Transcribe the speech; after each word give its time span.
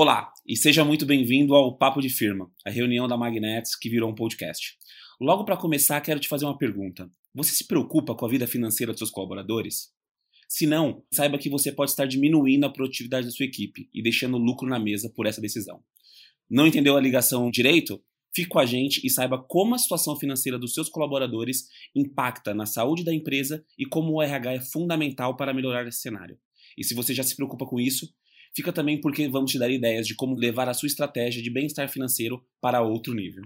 Olá 0.00 0.32
e 0.46 0.56
seja 0.56 0.84
muito 0.84 1.04
bem-vindo 1.04 1.56
ao 1.56 1.76
Papo 1.76 2.00
de 2.00 2.08
Firma, 2.08 2.48
a 2.64 2.70
reunião 2.70 3.08
da 3.08 3.16
Magnets 3.16 3.74
que 3.74 3.90
virou 3.90 4.08
um 4.08 4.14
podcast. 4.14 4.76
Logo 5.20 5.44
para 5.44 5.56
começar, 5.56 6.00
quero 6.00 6.20
te 6.20 6.28
fazer 6.28 6.44
uma 6.44 6.56
pergunta. 6.56 7.10
Você 7.34 7.52
se 7.52 7.66
preocupa 7.66 8.14
com 8.14 8.24
a 8.24 8.28
vida 8.28 8.46
financeira 8.46 8.92
dos 8.92 9.00
seus 9.00 9.10
colaboradores? 9.10 9.88
Se 10.48 10.68
não, 10.68 11.02
saiba 11.12 11.36
que 11.36 11.50
você 11.50 11.72
pode 11.72 11.90
estar 11.90 12.06
diminuindo 12.06 12.64
a 12.64 12.72
produtividade 12.72 13.26
da 13.26 13.32
sua 13.32 13.46
equipe 13.46 13.90
e 13.92 14.00
deixando 14.00 14.38
lucro 14.38 14.68
na 14.68 14.78
mesa 14.78 15.12
por 15.16 15.26
essa 15.26 15.40
decisão. 15.40 15.82
Não 16.48 16.64
entendeu 16.64 16.96
a 16.96 17.00
ligação 17.00 17.50
direito? 17.50 18.00
Fique 18.32 18.50
com 18.50 18.60
a 18.60 18.66
gente 18.66 19.04
e 19.04 19.10
saiba 19.10 19.44
como 19.48 19.74
a 19.74 19.78
situação 19.78 20.14
financeira 20.14 20.60
dos 20.60 20.74
seus 20.74 20.88
colaboradores 20.88 21.66
impacta 21.92 22.54
na 22.54 22.66
saúde 22.66 23.02
da 23.02 23.12
empresa 23.12 23.64
e 23.76 23.84
como 23.84 24.12
o 24.12 24.22
RH 24.22 24.52
é 24.52 24.60
fundamental 24.60 25.36
para 25.36 25.52
melhorar 25.52 25.88
esse 25.88 25.98
cenário. 25.98 26.38
E 26.76 26.84
se 26.84 26.94
você 26.94 27.12
já 27.12 27.24
se 27.24 27.34
preocupa 27.34 27.66
com 27.66 27.80
isso, 27.80 28.08
fica 28.54 28.72
também 28.72 29.00
porque 29.00 29.28
vamos 29.28 29.50
te 29.50 29.58
dar 29.58 29.70
ideias 29.70 30.06
de 30.06 30.14
como 30.14 30.36
levar 30.36 30.68
a 30.68 30.74
sua 30.74 30.86
estratégia 30.86 31.42
de 31.42 31.50
bem-estar 31.50 31.88
financeiro 31.88 32.42
para 32.60 32.82
outro 32.82 33.14
nível. 33.14 33.42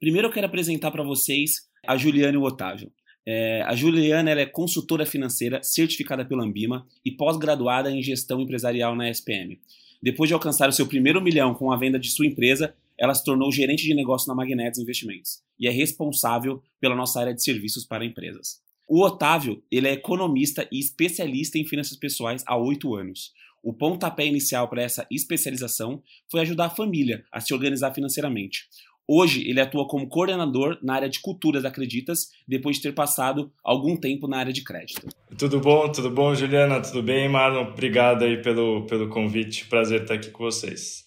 Primeiro 0.00 0.26
eu 0.26 0.32
quero 0.32 0.46
apresentar 0.46 0.90
para 0.90 1.04
vocês 1.04 1.68
a 1.86 1.96
Juliana 1.96 2.34
e 2.34 2.36
o 2.36 2.42
Otávio. 2.42 2.90
É, 3.24 3.62
a 3.62 3.74
Juliana 3.74 4.32
é 4.32 4.46
consultora 4.46 5.06
financeira 5.06 5.62
certificada 5.62 6.24
pela 6.24 6.44
Ambima 6.44 6.86
e 7.04 7.12
pós-graduada 7.12 7.90
em 7.90 8.02
gestão 8.02 8.40
empresarial 8.40 8.96
na 8.96 9.08
SPM. 9.08 9.60
Depois 10.02 10.26
de 10.26 10.34
alcançar 10.34 10.68
o 10.68 10.72
seu 10.72 10.88
primeiro 10.88 11.20
milhão 11.20 11.54
com 11.54 11.70
a 11.70 11.76
venda 11.76 12.00
de 12.00 12.10
sua 12.10 12.26
empresa, 12.26 12.74
ela 12.98 13.14
se 13.14 13.24
tornou 13.24 13.52
gerente 13.52 13.84
de 13.84 13.94
negócio 13.94 14.28
na 14.28 14.34
Magnetes 14.34 14.80
Investimentos 14.80 15.40
e 15.58 15.68
é 15.68 15.70
responsável 15.70 16.60
pela 16.80 16.96
nossa 16.96 17.20
área 17.20 17.34
de 17.34 17.42
serviços 17.42 17.84
para 17.84 18.04
empresas. 18.04 18.61
O 18.88 19.04
Otávio, 19.04 19.62
ele 19.70 19.88
é 19.88 19.92
economista 19.92 20.68
e 20.70 20.78
especialista 20.78 21.58
em 21.58 21.64
finanças 21.64 21.96
pessoais 21.96 22.42
há 22.46 22.56
oito 22.56 22.94
anos. 22.94 23.32
O 23.62 23.72
pontapé 23.72 24.26
inicial 24.26 24.68
para 24.68 24.82
essa 24.82 25.06
especialização 25.10 26.02
foi 26.30 26.40
ajudar 26.40 26.66
a 26.66 26.70
família 26.70 27.24
a 27.30 27.40
se 27.40 27.54
organizar 27.54 27.94
financeiramente. 27.94 28.68
Hoje, 29.06 29.48
ele 29.48 29.60
atua 29.60 29.86
como 29.86 30.08
coordenador 30.08 30.78
na 30.82 30.94
área 30.94 31.08
de 31.08 31.20
culturas 31.20 31.64
Acreditas, 31.64 32.30
depois 32.46 32.76
de 32.76 32.82
ter 32.82 32.92
passado 32.92 33.52
algum 33.62 33.96
tempo 33.96 34.28
na 34.28 34.38
área 34.38 34.52
de 34.52 34.62
crédito. 34.62 35.08
Tudo 35.36 35.60
bom, 35.60 35.90
tudo 35.90 36.10
bom, 36.10 36.34
Juliana? 36.34 36.80
Tudo 36.80 37.02
bem, 37.02 37.28
Marlon? 37.28 37.68
Obrigado 37.68 38.24
aí 38.24 38.40
pelo, 38.40 38.86
pelo 38.86 39.08
convite. 39.08 39.66
Prazer 39.68 40.02
estar 40.02 40.14
aqui 40.14 40.30
com 40.30 40.44
vocês. 40.44 41.04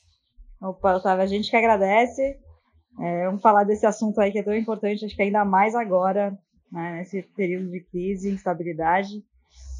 Opa, 0.62 0.96
Otávio, 0.96 1.24
a 1.24 1.28
gente 1.28 1.50
que 1.50 1.56
agradece. 1.56 2.38
É, 3.00 3.26
vamos 3.26 3.42
falar 3.42 3.64
desse 3.64 3.86
assunto 3.86 4.20
aí 4.20 4.32
que 4.32 4.40
é 4.40 4.44
tão 4.44 4.56
importante, 4.56 5.06
acho 5.06 5.16
que 5.16 5.22
ainda 5.22 5.44
mais 5.44 5.76
agora, 5.76 6.38
né, 6.76 6.98
nesse 6.98 7.24
período 7.36 7.72
de 7.72 7.80
crise 7.80 8.30
e 8.30 8.34
instabilidade. 8.34 9.24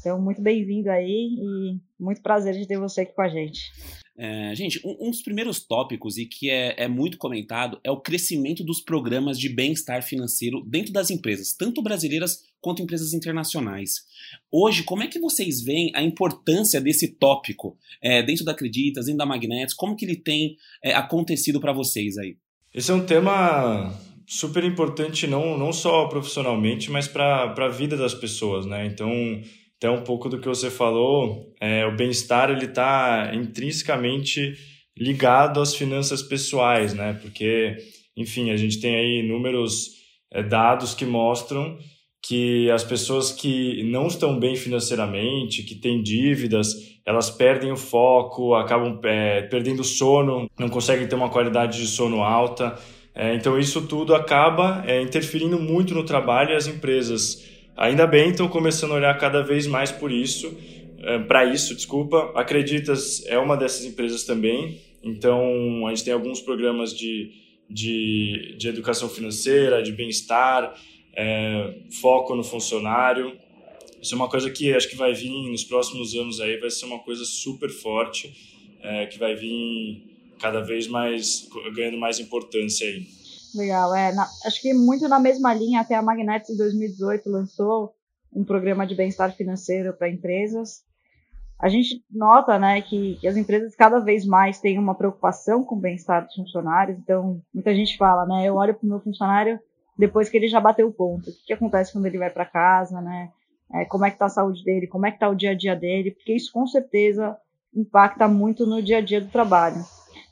Então, 0.00 0.20
muito 0.20 0.40
bem-vindo 0.40 0.90
aí 0.90 1.36
e 1.38 1.80
muito 2.00 2.22
prazer 2.22 2.54
de 2.54 2.66
ter 2.66 2.78
você 2.78 3.02
aqui 3.02 3.12
com 3.12 3.22
a 3.22 3.28
gente. 3.28 3.60
É, 4.18 4.54
gente, 4.54 4.80
um, 4.82 5.08
um, 5.08 5.10
dos 5.10 5.20
primeiros 5.20 5.66
tópicos 5.66 6.16
e 6.16 6.24
que 6.24 6.48
é, 6.48 6.74
é, 6.84 6.88
muito 6.88 7.18
comentado 7.18 7.78
é 7.84 7.90
o 7.90 8.00
crescimento 8.00 8.64
dos 8.64 8.80
programas 8.80 9.38
de 9.38 9.50
bem-estar 9.50 10.02
financeiro 10.02 10.64
dentro 10.66 10.90
das 10.90 11.10
empresas, 11.10 11.52
tanto 11.52 11.82
brasileiras 11.82 12.44
quanto 12.58 12.80
empresas 12.80 13.12
internacionais. 13.12 14.06
Hoje, 14.50 14.84
como 14.84 15.02
é 15.02 15.06
que 15.06 15.18
vocês 15.18 15.62
veem 15.62 15.92
a 15.94 16.02
importância 16.02 16.80
desse 16.80 17.08
tópico 17.08 17.76
é, 18.02 18.22
dentro 18.22 18.42
da 18.42 18.52
Acreditas, 18.52 19.04
dentro 19.04 19.18
da 19.18 19.26
Magnets? 19.26 19.74
Como 19.74 19.94
que 19.94 20.06
ele 20.06 20.16
tem 20.16 20.56
é, 20.82 20.94
acontecido 20.94 21.60
para 21.60 21.74
vocês 21.74 22.16
aí? 22.16 22.38
Esse 22.72 22.90
é 22.90 22.94
um 22.94 23.04
tema 23.04 23.92
super 24.26 24.64
importante 24.64 25.26
não, 25.26 25.56
não 25.56 25.72
só 25.72 26.06
profissionalmente, 26.08 26.90
mas 26.90 27.06
para 27.06 27.54
a 27.56 27.68
vida 27.68 27.96
das 27.96 28.14
pessoas, 28.14 28.66
né? 28.66 28.84
Então, 28.86 29.10
até 29.76 29.90
um 29.90 30.02
pouco 30.02 30.28
do 30.28 30.40
que 30.40 30.48
você 30.48 30.70
falou, 30.70 31.54
é, 31.60 31.86
o 31.86 31.94
bem-estar 31.94 32.50
ele 32.50 32.64
está 32.64 33.30
intrinsecamente 33.34 34.54
ligado 34.98 35.60
às 35.60 35.74
finanças 35.74 36.22
pessoais, 36.22 36.94
né? 36.94 37.18
Porque, 37.22 37.76
enfim, 38.16 38.50
a 38.50 38.56
gente 38.56 38.80
tem 38.80 38.96
aí 38.96 39.22
números, 39.22 39.90
é, 40.32 40.42
dados 40.42 40.94
que 40.94 41.04
mostram 41.04 41.78
que 42.26 42.68
as 42.70 42.82
pessoas 42.82 43.30
que 43.30 43.84
não 43.84 44.08
estão 44.08 44.40
bem 44.40 44.56
financeiramente, 44.56 45.62
que 45.62 45.76
têm 45.76 46.02
dívidas, 46.02 46.74
elas 47.04 47.30
perdem 47.30 47.70
o 47.70 47.76
foco, 47.76 48.54
acabam 48.54 48.98
é, 49.04 49.42
perdendo 49.42 49.84
sono, 49.84 50.50
não 50.58 50.68
conseguem 50.68 51.06
ter 51.06 51.14
uma 51.14 51.30
qualidade 51.30 51.78
de 51.78 51.86
sono 51.86 52.24
alta. 52.24 52.76
É, 53.16 53.34
então, 53.34 53.58
isso 53.58 53.88
tudo 53.88 54.14
acaba 54.14 54.84
é, 54.86 55.00
interferindo 55.00 55.58
muito 55.58 55.94
no 55.94 56.04
trabalho 56.04 56.50
e 56.50 56.54
as 56.54 56.66
empresas, 56.66 57.42
ainda 57.74 58.06
bem, 58.06 58.28
estão 58.28 58.46
começando 58.46 58.92
a 58.92 58.96
olhar 58.96 59.16
cada 59.16 59.42
vez 59.42 59.66
mais 59.66 59.90
por 59.90 60.12
isso, 60.12 60.54
é, 60.98 61.18
para 61.20 61.46
isso, 61.46 61.74
desculpa. 61.74 62.30
Acreditas 62.34 63.24
é 63.24 63.38
uma 63.38 63.56
dessas 63.56 63.86
empresas 63.86 64.24
também. 64.24 64.78
Então, 65.02 65.86
a 65.86 65.94
gente 65.94 66.04
tem 66.04 66.12
alguns 66.12 66.42
programas 66.42 66.94
de, 66.94 67.32
de, 67.70 68.54
de 68.58 68.68
educação 68.68 69.08
financeira, 69.08 69.82
de 69.82 69.92
bem-estar, 69.92 70.74
é, 71.14 71.74
foco 71.98 72.34
no 72.34 72.44
funcionário. 72.44 73.32
Isso 74.02 74.14
é 74.14 74.16
uma 74.16 74.28
coisa 74.28 74.50
que 74.50 74.74
acho 74.74 74.90
que 74.90 74.96
vai 74.96 75.14
vir 75.14 75.30
nos 75.50 75.64
próximos 75.64 76.14
anos 76.14 76.38
aí, 76.38 76.58
vai 76.58 76.68
ser 76.68 76.84
uma 76.84 76.98
coisa 76.98 77.24
super 77.24 77.70
forte, 77.70 78.30
é, 78.82 79.06
que 79.06 79.18
vai 79.18 79.34
vir 79.34 80.15
cada 80.40 80.60
vez 80.60 80.86
mais 80.88 81.48
ganhando 81.74 81.98
mais 81.98 82.18
importância 82.18 82.86
aí. 82.86 83.06
Legal, 83.54 83.94
é. 83.94 84.12
Na, 84.12 84.26
acho 84.44 84.60
que 84.60 84.74
muito 84.74 85.08
na 85.08 85.18
mesma 85.18 85.54
linha, 85.54 85.80
até 85.80 85.94
a 85.94 86.02
Magnetis 86.02 86.50
em 86.50 86.56
2018 86.56 87.28
lançou 87.30 87.94
um 88.32 88.44
programa 88.44 88.86
de 88.86 88.94
bem-estar 88.94 89.34
financeiro 89.34 89.94
para 89.94 90.10
empresas. 90.10 90.84
A 91.58 91.70
gente 91.70 92.04
nota, 92.10 92.58
né, 92.58 92.82
que, 92.82 93.16
que, 93.16 93.26
as 93.26 93.36
empresas 93.36 93.74
cada 93.74 93.98
vez 93.98 94.26
mais 94.26 94.60
têm 94.60 94.78
uma 94.78 94.94
preocupação 94.94 95.64
com 95.64 95.74
o 95.74 95.80
bem-estar 95.80 96.26
dos 96.26 96.34
funcionários. 96.34 96.98
Então, 96.98 97.40
muita 97.52 97.74
gente 97.74 97.96
fala, 97.96 98.26
né, 98.26 98.46
eu 98.46 98.56
olho 98.56 98.74
para 98.74 98.84
o 98.84 98.88
meu 98.88 99.00
funcionário 99.00 99.58
depois 99.98 100.28
que 100.28 100.36
ele 100.36 100.48
já 100.48 100.60
bateu 100.60 100.88
o 100.88 100.92
ponto. 100.92 101.30
O 101.30 101.32
que, 101.32 101.46
que 101.46 101.52
acontece 101.54 101.92
quando 101.92 102.04
ele 102.04 102.18
vai 102.18 102.28
para 102.28 102.44
casa, 102.44 103.00
né? 103.00 103.30
É, 103.72 103.86
como 103.86 104.04
é 104.04 104.10
que 104.10 104.16
está 104.16 104.26
a 104.26 104.30
saúde 104.30 104.62
dele? 104.62 104.86
Como 104.86 105.06
é 105.06 105.10
que 105.10 105.16
está 105.16 105.28
o 105.28 105.34
dia 105.34 105.50
a 105.52 105.54
dia 105.54 105.74
dele? 105.74 106.10
Porque 106.10 106.34
isso 106.34 106.52
com 106.52 106.66
certeza 106.66 107.36
impacta 107.74 108.28
muito 108.28 108.66
no 108.66 108.82
dia 108.82 108.98
a 108.98 109.00
dia 109.00 109.20
do 109.20 109.28
trabalho. 109.28 109.82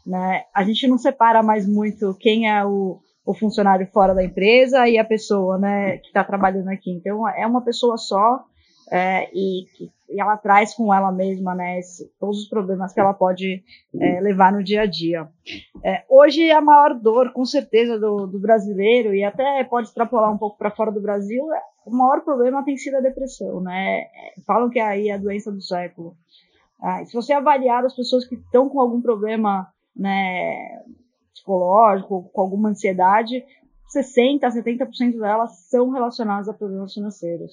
Né? 0.06 0.44
A 0.54 0.64
gente 0.64 0.86
não 0.86 0.98
separa 0.98 1.42
mais 1.42 1.66
muito 1.66 2.14
quem 2.20 2.48
é 2.48 2.64
o, 2.64 3.00
o 3.24 3.34
funcionário 3.34 3.86
fora 3.92 4.14
da 4.14 4.24
empresa 4.24 4.88
e 4.88 4.98
a 4.98 5.04
pessoa 5.04 5.58
né, 5.58 5.98
que 5.98 6.08
está 6.08 6.22
trabalhando 6.22 6.68
aqui. 6.68 6.90
Então, 6.90 7.26
é 7.28 7.46
uma 7.46 7.62
pessoa 7.62 7.96
só 7.96 8.44
é, 8.90 9.30
e, 9.32 9.64
e, 9.80 10.20
ela 10.20 10.36
traz 10.36 10.74
com 10.74 10.92
ela 10.92 11.10
mesma 11.10 11.54
né, 11.54 11.78
esse, 11.78 12.10
todos 12.20 12.42
os 12.42 12.48
problemas 12.48 12.92
que 12.92 13.00
ela 13.00 13.14
pode 13.14 13.64
é, 13.98 14.20
levar 14.20 14.52
no 14.52 14.62
dia 14.62 14.82
a 14.82 14.86
dia. 14.86 15.28
É, 15.82 16.04
hoje, 16.08 16.50
a 16.50 16.60
maior 16.60 16.94
dor, 16.94 17.32
com 17.32 17.44
certeza, 17.44 17.98
do, 17.98 18.26
do 18.26 18.38
brasileiro, 18.38 19.14
e 19.14 19.24
até 19.24 19.64
pode 19.64 19.88
extrapolar 19.88 20.32
um 20.32 20.38
pouco 20.38 20.58
para 20.58 20.70
fora 20.70 20.92
do 20.92 21.00
Brasil, 21.00 21.50
é, 21.52 21.60
o 21.86 21.90
maior 21.90 22.20
problema 22.22 22.64
tem 22.64 22.76
sido 22.76 22.96
a 22.98 23.00
depressão. 23.00 23.60
Né? 23.60 24.04
Falam 24.46 24.68
que 24.68 24.78
é 24.78 24.82
aí 24.82 25.10
a 25.10 25.16
doença 25.16 25.50
do 25.50 25.62
século. 25.62 26.14
Ah, 26.80 27.04
se 27.06 27.14
você 27.14 27.32
avaliar 27.32 27.84
as 27.84 27.96
pessoas 27.96 28.26
que 28.26 28.34
estão 28.34 28.68
com 28.68 28.80
algum 28.80 29.00
problema 29.00 29.66
né, 29.96 30.82
psicológico, 31.32 32.30
com 32.32 32.40
alguma 32.40 32.70
ansiedade, 32.70 33.44
60% 33.94 34.42
a 34.42 34.50
70% 34.50 35.18
delas 35.18 35.68
são 35.68 35.90
relacionadas 35.90 36.48
a 36.48 36.54
problemas 36.54 36.94
financeiros. 36.94 37.52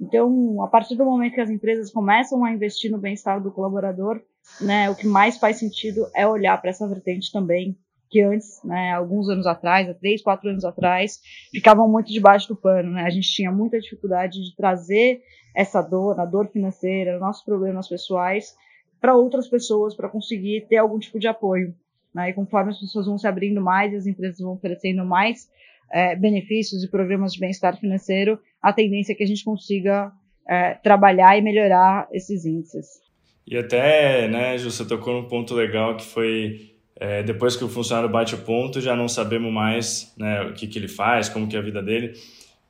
Então, 0.00 0.62
a 0.62 0.68
partir 0.68 0.94
do 0.96 1.04
momento 1.04 1.34
que 1.34 1.40
as 1.40 1.50
empresas 1.50 1.90
começam 1.90 2.44
a 2.44 2.52
investir 2.52 2.90
no 2.90 2.98
bem-estar 2.98 3.42
do 3.42 3.50
colaborador, 3.50 4.20
né, 4.60 4.88
o 4.90 4.94
que 4.94 5.06
mais 5.06 5.38
faz 5.38 5.58
sentido 5.58 6.06
é 6.14 6.26
olhar 6.26 6.60
para 6.60 6.70
essa 6.70 6.86
vertente 6.86 7.32
também, 7.32 7.76
que 8.08 8.22
antes, 8.22 8.62
né, 8.64 8.92
alguns 8.92 9.28
anos 9.28 9.46
atrás, 9.46 9.88
há 9.88 9.94
três, 9.94 10.22
quatro 10.22 10.48
anos 10.48 10.64
atrás, 10.64 11.20
ficavam 11.50 11.88
muito 11.88 12.12
debaixo 12.12 12.48
do 12.48 12.56
pano. 12.56 12.92
Né? 12.92 13.02
A 13.02 13.10
gente 13.10 13.30
tinha 13.30 13.50
muita 13.50 13.78
dificuldade 13.78 14.42
de 14.42 14.56
trazer 14.56 15.20
essa 15.54 15.82
dor, 15.82 16.18
a 16.18 16.24
dor 16.24 16.48
financeira, 16.48 17.18
nossos 17.18 17.44
problemas 17.44 17.88
pessoais, 17.88 18.54
para 19.00 19.14
outras 19.14 19.48
pessoas 19.48 19.94
para 19.94 20.08
conseguir 20.08 20.66
ter 20.68 20.76
algum 20.76 20.98
tipo 20.98 21.18
de 21.18 21.28
apoio. 21.28 21.74
Né? 22.14 22.30
E 22.30 22.32
conforme 22.32 22.70
as 22.70 22.78
pessoas 22.78 23.06
vão 23.06 23.18
se 23.18 23.26
abrindo 23.26 23.60
mais 23.60 23.94
as 23.94 24.06
empresas 24.06 24.40
vão 24.40 24.52
oferecendo 24.52 25.04
mais 25.04 25.48
é, 25.90 26.14
benefícios 26.16 26.82
e 26.82 26.88
programas 26.88 27.32
de 27.32 27.40
bem-estar 27.40 27.78
financeiro, 27.78 28.38
a 28.60 28.72
tendência 28.72 29.12
é 29.12 29.14
que 29.14 29.24
a 29.24 29.26
gente 29.26 29.44
consiga 29.44 30.12
é, 30.46 30.74
trabalhar 30.74 31.38
e 31.38 31.42
melhorar 31.42 32.08
esses 32.12 32.44
índices. 32.44 33.00
E 33.46 33.56
até, 33.56 34.28
né, 34.28 34.58
Ju, 34.58 34.70
você 34.70 34.84
tocou 34.84 35.14
num 35.14 35.28
ponto 35.28 35.54
legal 35.54 35.96
que 35.96 36.04
foi 36.04 36.74
é, 37.00 37.22
depois 37.22 37.56
que 37.56 37.64
o 37.64 37.68
funcionário 37.68 38.10
bate 38.10 38.34
o 38.34 38.38
ponto, 38.38 38.80
já 38.80 38.96
não 38.96 39.08
sabemos 39.08 39.52
mais 39.52 40.12
né, 40.18 40.42
o 40.42 40.52
que, 40.52 40.66
que 40.66 40.78
ele 40.78 40.88
faz, 40.88 41.28
como 41.28 41.46
que 41.46 41.56
é 41.56 41.58
a 41.58 41.62
vida 41.62 41.82
dele. 41.82 42.14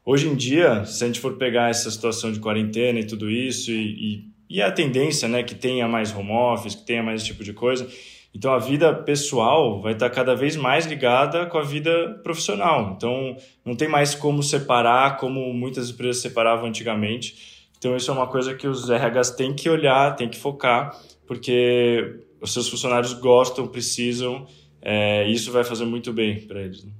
Hoje 0.04 0.28
em 0.28 0.36
dia, 0.36 0.84
se 0.84 1.02
a 1.02 1.06
gente 1.06 1.20
for 1.20 1.36
pegar 1.36 1.70
essa 1.70 1.90
situação 1.90 2.30
de 2.30 2.38
quarentena 2.38 3.00
e 3.00 3.06
tudo 3.06 3.30
isso 3.30 3.70
e, 3.70 4.16
e 4.16 4.24
e 4.48 4.62
a 4.62 4.70
tendência, 4.70 5.28
né, 5.28 5.42
que 5.42 5.54
tenha 5.54 5.86
mais 5.86 6.14
home 6.14 6.32
office, 6.32 6.74
que 6.74 6.84
tenha 6.84 7.02
mais 7.02 7.20
esse 7.20 7.30
tipo 7.30 7.44
de 7.44 7.52
coisa. 7.52 7.88
Então 8.34 8.52
a 8.52 8.58
vida 8.58 8.94
pessoal 8.94 9.80
vai 9.80 9.94
estar 9.94 10.10
cada 10.10 10.34
vez 10.34 10.54
mais 10.54 10.86
ligada 10.86 11.46
com 11.46 11.58
a 11.58 11.62
vida 11.62 12.20
profissional. 12.22 12.94
Então 12.96 13.36
não 13.64 13.74
tem 13.74 13.88
mais 13.88 14.14
como 14.14 14.42
separar 14.42 15.16
como 15.16 15.52
muitas 15.52 15.90
empresas 15.90 16.22
separavam 16.22 16.66
antigamente. 16.66 17.58
Então, 17.78 17.96
isso 17.96 18.10
é 18.10 18.14
uma 18.14 18.26
coisa 18.26 18.54
que 18.54 18.66
os 18.66 18.90
RHs 18.90 19.30
têm 19.30 19.54
que 19.54 19.70
olhar, 19.70 20.16
têm 20.16 20.28
que 20.28 20.36
focar, 20.36 21.00
porque 21.26 22.20
os 22.40 22.52
seus 22.52 22.68
funcionários 22.68 23.12
gostam, 23.12 23.68
precisam, 23.68 24.46
é, 24.82 25.28
e 25.28 25.32
isso 25.32 25.52
vai 25.52 25.62
fazer 25.62 25.84
muito 25.84 26.12
bem 26.12 26.40
para 26.40 26.60
eles. 26.60 26.84
Né? 26.84 26.90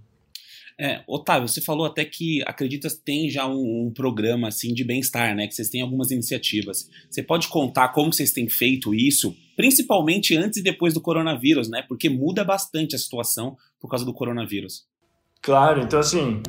É, 0.80 1.02
Otávio, 1.08 1.48
você 1.48 1.60
falou 1.60 1.84
até 1.84 2.04
que 2.04 2.40
acredita 2.46 2.88
tem 3.04 3.28
já 3.28 3.48
um, 3.48 3.86
um, 3.86 3.92
programa 3.92 4.46
assim 4.46 4.72
de 4.72 4.84
bem-estar, 4.84 5.34
né? 5.34 5.48
Que 5.48 5.54
vocês 5.54 5.68
têm 5.68 5.82
algumas 5.82 6.12
iniciativas. 6.12 6.88
Você 7.10 7.20
pode 7.20 7.48
contar 7.48 7.88
como 7.88 8.12
vocês 8.12 8.30
têm 8.30 8.48
feito 8.48 8.94
isso, 8.94 9.34
principalmente 9.56 10.36
antes 10.36 10.58
e 10.58 10.62
depois 10.62 10.94
do 10.94 11.00
coronavírus, 11.00 11.68
né? 11.68 11.82
Porque 11.88 12.08
muda 12.08 12.44
bastante 12.44 12.94
a 12.94 12.98
situação 12.98 13.56
por 13.80 13.90
causa 13.90 14.04
do 14.04 14.14
coronavírus. 14.14 14.86
Claro, 15.42 15.82
então 15.82 15.98
assim, 15.98 16.42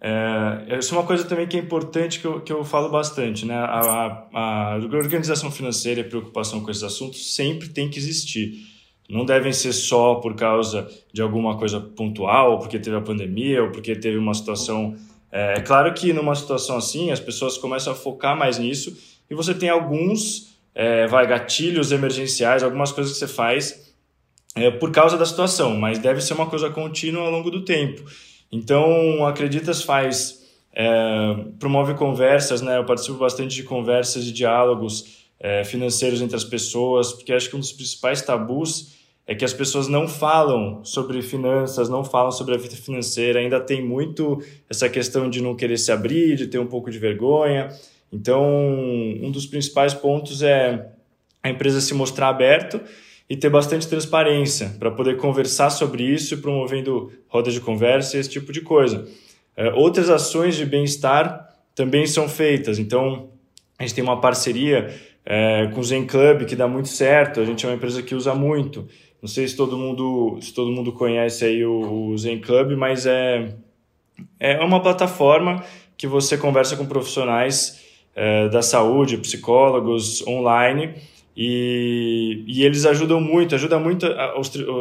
é, 0.00 0.78
isso 0.78 0.92
é 0.92 0.98
uma 0.98 1.06
coisa 1.06 1.24
também 1.24 1.46
que 1.46 1.56
é 1.56 1.60
importante 1.60 2.18
que 2.18 2.26
eu, 2.26 2.40
que 2.40 2.52
eu 2.52 2.64
falo 2.64 2.88
bastante, 2.88 3.46
né? 3.46 3.54
A, 3.54 4.28
a, 4.34 4.74
a 4.74 4.76
organização 4.78 5.50
financeira 5.50 6.00
e 6.00 6.04
a 6.04 6.08
preocupação 6.08 6.60
com 6.60 6.72
esses 6.72 6.82
assuntos 6.82 7.36
sempre 7.36 7.68
tem 7.68 7.88
que 7.88 8.00
existir 8.00 8.66
não 9.08 9.24
devem 9.24 9.52
ser 9.52 9.72
só 9.72 10.16
por 10.16 10.34
causa 10.34 10.88
de 11.12 11.22
alguma 11.22 11.56
coisa 11.56 11.80
pontual, 11.80 12.58
porque 12.58 12.78
teve 12.78 12.96
a 12.96 13.00
pandemia 13.00 13.62
ou 13.62 13.70
porque 13.70 13.94
teve 13.94 14.16
uma 14.16 14.34
situação. 14.34 14.96
É, 15.30 15.58
é 15.58 15.60
claro 15.60 15.92
que 15.94 16.12
numa 16.12 16.34
situação 16.34 16.76
assim 16.76 17.10
as 17.10 17.20
pessoas 17.20 17.56
começam 17.56 17.92
a 17.92 17.96
focar 17.96 18.36
mais 18.36 18.58
nisso 18.58 18.96
e 19.30 19.34
você 19.34 19.54
tem 19.54 19.68
alguns 19.68 20.56
é, 20.74 21.06
vai 21.06 21.26
gatilhos 21.26 21.92
emergenciais, 21.92 22.62
algumas 22.62 22.92
coisas 22.92 23.12
que 23.12 23.18
você 23.18 23.28
faz 23.28 23.94
é, 24.54 24.70
por 24.70 24.90
causa 24.90 25.16
da 25.16 25.24
situação, 25.24 25.76
mas 25.76 25.98
deve 25.98 26.20
ser 26.20 26.34
uma 26.34 26.46
coisa 26.46 26.70
contínua 26.70 27.22
ao 27.22 27.30
longo 27.30 27.50
do 27.50 27.64
tempo. 27.64 28.02
Então, 28.50 29.24
Acreditas 29.26 29.82
faz 29.82 30.44
é, 30.72 31.34
promove 31.58 31.94
conversas, 31.94 32.60
né? 32.60 32.76
Eu 32.76 32.84
participo 32.84 33.16
bastante 33.16 33.54
de 33.54 33.62
conversas 33.62 34.24
e 34.26 34.32
diálogos 34.32 35.26
é, 35.40 35.64
financeiros 35.64 36.20
entre 36.20 36.36
as 36.36 36.44
pessoas, 36.44 37.12
porque 37.12 37.32
acho 37.32 37.48
que 37.48 37.56
um 37.56 37.60
dos 37.60 37.72
principais 37.72 38.20
tabus 38.20 38.95
é 39.26 39.34
que 39.34 39.44
as 39.44 39.52
pessoas 39.52 39.88
não 39.88 40.06
falam 40.06 40.84
sobre 40.84 41.20
finanças, 41.20 41.88
não 41.88 42.04
falam 42.04 42.30
sobre 42.30 42.54
a 42.54 42.58
vida 42.58 42.76
financeira, 42.76 43.40
ainda 43.40 43.58
tem 43.58 43.82
muito 43.82 44.40
essa 44.70 44.88
questão 44.88 45.28
de 45.28 45.42
não 45.42 45.56
querer 45.56 45.78
se 45.78 45.90
abrir, 45.90 46.36
de 46.36 46.46
ter 46.46 46.58
um 46.58 46.66
pouco 46.66 46.90
de 46.90 46.98
vergonha. 46.98 47.68
Então, 48.12 48.44
um 49.20 49.30
dos 49.32 49.46
principais 49.46 49.92
pontos 49.92 50.42
é 50.42 50.90
a 51.42 51.50
empresa 51.50 51.80
se 51.80 51.92
mostrar 51.92 52.28
aberto 52.28 52.80
e 53.28 53.36
ter 53.36 53.50
bastante 53.50 53.88
transparência 53.88 54.76
para 54.78 54.92
poder 54.92 55.16
conversar 55.16 55.70
sobre 55.70 56.04
isso, 56.04 56.38
promovendo 56.38 57.12
rodas 57.26 57.52
de 57.52 57.60
conversa 57.60 58.16
e 58.16 58.20
esse 58.20 58.30
tipo 58.30 58.52
de 58.52 58.60
coisa. 58.60 59.08
É, 59.56 59.72
outras 59.72 60.08
ações 60.08 60.54
de 60.54 60.64
bem-estar 60.64 61.52
também 61.74 62.06
são 62.06 62.28
feitas. 62.28 62.78
Então, 62.78 63.28
a 63.76 63.82
gente 63.82 63.94
tem 63.94 64.04
uma 64.04 64.20
parceria 64.20 64.94
é, 65.26 65.66
com 65.74 65.80
o 65.80 65.84
Zen 65.84 66.06
Club 66.06 66.44
que 66.44 66.54
dá 66.54 66.68
muito 66.68 66.88
certo. 66.88 67.40
A 67.40 67.44
gente 67.44 67.66
é 67.66 67.68
uma 67.68 67.74
empresa 67.74 68.00
que 68.02 68.14
usa 68.14 68.32
muito. 68.34 68.86
Não 69.20 69.28
sei 69.28 69.48
se 69.48 69.56
todo 69.56 69.76
mundo, 69.76 70.38
se 70.40 70.54
todo 70.54 70.70
mundo 70.70 70.92
conhece 70.92 71.44
aí 71.44 71.64
o, 71.64 72.10
o 72.10 72.16
Zen 72.16 72.40
Club, 72.40 72.76
mas 72.76 73.06
é, 73.06 73.54
é 74.38 74.60
uma 74.60 74.80
plataforma 74.80 75.64
que 75.96 76.06
você 76.06 76.38
conversa 76.38 76.76
com 76.76 76.86
profissionais 76.86 77.84
é, 78.14 78.48
da 78.48 78.62
saúde, 78.62 79.18
psicólogos 79.18 80.24
online, 80.26 80.94
e, 81.36 82.44
e 82.46 82.64
eles 82.64 82.86
ajudam 82.86 83.20
muito, 83.20 83.54
ajuda 83.54 83.78
muito 83.78 84.06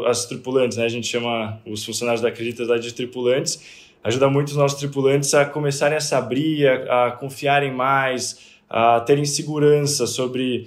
as 0.05 0.25
tripulantes, 0.25 0.77
né? 0.77 0.85
A 0.85 0.89
gente 0.89 1.07
chama 1.07 1.59
os 1.65 1.83
funcionários 1.83 2.21
da 2.21 2.29
Acredita 2.29 2.79
de 2.79 2.93
tripulantes, 2.93 3.83
ajuda 4.03 4.29
muito 4.29 4.49
os 4.49 4.55
nossos 4.55 4.79
tripulantes 4.79 5.33
a 5.33 5.43
começarem 5.43 5.97
a 5.97 6.01
se 6.01 6.15
abrir, 6.15 6.67
a, 6.67 7.07
a 7.07 7.11
confiarem 7.11 7.73
mais, 7.73 8.54
a 8.69 8.99
terem 8.99 9.25
segurança 9.25 10.07
sobre 10.07 10.65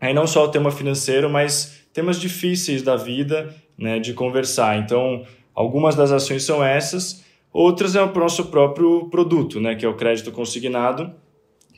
aí 0.00 0.14
não 0.14 0.26
só 0.26 0.44
o 0.44 0.48
tema 0.48 0.70
financeiro, 0.70 1.28
mas 1.28 1.84
temas 1.92 2.20
difíceis 2.20 2.82
da 2.82 2.96
vida, 2.96 3.54
né, 3.76 3.98
de 3.98 4.12
conversar. 4.12 4.78
Então, 4.78 5.24
algumas 5.54 5.94
das 5.94 6.12
ações 6.12 6.44
são 6.44 6.64
essas, 6.64 7.24
outras 7.52 7.96
é 7.96 8.02
o 8.02 8.12
nosso 8.14 8.46
próprio 8.46 9.08
produto, 9.10 9.60
né, 9.60 9.74
que 9.74 9.84
é 9.84 9.88
o 9.88 9.96
crédito 9.96 10.30
consignado, 10.30 11.12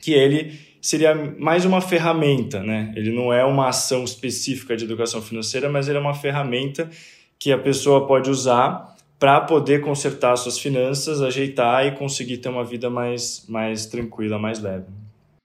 que 0.01 0.13
ele 0.13 0.59
seria 0.81 1.13
mais 1.13 1.63
uma 1.63 1.79
ferramenta, 1.79 2.63
né? 2.63 2.91
Ele 2.95 3.11
não 3.11 3.31
é 3.31 3.45
uma 3.45 3.67
ação 3.67 4.03
específica 4.03 4.75
de 4.75 4.83
educação 4.83 5.21
financeira, 5.21 5.69
mas 5.69 5.87
ele 5.87 5.99
é 5.99 6.01
uma 6.01 6.15
ferramenta 6.15 6.89
que 7.37 7.51
a 7.51 7.57
pessoa 7.57 8.07
pode 8.07 8.27
usar 8.27 8.95
para 9.19 9.41
poder 9.41 9.81
consertar 9.81 10.35
suas 10.37 10.57
finanças, 10.57 11.21
ajeitar 11.21 11.85
e 11.85 11.91
conseguir 11.91 12.37
ter 12.37 12.49
uma 12.49 12.63
vida 12.65 12.89
mais, 12.89 13.45
mais 13.47 13.85
tranquila, 13.85 14.39
mais 14.39 14.59
leve 14.59 15.00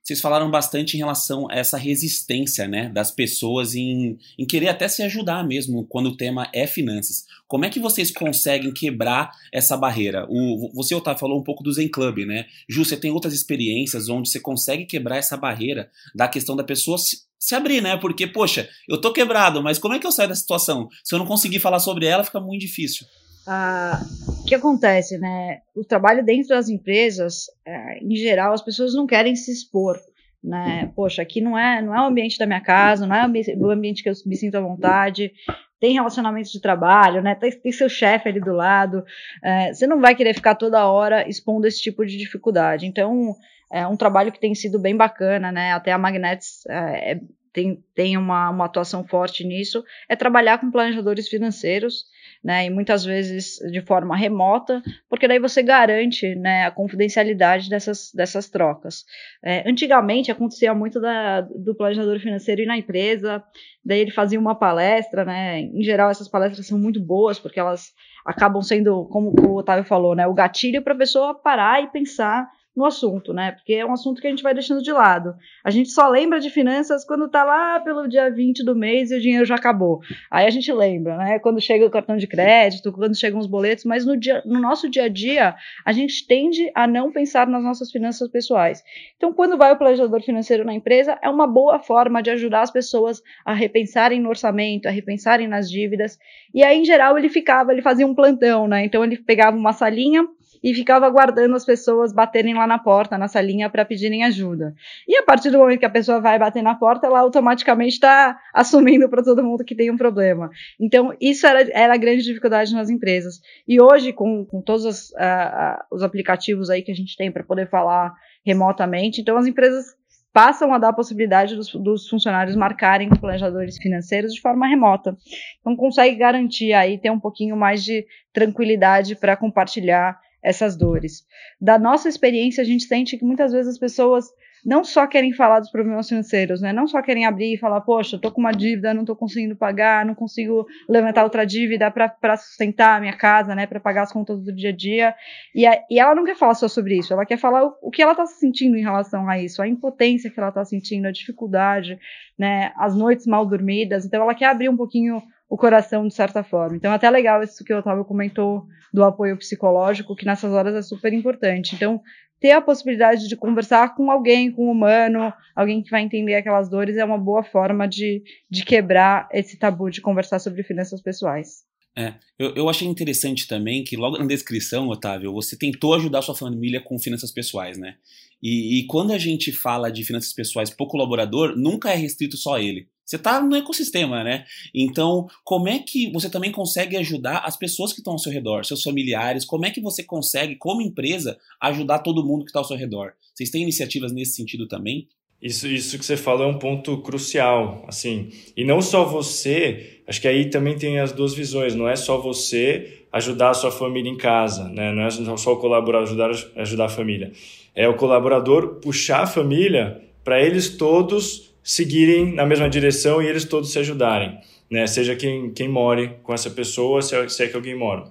vocês 0.07 0.21
falaram 0.21 0.49
bastante 0.49 0.95
em 0.95 0.99
relação 0.99 1.51
a 1.51 1.57
essa 1.57 1.77
resistência 1.77 2.69
né, 2.69 2.89
das 2.89 3.11
pessoas 3.11 3.75
em, 3.75 4.17
em 4.39 4.47
querer 4.47 4.69
até 4.69 4.87
se 4.87 5.03
ajudar 5.03 5.45
mesmo 5.45 5.85
quando 5.85 6.11
o 6.11 6.17
tema 6.17 6.49
é 6.55 6.65
finanças. 6.65 7.25
Como 7.49 7.65
é 7.65 7.71
que 7.71 7.81
vocês 7.81 8.13
conseguem 8.13 8.73
quebrar 8.73 9.33
essa 9.53 9.77
barreira? 9.77 10.25
O, 10.29 10.71
você, 10.73 10.95
Otávio, 10.95 11.19
falou 11.19 11.41
um 11.41 11.43
pouco 11.43 11.65
do 11.65 11.73
Zen 11.73 11.89
Club, 11.89 12.19
né? 12.19 12.47
Ju, 12.69 12.85
você 12.85 12.97
tem 12.97 13.11
outras 13.11 13.35
experiências 13.35 14.09
onde 14.09 14.29
você 14.29 14.39
consegue 14.39 14.85
quebrar 14.85 15.17
essa 15.17 15.37
barreira 15.37 15.91
da 16.15 16.29
questão 16.29 16.55
da 16.55 16.63
pessoa 16.63 16.99
se, 16.99 17.23
se 17.37 17.57
abrir, 17.57 17.81
né? 17.81 17.97
Porque, 17.97 18.29
poxa, 18.29 18.69
eu 18.89 19.01
tô 19.01 19.13
quebrado, 19.13 19.61
mas 19.61 19.77
como 19.77 19.95
é 19.95 19.99
que 19.99 20.07
eu 20.07 20.13
saio 20.13 20.29
da 20.29 20.37
situação? 20.37 20.89
Se 21.03 21.17
eu 21.17 21.19
não 21.19 21.27
conseguir 21.27 21.59
falar 21.59 21.81
sobre 21.81 22.07
ela, 22.07 22.23
fica 22.23 22.39
muito 22.39 22.61
difícil. 22.61 23.05
Ah, 23.45 24.01
que 24.47 24.55
acontece, 24.55 25.19
né? 25.19 25.59
O 25.75 25.85
trabalho 25.85 26.25
dentro 26.25 26.49
das 26.49 26.69
empresas, 26.69 27.47
é, 27.67 27.99
em 27.99 28.17
geral, 28.17 28.53
as 28.53 28.63
pessoas 28.63 28.95
não 28.95 29.07
querem 29.07 29.35
se 29.35 29.53
expor, 29.53 29.99
né? 30.43 30.91
Poxa, 30.95 31.23
aqui 31.23 31.41
não 31.41 31.59
é, 31.59 31.83
não 31.83 31.95
é 31.95 32.01
o 32.01 32.07
ambiente 32.07 32.39
da 32.39 32.47
minha 32.47 32.61
casa, 32.61 33.07
não 33.07 33.15
é 33.15 33.23
o 33.23 33.71
ambiente 33.71 34.03
que 34.03 34.09
eu 34.09 34.15
me 34.25 34.37
sinto 34.37 34.57
à 34.57 34.61
vontade. 34.61 35.33
Tem 35.79 35.93
relacionamento 35.93 36.51
de 36.51 36.61
trabalho, 36.61 37.21
né? 37.21 37.35
Tem, 37.35 37.51
tem 37.51 37.73
seu 37.73 37.89
chefe 37.89 38.29
ali 38.29 38.41
do 38.41 38.53
lado. 38.53 39.05
É, 39.43 39.75
você 39.75 39.87
não 39.87 40.01
vai 40.01 40.15
querer 40.15 40.33
ficar 40.33 40.55
toda 40.55 40.87
hora 40.87 41.29
expondo 41.29 41.67
esse 41.67 41.83
tipo 41.83 42.07
de 42.07 42.17
dificuldade. 42.17 42.87
Então, 42.87 43.35
é 43.71 43.87
um 43.87 43.97
trabalho 43.97 44.33
que 44.33 44.41
tem 44.41 44.55
sido 44.55 44.79
bem 44.79 44.97
bacana, 44.97 45.51
né? 45.51 45.73
Até 45.73 45.93
a 45.93 45.99
Magnets 45.99 46.65
é, 46.69 47.13
é 47.13 47.21
tem, 47.57 47.83
tem 47.95 48.19
uma, 48.19 48.51
uma 48.51 48.67
atuação 48.67 49.03
forte 49.03 49.43
nisso, 49.43 49.83
é 50.11 50.15
trabalhar 50.15 50.59
com 50.59 50.71
planejadores 50.71 51.27
financeiros 51.27 52.05
né, 52.45 52.67
e 52.67 52.71
muitas 52.71 53.03
vezes 53.03 53.57
de 53.73 53.81
forma 53.81 54.15
remota, 54.15 54.83
porque 55.09 55.27
daí 55.27 55.39
você 55.39 55.63
garante 55.63 56.35
né, 56.35 56.67
a 56.67 56.71
confidencialidade 56.71 57.71
dessas, 57.71 58.13
dessas 58.15 58.51
trocas. 58.51 59.07
É, 59.43 59.67
antigamente 59.67 60.31
acontecia 60.31 60.75
muito 60.75 61.01
da, 61.01 61.41
do 61.41 61.75
planejador 61.75 62.21
financeiro 62.21 62.61
ir 62.61 62.67
na 62.67 62.77
empresa, 62.77 63.43
daí 63.83 64.01
ele 64.01 64.11
fazia 64.11 64.39
uma 64.39 64.55
palestra, 64.55 65.25
né, 65.25 65.61
em 65.61 65.83
geral 65.83 66.11
essas 66.11 66.29
palestras 66.29 66.67
são 66.67 66.79
muito 66.79 67.01
boas, 67.01 67.39
porque 67.39 67.59
elas 67.59 67.95
acabam 68.27 68.61
sendo, 68.61 69.07
como 69.07 69.33
o 69.49 69.57
Otávio 69.57 69.85
falou, 69.85 70.15
né, 70.15 70.27
o 70.27 70.35
gatilho 70.35 70.83
para 70.83 70.93
a 70.93 70.99
pessoa 70.99 71.35
parar 71.35 71.83
e 71.83 71.87
pensar 71.87 72.47
no 72.77 72.85
assunto, 72.85 73.33
né? 73.33 73.53
Porque 73.53 73.73
é 73.73 73.87
um 73.87 73.93
assunto 73.93 74.21
que 74.21 74.27
a 74.27 74.31
gente 74.31 74.43
vai 74.43 74.53
deixando 74.53 74.83
de 74.83 74.93
lado. 74.93 75.35
A 75.65 75.71
gente 75.71 75.91
só 75.91 76.09
lembra 76.09 76.39
de 76.39 76.51
finanças 76.51 77.05
quando 77.07 77.29
tá 77.29 77.43
lá 77.43 77.81
pelo 77.81 78.07
dia 78.07 78.31
20 78.31 78.63
do 78.63 78.77
mês 78.77 79.11
e 79.11 79.17
o 79.17 79.21
dinheiro 79.21 79.47
já 79.47 79.55
acabou. 79.55 80.01
Aí 80.31 80.47
a 80.47 80.51
gente 80.51 80.71
lembra, 80.71 81.17
né? 81.17 81.39
Quando 81.39 81.61
chega 81.61 81.87
o 81.87 81.91
cartão 81.91 82.19
de 82.19 82.27
crédito, 82.27 82.93
quando 82.93 83.17
chegam 83.17 83.41
os 83.41 83.47
boletos, 83.47 83.85
mas 83.85 84.05
no, 84.05 84.15
dia, 84.15 84.43
no 84.45 84.61
nosso 84.61 84.91
dia 84.91 85.05
a 85.05 85.09
dia, 85.09 85.55
a 85.85 85.93
gente 85.93 86.27
tende 86.27 86.71
a 86.75 86.87
não 86.87 87.11
pensar 87.11 87.47
nas 87.47 87.63
nossas 87.63 87.91
finanças 87.91 88.29
pessoais. 88.29 88.83
Então, 89.17 89.33
quando 89.33 89.57
vai 89.57 89.73
o 89.73 89.79
planejador 89.79 90.21
financeiro 90.21 90.65
na 90.65 90.75
empresa, 90.75 91.19
é 91.23 91.31
uma 91.31 91.47
boa 91.47 91.79
forma 91.79 92.23
de 92.23 92.31
ajudar 92.31 92.61
as 92.61 92.71
pessoas 92.71 93.23
a 93.45 93.55
repensarem 93.55 94.21
no 94.21 94.29
orçamento, 94.29 94.87
a 94.87 94.91
repensarem 94.91 95.49
nas 95.49 95.71
dívidas. 95.71 96.19
E 96.53 96.63
aí, 96.63 96.79
em 96.79 96.85
geral, 96.85 97.17
ele 97.17 97.31
ficava, 97.31 97.73
ele 97.73 97.81
fazia 97.81 98.07
um 98.07 98.15
plantão, 98.15 98.69
né? 98.69 98.85
Então, 98.85 99.03
ele 99.03 99.17
pegava 99.17 99.57
uma 99.57 99.73
salinha 99.73 100.27
e 100.63 100.75
ficava 100.75 101.07
aguardando 101.07 101.55
as 101.55 101.65
pessoas 101.65 102.13
baterem 102.13 102.55
lá 102.55 102.67
na 102.67 102.79
porta, 102.79 103.19
na 103.19 103.29
salinha, 103.29 103.71
para 103.71 103.85
pedirem 103.85 104.25
ajuda. 104.25 104.75
E 105.07 105.17
a 105.17 105.23
partir 105.23 105.51
do 105.51 105.59
momento 105.59 105.81
que 105.81 105.87
a 105.87 105.91
pessoa 105.91 106.21
vai 106.21 106.39
bater 106.39 106.63
na 106.63 106.75
porta, 106.75 107.07
ela 107.07 107.21
automaticamente 107.21 107.95
está 107.95 108.39
assumindo 108.53 109.09
para 109.09 109.23
todo 109.23 109.43
mundo 109.43 109.65
que 109.65 109.75
tem 109.75 109.91
um 109.91 109.97
problema. 109.97 110.51
Então, 110.79 111.15
isso 111.21 111.47
era, 111.47 111.69
era 111.73 111.95
a 111.95 111.99
grande 111.99 112.23
dificuldade 112.23 112.75
nas 112.75 112.91
empresas. 112.91 113.41
E 113.67 113.81
hoje, 113.81 114.13
com, 114.13 114.45
com 114.45 114.61
todos 114.61 114.85
os, 114.85 115.11
uh, 115.11 115.85
os 115.91 116.03
aplicativos 116.03 116.71
aí 116.71 116.83
que 116.83 116.93
a 116.93 116.97
gente 116.97 117.17
tem 117.17 117.31
para 117.31 117.45
poder 117.45 117.69
falar 117.69 118.15
remotamente, 118.45 119.21
então 119.21 119.37
as 119.37 119.47
empresas 119.47 119.97
passam 120.37 120.75
a 120.75 120.79
dar 120.79 120.91
a 120.91 120.93
possibilidade 120.93 121.57
dos, 121.57 121.73
dos, 121.73 122.11
funcionários 122.11 122.55
marcarem 122.55 123.09
planejadores 123.09 123.79
financeiros 123.79 124.35
de 124.35 124.41
forma 124.43 124.67
remota. 124.67 125.17
Então 125.59 125.75
consegue 125.75 126.15
garantir 126.15 126.75
aí 126.75 126.99
ter 126.99 127.09
um 127.09 127.19
pouquinho 127.19 127.57
mais 127.57 127.83
de 127.83 128.05
tranquilidade 128.35 129.17
para 129.17 129.35
compartilhar 129.35 130.21
essas 130.47 130.77
dores. 130.77 131.25
Da 131.61 131.77
nossa 131.77 132.09
experiência, 132.09 132.63
a 132.63 132.65
gente 132.65 132.85
sente 132.85 133.19
que 133.19 133.25
muitas 133.25 133.53
vezes 133.53 133.73
as 133.73 133.79
pessoas 133.79 134.27
não 134.65 134.83
só 134.85 135.07
querem 135.07 135.33
falar 135.33 135.61
dos 135.61 135.71
problemas 135.71 136.09
financeiros, 136.09 136.61
né? 136.61 136.73
Não 136.73 136.87
só 136.87 137.03
querem 137.03 137.27
abrir 137.27 137.55
e 137.55 137.59
falar, 137.59 137.81
poxa, 137.81 138.19
tô 138.19 138.33
com 138.33 138.41
uma 138.41 138.53
dívida, 138.53 138.95
não 138.95 139.05
tô 139.05 139.15
conseguindo 139.15 139.55
pagar, 139.55 140.05
não 140.05 140.15
consigo 140.15 140.67
levantar 140.89 141.25
outra 141.25 141.45
dívida 141.45 141.91
para 141.91 142.37
sustentar 142.37 142.97
a 142.97 143.01
minha 143.01 143.17
casa, 143.17 143.55
né? 143.55 143.67
Para 143.67 143.81
pagar 143.81 144.03
as 144.03 144.13
contas 144.13 144.41
do 144.41 144.53
dia 144.53 144.71
a 144.71 144.73
dia. 144.73 145.15
E, 145.55 145.67
a, 145.67 145.81
e 145.91 145.99
ela 145.99 146.15
não 146.15 146.25
quer 146.25 146.37
falar 146.37 146.55
só 146.55 146.69
sobre 146.69 146.97
isso, 146.97 147.13
ela 147.13 147.27
quer 147.27 147.39
falar 147.39 147.65
o, 147.65 147.77
o 147.83 147.91
que 147.91 148.03
ela 148.03 148.15
tá 148.15 148.27
sentindo 148.27 148.77
em 148.77 148.83
relação 148.83 149.29
a 149.29 149.39
isso, 149.39 149.63
a 149.63 149.69
impotência 149.69 150.31
que 150.31 150.39
ela 150.39 150.51
tá 150.51 150.65
sentindo, 150.65 151.07
a 151.07 151.13
dificuldade, 151.13 151.99
né? 152.39 152.73
As 152.77 152.97
noites 152.97 153.27
mal 153.27 153.47
dormidas. 153.47 154.05
Então 154.05 154.23
ela 154.23 154.35
quer 154.35 154.47
abrir 154.47 154.69
um 154.69 154.77
pouquinho 154.77 155.23
o 155.49 155.57
coração 155.57 156.07
de 156.07 156.15
certa 156.15 156.43
forma. 156.43 156.77
Então, 156.77 156.93
até 156.93 157.09
legal 157.09 157.43
isso 157.43 157.65
que 157.65 157.73
o 157.73 157.79
Otávio 157.79 158.05
comentou 158.05 158.67
do 158.93 159.05
apoio 159.05 159.37
psicológico, 159.37 160.17
que 160.17 160.27
nessas 160.27 160.53
horas 160.53 160.75
é 160.75 160.83
super 160.83 161.13
importante. 161.13 161.75
Então, 161.75 162.01
ter 162.41 162.51
a 162.53 162.61
possibilidade 162.61 163.29
de 163.29 163.37
conversar 163.37 163.95
com 163.95 164.11
alguém, 164.11 164.51
com 164.51 164.67
um 164.67 164.71
humano, 164.71 165.33
alguém 165.55 165.83
que 165.83 165.91
vai 165.91 166.03
entender 166.03 166.35
aquelas 166.35 166.69
dores, 166.69 166.97
é 166.97 167.05
uma 167.05 167.19
boa 167.19 167.43
forma 167.43 167.87
de, 167.89 168.23
de 168.51 168.65
quebrar 168.65 169.29
esse 169.33 169.59
tabu 169.59 169.91
de 169.91 170.01
conversar 170.01 170.39
sobre 170.39 170.63
finanças 170.63 171.01
pessoais. 171.01 171.65
É, 171.99 172.13
eu, 172.39 172.55
eu 172.55 172.69
achei 172.69 172.87
interessante 172.87 173.49
também 173.49 173.83
que 173.83 173.97
logo 173.97 174.19
na 174.19 174.27
descrição, 174.27 174.89
Otávio, 174.89 175.33
você 175.33 175.57
tentou 175.57 175.95
ajudar 175.95 176.21
sua 176.21 176.35
família 176.35 176.79
com 176.79 176.99
finanças 176.99 177.33
pessoais, 177.33 177.79
né? 177.79 177.97
E, 178.43 178.81
e 178.81 178.87
quando 178.87 179.13
a 179.13 179.19
gente 179.19 179.51
fala 179.51 179.91
de 179.91 180.05
finanças 180.05 180.35
pessoais 180.35 180.69
por 180.69 180.89
colaborador, 180.89 181.57
nunca 181.57 181.91
é 181.91 181.95
restrito 181.97 182.37
só 182.37 182.57
a 182.57 182.63
ele. 182.63 182.87
Você 183.07 183.15
está 183.15 183.41
no 183.41 183.55
ecossistema, 183.55 184.25
né? 184.25 184.45
Então, 184.75 185.29
como 185.45 185.69
é 185.69 185.79
que 185.79 186.11
você 186.11 186.29
também 186.29 186.51
consegue 186.51 186.97
ajudar 186.97 187.39
as 187.45 187.57
pessoas 187.57 187.93
que 187.93 188.01
estão 188.01 188.15
ao 188.15 188.19
seu 188.19 188.33
redor, 188.33 188.65
seus 188.65 188.83
familiares? 188.83 189.45
Como 189.45 189.65
é 189.65 189.71
que 189.71 189.81
você 189.81 190.03
consegue, 190.03 190.57
como 190.57 190.83
empresa, 190.83 191.39
ajudar 191.61 192.01
todo 192.01 192.27
mundo 192.27 192.45
que 192.45 192.51
está 192.51 192.59
ao 192.59 192.65
seu 192.65 192.77
redor? 192.77 193.13
Vocês 193.33 193.49
têm 193.49 193.63
iniciativas 193.63 194.11
nesse 194.11 194.33
sentido 194.33 194.67
também? 194.67 195.07
Isso, 195.41 195.69
isso 195.69 195.97
que 195.99 196.05
você 196.05 196.17
falou 196.17 196.49
é 196.49 196.51
um 196.51 196.59
ponto 196.59 196.99
crucial, 196.99 197.85
assim. 197.87 198.31
E 198.57 198.65
não 198.65 198.83
só 198.83 199.05
você, 199.05 200.01
acho 200.09 200.21
que 200.21 200.27
aí 200.27 200.51
também 200.51 200.77
tem 200.77 200.99
as 200.99 201.13
duas 201.13 201.33
visões. 201.33 201.77
Não 201.77 201.89
é 201.89 201.95
só 201.95 202.21
você 202.21 203.05
ajudar 203.13 203.51
a 203.51 203.55
sua 203.55 203.71
família 203.71 204.11
em 204.11 204.17
casa, 204.17 204.69
né? 204.69 204.93
Não 204.93 205.05
é 205.05 205.37
só 205.37 205.53
o 205.53 205.59
colaborador 205.59 206.03
ajudar, 206.03 206.31
ajudar 206.57 206.87
a 206.87 206.89
família. 206.89 207.33
É 207.73 207.87
o 207.87 207.95
colaborador 207.95 208.81
puxar 208.81 209.23
a 209.23 209.27
família 209.27 210.03
para 210.25 210.43
eles 210.43 210.71
todos 210.77 211.55
seguirem 211.67 212.33
na 212.33 212.47
mesma 212.47 212.71
direção 212.71 213.21
e 213.21 213.27
eles 213.27 213.45
todos 213.45 213.73
se 213.73 213.79
ajudarem, 213.81 214.39
né? 214.71 214.87
Seja 214.87 215.17
quem, 215.17 215.51
quem 215.51 215.69
more 215.69 216.13
com 216.23 216.33
essa 216.33 216.49
pessoa, 216.49 217.03
se 217.03 217.17
é, 217.17 217.29
se 217.29 217.43
é 217.43 217.49
que 217.49 217.57
alguém 217.57 217.75
mora. 217.75 218.05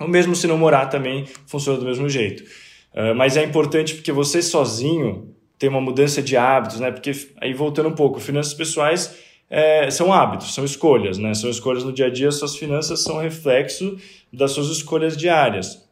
Ou 0.00 0.08
mesmo 0.08 0.34
se 0.34 0.46
não 0.46 0.56
morar 0.56 0.86
também 0.86 1.26
funciona 1.46 1.78
do 1.78 1.84
mesmo 1.84 2.08
jeito. 2.08 2.42
Uh, 2.94 3.14
mas 3.14 3.36
é 3.36 3.44
importante 3.44 3.94
porque 3.94 4.10
você 4.10 4.40
sozinho 4.40 5.34
tem 5.58 5.68
uma 5.68 5.80
mudança 5.80 6.22
de 6.22 6.38
hábitos, 6.38 6.80
né? 6.80 6.90
Porque 6.90 7.12
aí 7.38 7.52
voltando 7.52 7.90
um 7.90 7.94
pouco, 7.94 8.18
finanças 8.18 8.54
pessoais 8.54 9.14
é, 9.50 9.90
são 9.90 10.10
hábitos, 10.10 10.54
são 10.54 10.64
escolhas, 10.64 11.18
né? 11.18 11.34
São 11.34 11.50
escolhas 11.50 11.84
no 11.84 11.92
dia 11.92 12.06
a 12.06 12.10
dia, 12.10 12.32
suas 12.32 12.56
finanças 12.56 13.02
são 13.02 13.18
reflexo 13.18 13.98
das 14.32 14.52
suas 14.52 14.68
escolhas 14.68 15.14
diárias. 15.14 15.86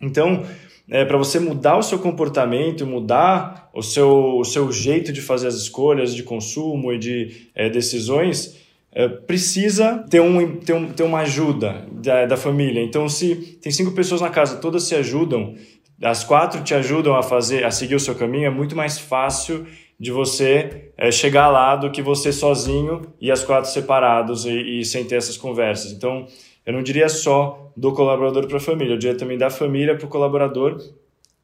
Então, 0.00 0.44
é, 0.90 1.04
para 1.04 1.16
você 1.16 1.38
mudar 1.38 1.78
o 1.78 1.82
seu 1.82 1.98
comportamento, 2.00 2.84
mudar 2.84 3.70
o 3.72 3.80
seu, 3.80 4.38
o 4.38 4.44
seu 4.44 4.72
jeito 4.72 5.12
de 5.12 5.22
fazer 5.22 5.46
as 5.46 5.54
escolhas 5.54 6.14
de 6.14 6.24
consumo 6.24 6.92
e 6.92 6.98
de 6.98 7.48
é, 7.54 7.70
decisões, 7.70 8.58
é, 8.92 9.06
precisa 9.06 10.04
ter, 10.10 10.20
um, 10.20 10.56
ter, 10.56 10.72
um, 10.72 10.92
ter 10.92 11.04
uma 11.04 11.20
ajuda 11.20 11.86
da, 11.92 12.26
da 12.26 12.36
família. 12.36 12.82
Então, 12.82 13.08
se 13.08 13.36
tem 13.62 13.70
cinco 13.70 13.92
pessoas 13.92 14.20
na 14.20 14.28
casa, 14.28 14.56
todas 14.56 14.82
se 14.82 14.96
ajudam, 14.96 15.54
as 16.02 16.24
quatro 16.24 16.62
te 16.64 16.74
ajudam 16.74 17.14
a 17.14 17.22
fazer, 17.22 17.64
a 17.64 17.70
seguir 17.70 17.94
o 17.94 18.00
seu 18.00 18.16
caminho, 18.16 18.46
é 18.46 18.50
muito 18.50 18.74
mais 18.74 18.98
fácil 18.98 19.66
de 19.98 20.10
você 20.10 20.90
é, 20.96 21.12
chegar 21.12 21.48
lá 21.48 21.76
do 21.76 21.90
que 21.90 22.02
você 22.02 22.32
sozinho 22.32 23.02
e 23.20 23.30
as 23.30 23.44
quatro 23.44 23.70
separados 23.70 24.44
e, 24.44 24.80
e 24.80 24.84
sem 24.84 25.04
ter 25.04 25.16
essas 25.16 25.36
conversas. 25.36 25.92
Então, 25.92 26.26
eu 26.70 26.72
não 26.72 26.84
diria 26.84 27.08
só 27.08 27.72
do 27.76 27.92
colaborador 27.92 28.46
para 28.46 28.58
a 28.58 28.60
família, 28.60 28.94
eu 28.94 28.98
diria 28.98 29.16
também 29.16 29.36
da 29.36 29.50
família 29.50 29.96
para 29.96 30.06
o 30.06 30.08
colaborador. 30.08 30.80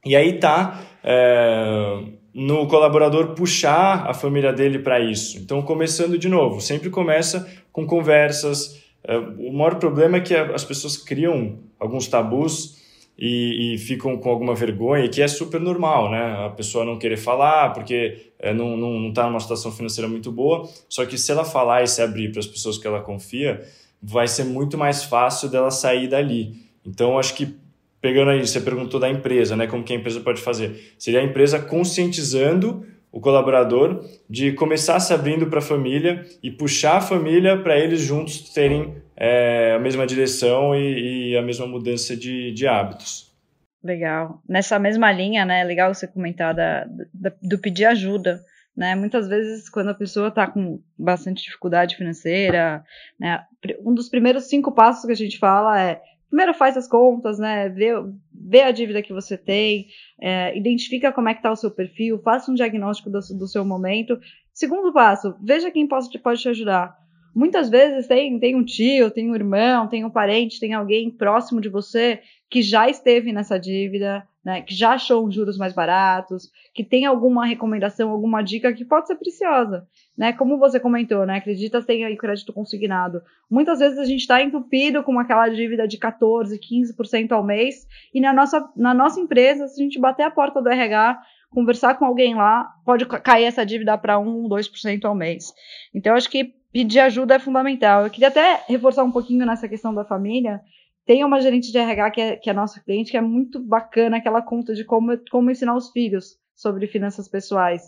E 0.05 0.15
aí 0.15 0.39
tá 0.39 0.81
é, 1.03 1.99
no 2.33 2.69
colaborador 2.69 3.35
puxar 3.35 4.09
a 4.09 4.15
família 4.15 4.53
dele 4.53 4.79
para 4.79 5.01
isso. 5.01 5.39
Então, 5.39 5.61
começando 5.63 6.17
de 6.17 6.29
novo, 6.29 6.61
sempre 6.61 6.91
começa 6.91 7.45
com 7.73 7.85
conversas. 7.85 8.81
É, 9.03 9.19
o 9.19 9.53
maior 9.53 9.81
problema 9.81 10.19
é 10.19 10.21
que 10.21 10.33
as 10.33 10.65
pessoas 10.65 10.97
criam 10.97 11.59
alguns 11.81 12.07
tabus 12.07 12.81
e, 13.19 13.75
e, 13.75 13.79
ficam 13.79 14.17
com 14.17 14.31
alguma 14.31 14.55
vergonha, 14.55 15.09
que 15.09 15.21
é 15.21 15.27
super 15.27 15.61
normal, 15.61 16.09
né? 16.09 16.47
A 16.47 16.51
pessoa 16.51 16.85
não 16.85 16.99
querer 16.99 17.17
falar 17.17 17.73
porque 17.73 18.31
é, 18.39 18.55
não 18.55 18.75
está 18.75 18.81
não, 18.81 19.01
não 19.01 19.13
tá 19.13 19.27
numa 19.27 19.41
situação 19.41 19.73
financeira 19.73 20.09
muito 20.09 20.31
boa. 20.31 20.69
Só 20.89 21.05
que 21.05 21.19
se 21.19 21.33
ela 21.33 21.45
falar 21.45 21.83
e 21.83 21.89
se 21.89 22.01
abrir 22.01 22.31
para 22.31 22.39
as 22.39 22.47
pessoas 22.47 22.79
que 22.79 22.87
ela 22.87 23.01
confia, 23.01 23.65
vai 24.07 24.29
ser 24.29 24.45
muito 24.45 24.79
mais 24.79 25.03
fácil 25.03 25.49
dela 25.49 25.71
sair 25.71 26.07
dali. 26.07 26.55
Então, 26.85 27.19
acho 27.19 27.35
que 27.35 27.57
pegando 28.01 28.31
aí, 28.31 28.47
você 28.47 28.61
perguntou 28.61 29.01
da 29.01 29.11
empresa, 29.11 29.57
né? 29.57 29.67
Como 29.67 29.83
que 29.83 29.93
a 29.93 29.97
empresa 29.97 30.21
pode 30.21 30.41
fazer? 30.41 30.95
Seria 30.97 31.21
a 31.21 31.25
empresa 31.25 31.59
conscientizando 31.59 32.87
o 33.11 33.21
colaborador 33.21 34.05
de 34.29 34.53
começar 34.53 35.01
se 35.01 35.13
abrindo 35.13 35.47
para 35.47 35.59
a 35.59 35.63
família 35.63 36.25
e 36.43 36.51
puxar 36.51 36.99
a 36.99 37.01
família 37.01 37.57
para 37.61 37.79
eles 37.79 38.01
juntos 38.01 38.53
terem 38.53 39.03
é, 39.17 39.73
a 39.75 39.79
mesma 39.81 40.07
direção 40.07 40.77
e, 40.77 41.33
e, 41.33 41.37
a 41.37 41.43
mesma 41.43 41.67
mudança 41.67 42.17
de, 42.17 42.53
de 42.53 42.67
hábitos. 42.67 43.35
Legal. 43.83 44.41
Nessa 44.49 44.79
mesma 44.79 45.11
linha, 45.11 45.45
né? 45.45 45.65
Legal 45.65 45.93
você 45.93 46.07
comentar 46.07 46.55
da, 46.55 46.87
da 47.13 47.33
do 47.43 47.59
pedir 47.59 47.87
ajuda. 47.87 48.41
Né? 48.77 48.95
Muitas 48.95 49.27
vezes, 49.27 49.71
quando 49.71 49.89
a 49.89 49.95
pessoa 49.95 50.29
está 50.29 50.47
com 50.47 50.79
bastante 50.99 51.43
dificuldade 51.43 51.97
financeira, 51.97 52.85
né? 53.19 53.43
Um 53.85 53.95
dos 53.95 54.09
primeiros 54.09 54.45
cinco 54.45 54.73
passos 54.73 55.05
que 55.05 55.13
a 55.13 55.17
gente 55.17 55.39
fala 55.39 55.81
é 55.81 56.03
primeiro 56.29 56.55
faz 56.55 56.77
as 56.77 56.89
contas, 56.89 57.39
né? 57.39 57.69
Vê, 57.69 57.93
vê 58.33 58.63
a 58.63 58.71
dívida 58.71 59.03
que 59.03 59.13
você 59.13 59.37
tem, 59.37 59.87
é, 60.21 60.57
identifica 60.57 61.13
como 61.13 61.29
é 61.29 61.35
que 61.35 61.39
está 61.39 61.51
o 61.51 61.57
seu 61.57 61.71
perfil, 61.71 62.19
faça 62.19 62.51
um 62.51 62.55
diagnóstico 62.55 63.11
do, 63.11 63.21
do, 63.39 63.47
seu 63.47 63.65
momento. 63.65 64.19
Segundo 64.53 64.93
passo, 64.93 65.35
veja 65.43 65.71
quem 65.71 65.87
pode, 65.87 66.19
pode 66.19 66.41
te 66.41 66.49
ajudar. 66.49 66.97
Muitas 67.35 67.69
vezes 67.69 68.07
tem, 68.07 68.39
tem 68.39 68.57
um 68.57 68.65
tio, 68.65 69.11
tem 69.11 69.31
um 69.31 69.35
irmão, 69.35 69.89
tem 69.89 70.05
um 70.05 70.11
parente, 70.11 70.59
tem 70.59 70.73
alguém 70.73 71.11
próximo 71.11 71.61
de 71.61 71.69
você 71.69 72.21
que 72.49 72.63
já 72.63 72.89
esteve 72.89 73.33
nessa 73.33 73.59
dívida, 73.59 74.27
né, 74.45 74.63
que 74.63 74.73
já 74.73 74.93
achou 74.93 75.29
juros 75.31 75.59
mais 75.59 75.73
baratos, 75.73 76.49
que 76.73 76.85
tem 76.85 77.05
alguma 77.05 77.45
recomendação, 77.45 78.11
alguma 78.11 78.43
dica 78.43 78.73
que 78.73 78.85
pode 78.85 79.09
ser 79.09 79.17
preciosa. 79.17 79.87
Né? 80.17 80.33
Como 80.33 80.57
você 80.57 80.79
comentou, 80.79 81.27
né? 81.27 81.39
Acredita 81.39 81.83
tem 81.83 82.05
aí 82.05 82.17
crédito 82.17 82.53
consignado. 82.53 83.21
Muitas 83.51 83.81
vezes 83.81 83.99
a 83.99 84.05
gente 84.05 84.21
está 84.21 84.41
entupido 84.41 85.03
com 85.03 85.19
aquela 85.19 85.49
dívida 85.49 85.87
de 85.87 85.99
14%, 85.99 86.59
15% 86.59 87.33
ao 87.33 87.43
mês, 87.43 87.87
e 88.15 88.21
na 88.21 88.33
nossa, 88.33 88.71
na 88.77 88.95
nossa 88.95 89.21
empresa, 89.21 89.67
se 89.67 89.81
a 89.81 89.85
gente 89.85 89.99
bater 89.99 90.23
a 90.23 90.31
porta 90.31 90.63
do 90.63 90.69
RH, 90.69 91.21
conversar 91.51 91.95
com 91.95 92.05
alguém 92.05 92.35
lá, 92.35 92.73
pode 92.85 93.05
cair 93.07 93.45
essa 93.45 93.67
dívida 93.67 93.99
para 93.99 94.19
1, 94.19 94.49
2% 94.49 95.05
ao 95.05 95.15
mês. 95.15 95.53
Então, 95.95 96.15
acho 96.15 96.31
que 96.31 96.55
pedir 96.73 97.01
ajuda 97.01 97.35
é 97.35 97.39
fundamental. 97.39 98.05
Eu 98.05 98.11
queria 98.11 98.29
até 98.29 98.63
reforçar 98.69 99.03
um 99.03 99.11
pouquinho 99.11 99.47
nessa 99.47 99.69
questão 99.69 99.95
da 99.95 100.05
família, 100.05 100.61
tem 101.07 101.25
uma 101.25 101.41
gerente 101.41 101.71
de 101.71 101.79
RH 101.79 102.11
que 102.11 102.21
é, 102.21 102.37
que 102.37 102.51
é 102.51 102.53
nossa 102.53 102.81
cliente, 102.81 103.13
que 103.13 103.17
é 103.17 103.21
muito 103.21 103.61
bacana, 103.61 104.21
que 104.21 104.27
ela 104.27 104.43
conta 104.43 104.75
de 104.75 104.85
como, 104.85 105.17
como 105.31 105.51
ensinar 105.51 105.77
os 105.77 105.91
filhos 105.91 106.37
sobre 106.55 106.87
finanças 106.87 107.29
pessoais. 107.29 107.83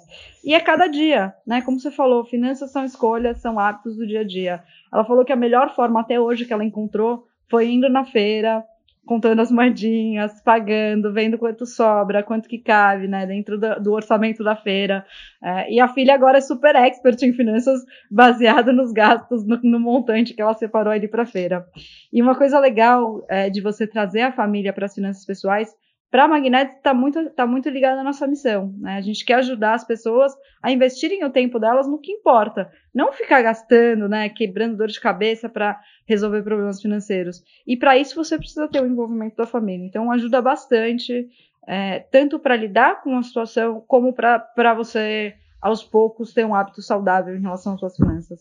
E 0.44 0.54
é 0.54 0.60
cada 0.60 0.86
dia, 0.86 1.34
né? 1.46 1.60
Como 1.62 1.80
você 1.80 1.90
falou, 1.90 2.24
finanças 2.24 2.70
são 2.70 2.84
escolhas, 2.84 3.40
são 3.40 3.58
hábitos 3.58 3.96
do 3.96 4.06
dia 4.06 4.20
a 4.20 4.24
dia. 4.24 4.62
Ela 4.92 5.04
falou 5.04 5.24
que 5.24 5.32
a 5.32 5.36
melhor 5.36 5.74
forma 5.74 6.00
até 6.00 6.20
hoje 6.20 6.44
que 6.44 6.52
ela 6.52 6.64
encontrou 6.64 7.26
foi 7.50 7.70
indo 7.70 7.88
na 7.88 8.04
feira, 8.04 8.62
contando 9.08 9.40
as 9.40 9.50
moedinhas, 9.50 10.38
pagando, 10.42 11.10
vendo 11.14 11.38
quanto 11.38 11.64
sobra, 11.64 12.22
quanto 12.22 12.46
que 12.46 12.58
cabe, 12.58 13.08
né, 13.08 13.24
dentro 13.26 13.58
do, 13.58 13.80
do 13.80 13.92
orçamento 13.94 14.44
da 14.44 14.54
feira. 14.54 15.04
É, 15.42 15.72
e 15.72 15.80
a 15.80 15.88
filha 15.88 16.14
agora 16.14 16.36
é 16.36 16.42
super 16.42 16.76
expert 16.76 17.22
em 17.22 17.32
finanças, 17.32 17.80
baseada 18.10 18.70
nos 18.70 18.92
gastos, 18.92 19.46
no, 19.46 19.58
no 19.62 19.80
montante 19.80 20.34
que 20.34 20.42
ela 20.42 20.52
separou 20.52 20.92
ali 20.92 21.08
para 21.08 21.22
a 21.22 21.26
feira. 21.26 21.66
E 22.12 22.20
uma 22.20 22.34
coisa 22.36 22.60
legal 22.60 23.24
é, 23.30 23.48
de 23.48 23.62
você 23.62 23.86
trazer 23.86 24.20
a 24.20 24.32
família 24.32 24.74
para 24.74 24.84
as 24.84 24.94
finanças 24.94 25.24
pessoais 25.24 25.74
para 26.10 26.24
a 26.24 26.28
Magnet 26.28 26.76
está 26.76 26.94
muito, 26.94 27.30
tá 27.30 27.46
muito 27.46 27.68
ligada 27.68 28.00
à 28.00 28.04
nossa 28.04 28.26
missão. 28.26 28.74
Né? 28.78 28.96
A 28.96 29.00
gente 29.00 29.24
quer 29.24 29.34
ajudar 29.34 29.74
as 29.74 29.84
pessoas 29.84 30.32
a 30.62 30.72
investirem 30.72 31.22
o 31.24 31.30
tempo 31.30 31.58
delas 31.58 31.86
no 31.86 32.00
que 32.00 32.12
importa. 32.12 32.70
Não 32.94 33.12
ficar 33.12 33.42
gastando, 33.42 34.08
né, 34.08 34.28
quebrando 34.30 34.76
dor 34.76 34.88
de 34.88 35.00
cabeça 35.00 35.48
para 35.48 35.78
resolver 36.06 36.42
problemas 36.42 36.80
financeiros. 36.80 37.42
E 37.66 37.76
para 37.76 37.98
isso 37.98 38.14
você 38.14 38.38
precisa 38.38 38.66
ter 38.68 38.82
o 38.82 38.86
envolvimento 38.86 39.36
da 39.36 39.46
família. 39.46 39.84
Então 39.86 40.10
ajuda 40.10 40.40
bastante, 40.40 41.28
é, 41.66 42.00
tanto 42.10 42.38
para 42.38 42.56
lidar 42.56 43.02
com 43.02 43.16
a 43.16 43.22
situação, 43.22 43.84
como 43.86 44.14
para 44.14 44.74
você, 44.74 45.34
aos 45.60 45.84
poucos, 45.84 46.32
ter 46.32 46.46
um 46.46 46.54
hábito 46.54 46.80
saudável 46.80 47.36
em 47.36 47.42
relação 47.42 47.74
às 47.74 47.80
suas 47.80 47.96
finanças. 47.96 48.40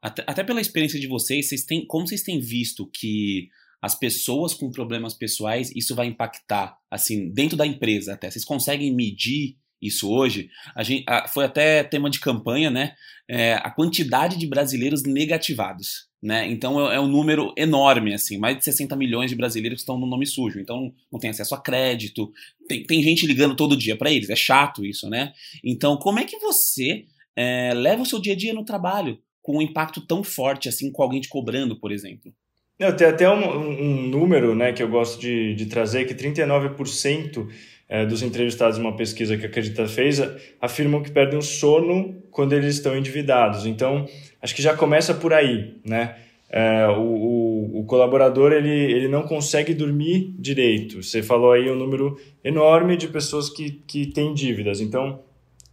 Até, 0.00 0.24
até 0.26 0.42
pela 0.44 0.60
experiência 0.60 0.98
de 0.98 1.06
vocês, 1.06 1.48
vocês 1.48 1.64
têm, 1.64 1.86
como 1.86 2.06
vocês 2.06 2.22
têm 2.22 2.40
visto 2.40 2.86
que 2.86 3.48
as 3.84 3.94
pessoas 3.94 4.54
com 4.54 4.70
problemas 4.70 5.12
pessoais, 5.12 5.70
isso 5.76 5.94
vai 5.94 6.06
impactar, 6.06 6.78
assim, 6.90 7.28
dentro 7.28 7.54
da 7.54 7.66
empresa 7.66 8.14
até. 8.14 8.30
Vocês 8.30 8.42
conseguem 8.42 8.90
medir 8.90 9.58
isso 9.80 10.10
hoje, 10.10 10.48
a 10.74 10.82
gente, 10.82 11.04
a, 11.06 11.28
foi 11.28 11.44
até 11.44 11.84
tema 11.84 12.08
de 12.08 12.18
campanha, 12.18 12.70
né? 12.70 12.94
É, 13.28 13.56
a 13.56 13.70
quantidade 13.70 14.38
de 14.38 14.46
brasileiros 14.46 15.02
negativados. 15.02 16.08
Né? 16.22 16.50
Então 16.50 16.90
é, 16.90 16.96
é, 16.96 17.00
um 17.00 17.06
número 17.06 17.52
enorme, 17.58 18.14
assim, 18.14 18.38
mais 18.38 18.56
de 18.56 18.64
60 18.64 18.96
milhões 18.96 19.30
de 19.30 19.36
brasileiros 19.36 19.80
estão 19.80 19.98
no 19.98 20.06
nome 20.06 20.24
sujo. 20.24 20.58
Então 20.58 20.90
não 21.12 21.20
tem 21.20 21.28
acesso 21.28 21.54
a 21.54 21.60
crédito, 21.60 22.32
tem, 22.66 22.84
tem 22.84 23.02
gente 23.02 23.26
ligando 23.26 23.54
todo 23.54 23.76
dia 23.76 23.98
para 23.98 24.10
eles, 24.10 24.30
é 24.30 24.36
chato 24.36 24.82
isso, 24.86 25.10
né? 25.10 25.34
Então, 25.62 25.98
como 25.98 26.18
é 26.18 26.24
que 26.24 26.38
você 26.38 27.04
é, 27.36 27.74
leva 27.74 28.02
o 28.02 28.06
seu 28.06 28.18
dia 28.18 28.32
a 28.32 28.36
dia 28.36 28.54
no 28.54 28.64
trabalho 28.64 29.18
com 29.42 29.58
um 29.58 29.62
impacto 29.62 30.00
tão 30.00 30.24
forte 30.24 30.70
assim, 30.70 30.90
com 30.90 31.02
alguém 31.02 31.20
te 31.20 31.28
cobrando, 31.28 31.78
por 31.78 31.92
exemplo? 31.92 32.34
Eu 32.78 32.96
tenho 32.96 33.10
até 33.10 33.30
um, 33.30 33.58
um 33.58 34.08
número 34.08 34.54
né, 34.54 34.72
que 34.72 34.82
eu 34.82 34.88
gosto 34.88 35.20
de, 35.20 35.54
de 35.54 35.66
trazer, 35.66 36.06
que 36.06 36.14
39% 36.14 37.46
é, 37.88 38.04
dos 38.04 38.22
entrevistados 38.22 38.78
em 38.78 38.80
uma 38.80 38.96
pesquisa 38.96 39.36
que 39.36 39.44
a 39.44 39.48
Acredita 39.48 39.86
fez 39.86 40.20
afirmam 40.60 41.02
que 41.02 41.10
perdem 41.10 41.38
o 41.38 41.42
sono 41.42 42.20
quando 42.30 42.52
eles 42.52 42.74
estão 42.74 42.96
endividados. 42.96 43.64
Então, 43.64 44.08
acho 44.42 44.54
que 44.54 44.62
já 44.62 44.74
começa 44.74 45.14
por 45.14 45.32
aí, 45.32 45.76
né? 45.84 46.16
É, 46.50 46.86
o, 46.88 47.00
o, 47.00 47.80
o, 47.80 47.84
colaborador 47.84 48.52
ele, 48.52 48.70
ele 48.70 49.08
não 49.08 49.22
consegue 49.22 49.74
dormir 49.74 50.34
direito. 50.38 51.02
Você 51.02 51.22
falou 51.22 51.52
aí 51.52 51.68
um 51.68 51.74
número 51.74 52.16
enorme 52.44 52.96
de 52.96 53.08
pessoas 53.08 53.50
que, 53.50 53.70
que 53.86 54.06
têm 54.06 54.32
dívidas. 54.32 54.80
Então, 54.80 55.20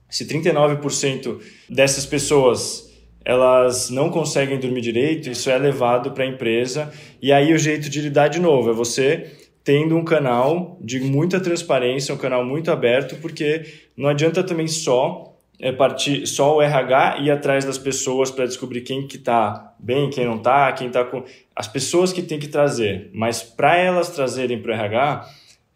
se 0.09 0.25
39% 0.25 1.39
dessas 1.69 2.05
pessoas 2.05 2.90
elas 3.23 3.89
não 3.89 4.09
conseguem 4.09 4.59
dormir 4.59 4.81
direito, 4.81 5.29
isso 5.29 5.49
é 5.49 5.57
levado 5.57 6.11
para 6.11 6.23
a 6.23 6.27
empresa. 6.27 6.91
E 7.21 7.31
aí 7.31 7.53
o 7.53 7.57
jeito 7.57 7.89
de 7.89 8.01
lidar 8.01 8.27
de 8.27 8.39
novo 8.39 8.69
é 8.69 8.73
você 8.73 9.31
tendo 9.63 9.95
um 9.95 10.03
canal 10.03 10.77
de 10.81 10.99
muita 10.99 11.39
transparência, 11.39 12.15
um 12.15 12.17
canal 12.17 12.43
muito 12.43 12.71
aberto, 12.71 13.15
porque 13.21 13.63
não 13.95 14.09
adianta 14.09 14.43
também 14.43 14.67
só 14.67 15.31
é 15.61 15.71
partir 15.71 16.25
só 16.25 16.57
o 16.57 16.61
RH 16.61 17.19
ir 17.19 17.29
atrás 17.29 17.63
das 17.63 17.77
pessoas 17.77 18.31
para 18.31 18.47
descobrir 18.47 18.81
quem 18.81 19.05
que 19.05 19.17
está 19.17 19.75
bem, 19.77 20.09
quem 20.09 20.25
não 20.25 20.37
está, 20.37 20.71
quem 20.71 20.87
está 20.87 21.05
com 21.05 21.23
as 21.55 21.67
pessoas 21.67 22.11
que 22.11 22.23
tem 22.23 22.39
que 22.39 22.47
trazer, 22.47 23.11
mas 23.13 23.43
para 23.43 23.77
elas 23.77 24.09
trazerem 24.09 24.59
para 24.59 24.71
o 24.71 24.73
RH, 24.73 25.29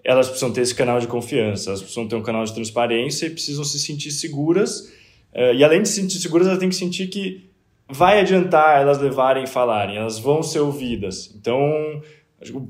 elas 0.04 0.28
precisam 0.28 0.52
ter 0.52 0.62
esse 0.62 0.74
canal 0.74 1.00
de 1.00 1.06
confiança, 1.06 1.70
elas 1.70 1.82
precisam 1.82 2.08
ter 2.08 2.16
um 2.16 2.24
canal 2.24 2.44
de 2.44 2.54
transparência 2.54 3.28
e 3.28 3.30
precisam 3.30 3.64
se 3.64 3.80
sentir 3.80 4.10
seguras. 4.10 4.92
Eh, 5.36 5.56
e 5.56 5.64
além 5.64 5.82
de 5.82 5.90
se 5.90 6.02
sentir 6.02 6.18
seguras, 6.18 6.48
elas 6.48 6.60
têm 6.60 6.70
que 6.70 6.76
sentir 6.76 7.08
que 7.08 7.50
vai 7.90 8.20
adiantar 8.20 8.82
elas 8.82 8.98
levarem 8.98 9.44
e 9.44 9.48
falarem, 9.48 9.98
elas 9.98 10.18
vão 10.18 10.42
ser 10.42 10.60
ouvidas. 10.60 11.36
Então, 11.36 12.02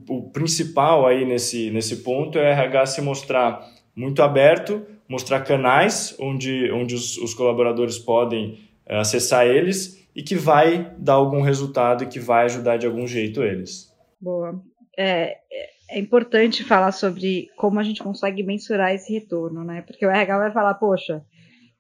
o, 0.09 0.29
principal 0.31 1.05
aí 1.05 1.23
nesse, 1.23 1.69
nesse 1.69 1.97
ponto 1.97 2.39
é 2.39 2.41
o 2.41 2.45
RH 2.45 2.85
se 2.87 3.01
mostrar 3.01 3.65
muito 3.95 4.21
aberto, 4.21 4.85
mostrar 5.07 5.41
canais 5.41 6.15
onde, 6.19 6.71
onde 6.71 6.95
os, 6.95 7.17
os 7.17 7.33
colaboradores 7.33 7.99
podem 7.99 8.59
uh, 8.89 8.95
acessar 8.95 9.45
eles 9.45 10.03
e 10.15 10.23
que 10.23 10.35
vai 10.35 10.91
dar 10.97 11.13
algum 11.13 11.41
resultado 11.41 12.03
e 12.03 12.07
que 12.07 12.19
vai 12.19 12.45
ajudar 12.45 12.77
de 12.77 12.87
algum 12.87 13.05
jeito 13.07 13.43
eles. 13.43 13.93
Boa. 14.19 14.59
É, 14.97 15.37
é 15.89 15.99
importante 15.99 16.63
falar 16.63 16.91
sobre 16.91 17.49
como 17.55 17.79
a 17.79 17.83
gente 17.83 18.01
consegue 18.01 18.41
mensurar 18.43 18.93
esse 18.93 19.13
retorno, 19.13 19.63
né? 19.63 19.81
Porque 19.81 20.05
o 20.05 20.09
RH 20.09 20.37
vai 20.37 20.51
falar, 20.51 20.73
poxa, 20.75 21.23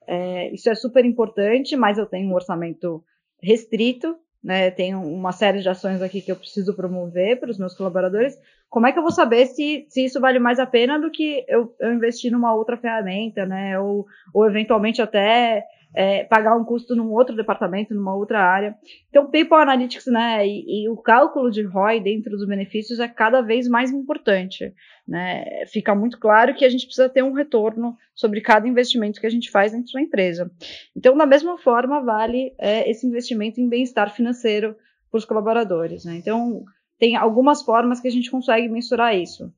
é, 0.07 0.53
isso 0.53 0.69
é 0.69 0.75
super 0.75 1.05
importante, 1.05 1.75
mas 1.75 1.97
eu 1.97 2.05
tenho 2.05 2.29
um 2.29 2.33
orçamento 2.33 3.03
restrito, 3.41 4.15
né, 4.43 4.69
tenho 4.69 5.01
uma 5.01 5.31
série 5.31 5.59
de 5.59 5.69
ações 5.69 6.01
aqui 6.01 6.21
que 6.21 6.31
eu 6.31 6.35
preciso 6.35 6.75
promover 6.75 7.39
para 7.39 7.49
os 7.49 7.57
meus 7.57 7.75
colaboradores, 7.75 8.37
como 8.69 8.85
é 8.85 8.91
que 8.91 8.99
eu 8.99 9.03
vou 9.03 9.11
saber 9.11 9.47
se, 9.47 9.85
se 9.89 10.05
isso 10.05 10.19
vale 10.19 10.37
mais 10.37 10.59
a 10.59 10.65
pena 10.65 10.99
do 10.99 11.09
que 11.09 11.43
eu, 11.47 11.73
eu 11.79 11.93
investir 11.93 12.31
numa 12.31 12.53
outra 12.53 12.77
ferramenta, 12.77 13.45
né, 13.45 13.79
ou, 13.79 14.05
ou 14.33 14.45
eventualmente 14.45 15.01
até 15.01 15.63
é, 15.95 16.25
pagar 16.25 16.55
um 16.57 16.63
custo 16.63 16.95
num 16.95 17.11
outro 17.11 17.35
departamento, 17.35 17.95
numa 17.95 18.13
outra 18.13 18.39
área. 18.41 18.75
Então, 19.09 19.31
People 19.31 19.57
Analytics, 19.57 20.07
né, 20.07 20.45
e, 20.45 20.83
e, 20.83 20.89
o 20.89 20.97
cálculo 20.97 21.49
de 21.49 21.63
ROI 21.63 22.01
dentro 22.01 22.31
dos 22.31 22.45
benefícios 22.45 22.99
é 22.99 23.07
cada 23.07 23.41
vez 23.41 23.67
mais 23.67 23.91
importante, 23.91 24.73
né. 25.07 25.65
Fica 25.67 25.95
muito 25.95 26.19
claro 26.19 26.53
que 26.53 26.65
a 26.65 26.69
gente 26.69 26.85
precisa 26.85 27.07
ter 27.07 27.23
um 27.23 27.31
retorno 27.31 27.95
sobre 28.13 28.41
cada 28.41 28.67
investimento 28.67 29.21
que 29.21 29.27
a 29.27 29.29
gente 29.29 29.49
faz 29.49 29.71
dentro 29.71 29.93
da 29.93 30.01
empresa. 30.01 30.51
Então, 30.95 31.15
da 31.15 31.25
mesma 31.25 31.57
forma, 31.57 32.01
vale 32.03 32.53
é, 32.57 32.89
esse 32.89 33.07
investimento 33.07 33.61
em 33.61 33.69
bem-estar 33.69 34.13
financeiro 34.13 34.75
para 35.09 35.17
os 35.17 35.25
colaboradores, 35.25 36.03
né. 36.03 36.17
Então, 36.17 36.65
tem 36.99 37.15
algumas 37.15 37.61
formas 37.61 38.01
que 38.01 38.07
a 38.07 38.11
gente 38.11 38.29
consegue 38.29 38.67
mensurar 38.67 39.15
isso. 39.15 39.51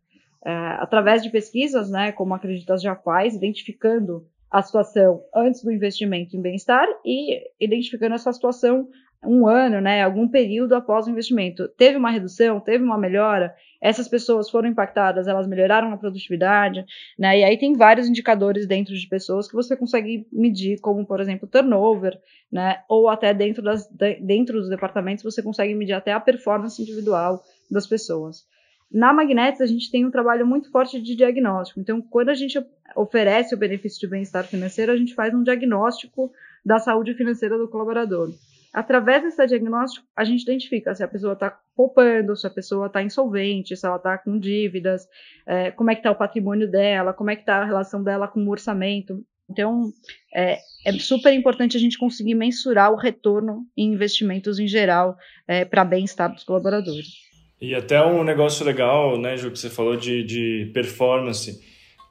É, 0.45 0.51
através 0.79 1.23
de 1.23 1.31
pesquisas, 1.31 1.89
né, 1.89 2.11
como 2.11 2.33
a 2.33 2.37
Acreditas 2.37 2.81
já 2.81 2.95
faz, 2.95 3.33
identificando 3.33 4.25
a 4.57 4.61
situação 4.63 5.23
antes 5.35 5.63
do 5.63 5.71
investimento 5.71 6.35
em 6.35 6.41
bem-estar 6.41 6.87
e 7.05 7.43
identificando 7.59 8.15
essa 8.15 8.33
situação 8.33 8.87
um 9.23 9.47
ano, 9.47 9.79
né, 9.79 10.01
algum 10.01 10.27
período 10.27 10.73
após 10.73 11.05
o 11.05 11.11
investimento. 11.11 11.67
Teve 11.77 11.95
uma 11.95 12.09
redução, 12.09 12.59
teve 12.59 12.83
uma 12.83 12.97
melhora, 12.97 13.53
essas 13.79 14.07
pessoas 14.07 14.49
foram 14.49 14.67
impactadas, 14.67 15.27
elas 15.27 15.47
melhoraram 15.47 15.93
a 15.93 15.97
produtividade, 15.97 16.83
né, 17.19 17.39
e 17.39 17.43
aí 17.43 17.55
tem 17.55 17.73
vários 17.73 18.07
indicadores 18.07 18.67
dentro 18.67 18.95
de 18.95 19.07
pessoas 19.07 19.47
que 19.47 19.53
você 19.53 19.77
consegue 19.77 20.27
medir, 20.31 20.79
como, 20.79 21.05
por 21.05 21.19
exemplo, 21.19 21.47
turnover, 21.47 22.19
né, 22.51 22.79
ou 22.89 23.09
até 23.09 23.35
dentro, 23.35 23.61
das, 23.61 23.87
dentro 24.19 24.59
dos 24.59 24.69
departamentos 24.69 25.23
você 25.23 25.43
consegue 25.43 25.75
medir 25.75 25.93
até 25.93 26.13
a 26.13 26.19
performance 26.19 26.81
individual 26.81 27.43
das 27.69 27.85
pessoas. 27.85 28.43
Na 28.91 29.11
Magnetics, 29.11 29.61
a 29.61 29.65
gente 29.65 29.91
tem 29.91 30.05
um 30.05 30.11
trabalho 30.11 30.47
muito 30.47 30.71
forte 30.71 31.01
de 31.01 31.15
diagnóstico. 31.15 31.79
Então, 31.79 32.01
quando 32.01 32.29
a 32.29 32.33
gente 32.33 32.57
oferece 32.95 33.53
o 33.53 33.57
benefício 33.57 33.99
de 33.99 34.07
bem-estar 34.07 34.45
financeiro, 34.45 34.91
a 34.91 34.97
gente 34.97 35.13
faz 35.13 35.33
um 35.33 35.43
diagnóstico 35.43 36.31
da 36.65 36.79
saúde 36.79 37.13
financeira 37.13 37.57
do 37.57 37.67
colaborador. 37.67 38.33
Através 38.73 39.23
desse 39.23 39.45
diagnóstico, 39.47 40.05
a 40.15 40.23
gente 40.23 40.43
identifica 40.43 40.93
se 40.93 41.03
a 41.03 41.07
pessoa 41.07 41.33
está 41.33 41.57
poupando, 41.75 42.35
se 42.35 42.45
a 42.45 42.49
pessoa 42.49 42.87
está 42.87 43.01
insolvente, 43.01 43.75
se 43.75 43.85
ela 43.85 43.97
está 43.97 44.17
com 44.17 44.37
dívidas, 44.39 45.07
é, 45.45 45.71
como 45.71 45.89
é 45.89 45.95
que 45.95 45.99
está 45.99 46.11
o 46.11 46.15
patrimônio 46.15 46.69
dela, 46.69 47.13
como 47.13 47.29
é 47.29 47.35
que 47.35 47.41
está 47.41 47.57
a 47.57 47.65
relação 47.65 48.03
dela 48.03 48.27
com 48.27 48.39
o 48.39 48.49
orçamento. 48.49 49.23
Então, 49.49 49.91
é, 50.33 50.59
é, 50.85 50.91
super 50.93 51.33
importante 51.33 51.77
a 51.77 51.79
gente 51.79 51.97
conseguir 51.97 52.35
mensurar 52.35 52.91
o 52.91 52.97
retorno 52.97 53.65
em 53.75 53.93
investimentos 53.93 54.59
em 54.59 54.67
geral 54.67 55.17
é, 55.47 55.63
para 55.65 55.85
bem-estar 55.85 56.31
dos 56.31 56.43
colaboradores. 56.43 57.26
E 57.59 57.73
até 57.73 58.03
um 58.05 58.23
negócio 58.23 58.65
legal, 58.65 59.19
né, 59.19 59.35
Ju, 59.35 59.49
que 59.49 59.57
você 59.57 59.69
falou 59.69 59.95
de, 59.95 60.23
de 60.23 60.69
performance, 60.73 61.59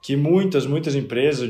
que 0.02 0.16
muitas, 0.16 0.66
muitas 0.66 0.94
empresas, 0.94 1.48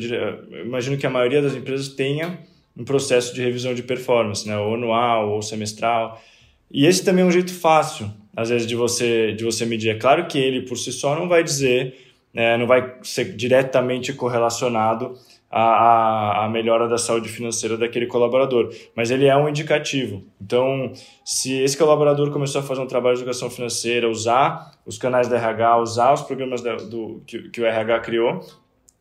imagino 0.64 0.98
que 0.98 1.06
a 1.06 1.10
maioria 1.10 1.40
das 1.40 1.54
empresas 1.54 1.88
tenha 1.88 2.38
um 2.76 2.84
processo 2.84 3.34
de 3.34 3.42
revisão 3.42 3.74
de 3.74 3.82
performance, 3.82 4.46
né, 4.46 4.56
ou 4.58 4.74
anual 4.74 5.30
ou 5.30 5.40
semestral. 5.40 6.22
E 6.70 6.84
esse 6.84 7.04
também 7.04 7.24
é 7.24 7.26
um 7.26 7.30
jeito 7.30 7.54
fácil, 7.54 8.10
às 8.36 8.50
vezes, 8.50 8.66
de 8.66 8.74
você, 8.74 9.32
de 9.32 9.44
você 9.44 9.64
medir. 9.64 9.90
É 9.90 9.94
claro 9.94 10.26
que 10.26 10.38
ele, 10.38 10.62
por 10.62 10.76
si 10.76 10.92
só, 10.92 11.18
não 11.18 11.26
vai 11.26 11.42
dizer, 11.42 12.05
né, 12.36 12.54
não 12.58 12.66
vai 12.66 12.96
ser 13.02 13.34
diretamente 13.34 14.12
correlacionado 14.12 15.14
a, 15.50 16.44
a, 16.44 16.48
melhora 16.50 16.86
da 16.86 16.98
saúde 16.98 17.30
financeira 17.30 17.78
daquele 17.78 18.04
colaborador, 18.04 18.68
mas 18.94 19.10
ele 19.10 19.24
é 19.24 19.34
um 19.34 19.48
indicativo. 19.48 20.22
Então, 20.38 20.92
se 21.24 21.54
esse 21.54 21.78
colaborador 21.78 22.30
começou 22.30 22.60
a 22.60 22.64
fazer 22.64 22.82
um 22.82 22.86
trabalho 22.86 23.16
de 23.16 23.22
educação 23.22 23.48
financeira, 23.48 24.06
usar 24.06 24.72
os 24.84 24.98
canais 24.98 25.28
da 25.28 25.36
RH, 25.36 25.78
usar 25.78 26.12
os 26.12 26.20
programas 26.20 26.60
da, 26.60 26.76
do, 26.76 27.22
que, 27.26 27.48
que 27.48 27.62
o 27.62 27.64
RH 27.64 28.00
criou, 28.00 28.40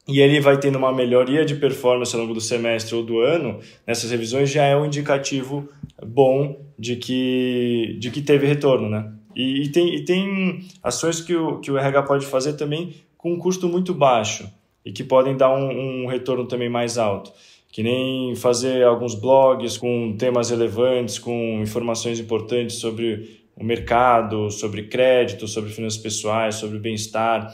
e 0.08 0.22
ele 0.22 0.40
vai 0.40 0.58
tendo 0.58 0.78
uma 0.78 0.94
melhoria 0.94 1.44
de 1.44 1.56
performance 1.56 2.16
ao 2.16 2.22
longo 2.22 2.34
do 2.34 2.40
semestre 2.40 2.96
ou 2.96 3.04
do 3.04 3.20
ano, 3.20 3.60
nessas 3.86 4.12
revisões 4.12 4.50
já 4.50 4.64
é 4.64 4.78
um 4.78 4.86
indicativo 4.86 5.68
bom 6.02 6.58
de 6.80 6.96
que, 6.96 7.98
de 8.00 8.12
que 8.12 8.22
teve 8.22 8.48
retorno, 8.48 8.88
né? 8.88 9.12
E, 9.36 9.64
e, 9.64 9.70
tem, 9.70 9.94
e 9.94 10.06
tem 10.06 10.66
ações 10.82 11.20
que 11.20 11.36
o, 11.36 11.60
que 11.60 11.70
o 11.70 11.78
RH 11.78 12.04
pode 12.04 12.26
fazer 12.26 12.54
também 12.54 12.94
com 13.26 13.34
um 13.34 13.40
custo 13.40 13.68
muito 13.68 13.92
baixo 13.92 14.48
e 14.86 14.92
que 14.92 15.04
podem 15.04 15.36
dar 15.36 15.52
um, 15.52 16.04
um 16.04 16.06
retorno 16.06 16.46
também 16.46 16.70
mais 16.70 16.96
alto 16.96 17.32
que 17.72 17.82
nem 17.82 18.36
fazer 18.36 18.86
alguns 18.86 19.16
blogs 19.16 19.78
com 19.78 20.16
temas 20.16 20.52
relevantes, 20.52 21.18
com 21.18 21.60
informações 21.60 22.20
importantes 22.20 22.76
sobre 22.76 23.42
o 23.56 23.64
mercado, 23.66 24.52
sobre 24.52 24.84
crédito, 24.84 25.48
sobre 25.48 25.72
finanças 25.72 26.00
pessoais, 26.00 26.56
sobre 26.56 26.78
bem-estar, 26.78 27.52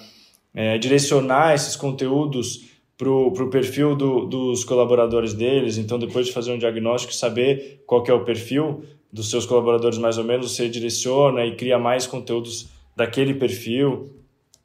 é, 0.53 0.77
direcionar 0.77 1.55
esses 1.55 1.77
conteúdos 1.77 2.65
para 2.97 3.09
o 3.09 3.49
perfil 3.49 3.95
do, 3.95 4.25
dos 4.25 4.63
colaboradores 4.63 5.33
deles. 5.33 5.77
Então, 5.77 5.97
depois 5.97 6.27
de 6.27 6.33
fazer 6.33 6.51
um 6.51 6.57
diagnóstico, 6.57 7.15
saber 7.15 7.81
qual 7.87 8.03
é 8.07 8.13
o 8.13 8.25
perfil 8.25 8.83
dos 9.11 9.29
seus 9.29 9.45
colaboradores 9.45 9.97
mais 9.97 10.17
ou 10.19 10.23
menos, 10.23 10.51
você 10.51 10.69
direciona 10.69 11.45
e 11.45 11.55
cria 11.55 11.79
mais 11.79 12.05
conteúdos 12.05 12.69
daquele 12.95 13.33
perfil. 13.33 14.20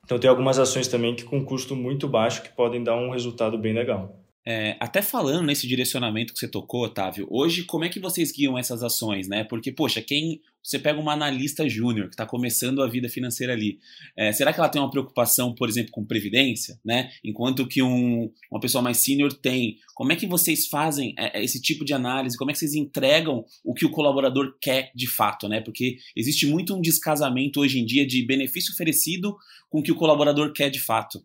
Então 0.06 0.20
tem 0.20 0.30
algumas 0.30 0.56
ações 0.56 0.86
também 0.86 1.16
que 1.16 1.24
com 1.24 1.44
custo 1.44 1.74
muito 1.74 2.06
baixo 2.06 2.40
que 2.40 2.48
podem 2.48 2.82
dar 2.82 2.96
um 2.96 3.10
resultado 3.10 3.58
bem 3.58 3.74
legal. 3.74 4.16
É, 4.46 4.76
até 4.78 5.02
falando 5.02 5.44
nesse 5.44 5.66
direcionamento 5.66 6.32
que 6.32 6.38
você 6.38 6.46
tocou, 6.46 6.84
Otávio, 6.84 7.26
hoje 7.28 7.64
como 7.64 7.84
é 7.84 7.88
que 7.88 7.98
vocês 7.98 8.30
guiam 8.30 8.56
essas 8.56 8.84
ações, 8.84 9.26
né? 9.26 9.42
Porque, 9.42 9.72
poxa, 9.72 10.00
quem 10.00 10.40
você 10.66 10.80
pega 10.80 10.98
uma 10.98 11.12
analista 11.12 11.68
júnior 11.68 12.08
que 12.08 12.14
está 12.14 12.26
começando 12.26 12.82
a 12.82 12.88
vida 12.88 13.08
financeira 13.08 13.52
ali, 13.52 13.78
é, 14.16 14.32
será 14.32 14.52
que 14.52 14.58
ela 14.58 14.68
tem 14.68 14.82
uma 14.82 14.90
preocupação, 14.90 15.54
por 15.54 15.68
exemplo, 15.68 15.92
com 15.92 16.04
previdência, 16.04 16.76
né? 16.84 17.08
Enquanto 17.22 17.68
que 17.68 17.80
um, 17.80 18.28
uma 18.50 18.58
pessoa 18.58 18.82
mais 18.82 18.96
sênior 18.98 19.32
tem. 19.32 19.76
Como 19.94 20.10
é 20.10 20.16
que 20.16 20.26
vocês 20.26 20.66
fazem 20.66 21.14
é, 21.16 21.38
é, 21.38 21.44
esse 21.44 21.62
tipo 21.62 21.84
de 21.84 21.94
análise? 21.94 22.36
Como 22.36 22.50
é 22.50 22.52
que 22.52 22.58
vocês 22.58 22.74
entregam 22.74 23.44
o 23.64 23.72
que 23.72 23.86
o 23.86 23.90
colaborador 23.90 24.56
quer 24.60 24.90
de 24.92 25.06
fato, 25.06 25.48
né? 25.48 25.60
Porque 25.60 25.98
existe 26.16 26.46
muito 26.46 26.74
um 26.74 26.80
descasamento 26.80 27.60
hoje 27.60 27.78
em 27.78 27.86
dia 27.86 28.04
de 28.04 28.26
benefício 28.26 28.72
oferecido 28.72 29.36
com 29.70 29.78
o 29.78 29.82
que 29.82 29.92
o 29.92 29.96
colaborador 29.96 30.52
quer 30.52 30.68
de 30.68 30.80
fato. 30.80 31.22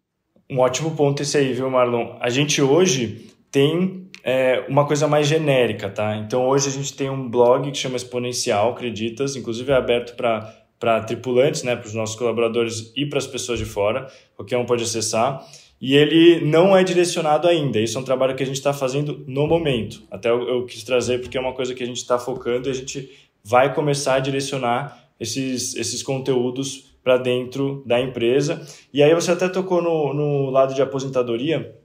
Um 0.47 0.59
ótimo 0.59 0.95
ponto 0.95 1.23
esse 1.23 1.37
aí, 1.37 1.51
viu, 1.51 1.69
Marlon? 1.69 2.17
A 2.19 2.29
gente 2.29 2.61
hoje 2.61 3.25
tem 3.49 4.00
é, 4.23 4.65
uma 4.67 4.85
coisa 4.85 5.07
mais 5.07 5.27
genérica, 5.27 5.89
tá? 5.89 6.15
Então 6.17 6.47
hoje 6.47 6.67
a 6.67 6.71
gente 6.71 6.93
tem 6.93 7.09
um 7.09 7.29
blog 7.29 7.71
que 7.71 7.77
chama 7.77 7.95
Exponencial 7.95 8.71
Acreditas, 8.71 9.35
inclusive 9.35 9.71
é 9.71 9.75
aberto 9.75 10.15
para 10.15 10.61
para 10.81 10.99
tripulantes, 11.01 11.61
né, 11.61 11.75
para 11.75 11.85
os 11.85 11.93
nossos 11.93 12.15
colaboradores 12.15 12.91
e 12.95 13.05
para 13.05 13.19
as 13.19 13.27
pessoas 13.27 13.59
de 13.59 13.65
fora, 13.65 14.11
qualquer 14.35 14.57
um 14.57 14.65
pode 14.65 14.83
acessar. 14.83 15.47
E 15.79 15.95
ele 15.95 16.43
não 16.43 16.75
é 16.75 16.83
direcionado 16.83 17.47
ainda, 17.47 17.79
isso 17.79 17.99
é 17.99 18.01
um 18.01 18.03
trabalho 18.03 18.35
que 18.35 18.41
a 18.41 18.45
gente 18.47 18.55
está 18.55 18.73
fazendo 18.73 19.23
no 19.27 19.45
momento. 19.45 20.01
Até 20.09 20.31
eu, 20.31 20.41
eu, 20.49 20.65
quis 20.65 20.83
trazer 20.83 21.21
porque 21.21 21.37
é 21.37 21.41
uma 21.41 21.53
coisa 21.53 21.75
que 21.75 21.83
a 21.83 21.85
gente 21.85 21.97
está 21.97 22.17
focando 22.17 22.67
e 22.67 22.71
a 22.71 22.73
gente 22.73 23.11
vai 23.43 23.75
começar 23.75 24.15
a 24.15 24.19
direcionar 24.19 25.07
esses, 25.19 25.75
esses 25.75 26.01
conteúdos 26.01 26.91
para 27.03 27.17
dentro 27.17 27.83
da 27.85 28.01
empresa. 28.01 28.65
E 28.91 29.03
aí 29.03 29.13
você 29.13 29.31
até 29.31 29.47
tocou 29.47 29.83
no, 29.83 30.15
no 30.15 30.49
lado 30.49 30.73
de 30.73 30.81
aposentadoria, 30.81 31.75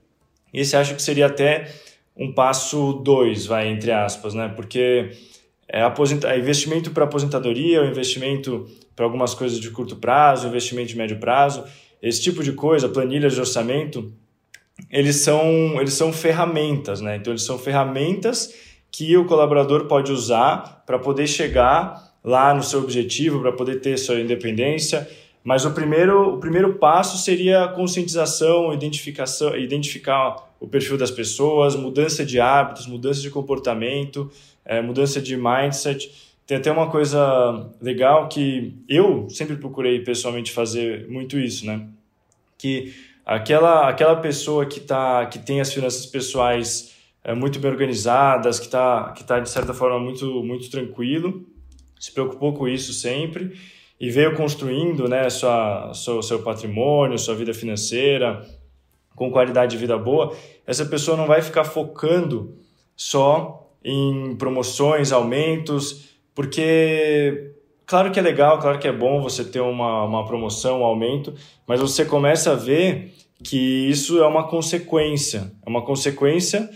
esse 0.51 0.75
acho 0.75 0.95
que 0.95 1.01
seria 1.03 1.27
até 1.27 1.71
um 2.17 2.33
passo 2.33 2.93
dois, 3.03 3.45
vai, 3.45 3.67
entre 3.67 3.91
aspas, 3.91 4.33
né? 4.33 4.51
Porque 4.55 5.11
é, 5.67 5.81
aposenta, 5.81 6.29
é 6.29 6.39
investimento 6.39 6.91
para 6.91 7.03
aposentadoria, 7.03 7.81
o 7.81 7.85
investimento 7.85 8.65
para 8.95 9.05
algumas 9.05 9.33
coisas 9.33 9.59
de 9.59 9.69
curto 9.69 9.97
prazo, 9.97 10.47
investimento 10.47 10.89
de 10.89 10.97
médio 10.97 11.19
prazo, 11.19 11.63
esse 12.01 12.21
tipo 12.21 12.43
de 12.43 12.53
coisa, 12.53 12.89
planilhas 12.89 13.33
de 13.33 13.39
orçamento, 13.39 14.11
eles 14.89 15.17
são, 15.17 15.79
eles 15.79 15.93
são 15.93 16.13
ferramentas, 16.13 17.01
né? 17.01 17.15
Então, 17.17 17.33
eles 17.33 17.43
são 17.43 17.57
ferramentas 17.57 18.53
que 18.91 19.15
o 19.17 19.25
colaborador 19.25 19.85
pode 19.85 20.11
usar 20.11 20.83
para 20.85 20.97
poder 20.97 21.27
chegar 21.27 22.01
lá 22.23 22.53
no 22.53 22.63
seu 22.63 22.79
objetivo, 22.79 23.41
para 23.41 23.51
poder 23.51 23.81
ter 23.81 23.97
sua 23.97 24.19
independência. 24.19 25.07
Mas 25.47 25.63
o 25.63 25.71
primeiro, 25.71 26.35
o 26.35 26.39
primeiro 26.39 26.73
passo 26.73 27.17
seria 27.17 27.63
a 27.63 27.67
conscientização, 27.69 28.73
identificação, 28.73 29.55
identificar 29.55 30.35
o 30.59 30.67
perfil 30.67 30.97
das 30.97 31.09
pessoas, 31.09 31.73
mudança 31.73 32.25
de 32.25 32.37
hábitos, 32.37 32.85
mudança 32.85 33.21
de 33.21 33.29
comportamento, 33.29 34.29
é, 34.65 34.81
mudança 34.81 35.21
de 35.21 35.37
mindset. 35.37 36.11
Tem 36.45 36.57
até 36.57 36.69
uma 36.69 36.91
coisa 36.91 37.65
legal 37.81 38.27
que 38.27 38.73
eu 38.89 39.29
sempre 39.29 39.55
procurei 39.55 40.01
pessoalmente 40.01 40.51
fazer 40.51 41.07
muito 41.07 41.39
isso, 41.39 41.65
né? 41.65 41.87
Que 42.57 42.93
aquela, 43.25 43.87
aquela 43.87 44.17
pessoa 44.17 44.65
que, 44.65 44.81
tá, 44.81 45.27
que 45.27 45.39
tem 45.39 45.61
as 45.61 45.71
finanças 45.71 46.05
pessoais 46.05 46.93
é, 47.23 47.33
muito 47.33 47.57
bem 47.57 47.71
organizadas, 47.71 48.59
que 48.59 48.65
está, 48.65 49.13
que 49.13 49.23
tá, 49.23 49.39
de 49.39 49.49
certa 49.49 49.73
forma, 49.73 49.97
muito, 49.97 50.43
muito 50.43 50.69
tranquilo, 50.69 51.47
se 51.97 52.11
preocupou 52.11 52.51
com 52.51 52.67
isso 52.67 52.91
sempre 52.91 53.57
e 53.99 54.09
veio 54.09 54.35
construindo 54.35 55.07
né, 55.07 55.29
sua, 55.29 55.91
seu, 55.93 56.21
seu 56.21 56.43
patrimônio, 56.43 57.17
sua 57.17 57.35
vida 57.35 57.53
financeira, 57.53 58.45
com 59.15 59.31
qualidade 59.31 59.71
de 59.71 59.77
vida 59.77 59.97
boa, 59.97 60.35
essa 60.65 60.85
pessoa 60.85 61.17
não 61.17 61.25
vai 61.25 61.41
ficar 61.41 61.63
focando 61.63 62.55
só 62.95 63.67
em 63.83 64.35
promoções, 64.35 65.11
aumentos, 65.11 66.17
porque 66.35 67.53
claro 67.85 68.11
que 68.11 68.19
é 68.19 68.21
legal, 68.21 68.59
claro 68.59 68.77
que 68.77 68.87
é 68.87 68.91
bom 68.91 69.21
você 69.21 69.43
ter 69.43 69.61
uma, 69.61 70.03
uma 70.03 70.25
promoção, 70.25 70.81
um 70.81 70.83
aumento, 70.83 71.33
mas 71.65 71.79
você 71.79 72.05
começa 72.05 72.51
a 72.51 72.55
ver 72.55 73.13
que 73.43 73.89
isso 73.89 74.21
é 74.21 74.27
uma 74.27 74.47
consequência, 74.47 75.51
é 75.65 75.69
uma 75.69 75.83
consequência 75.83 76.69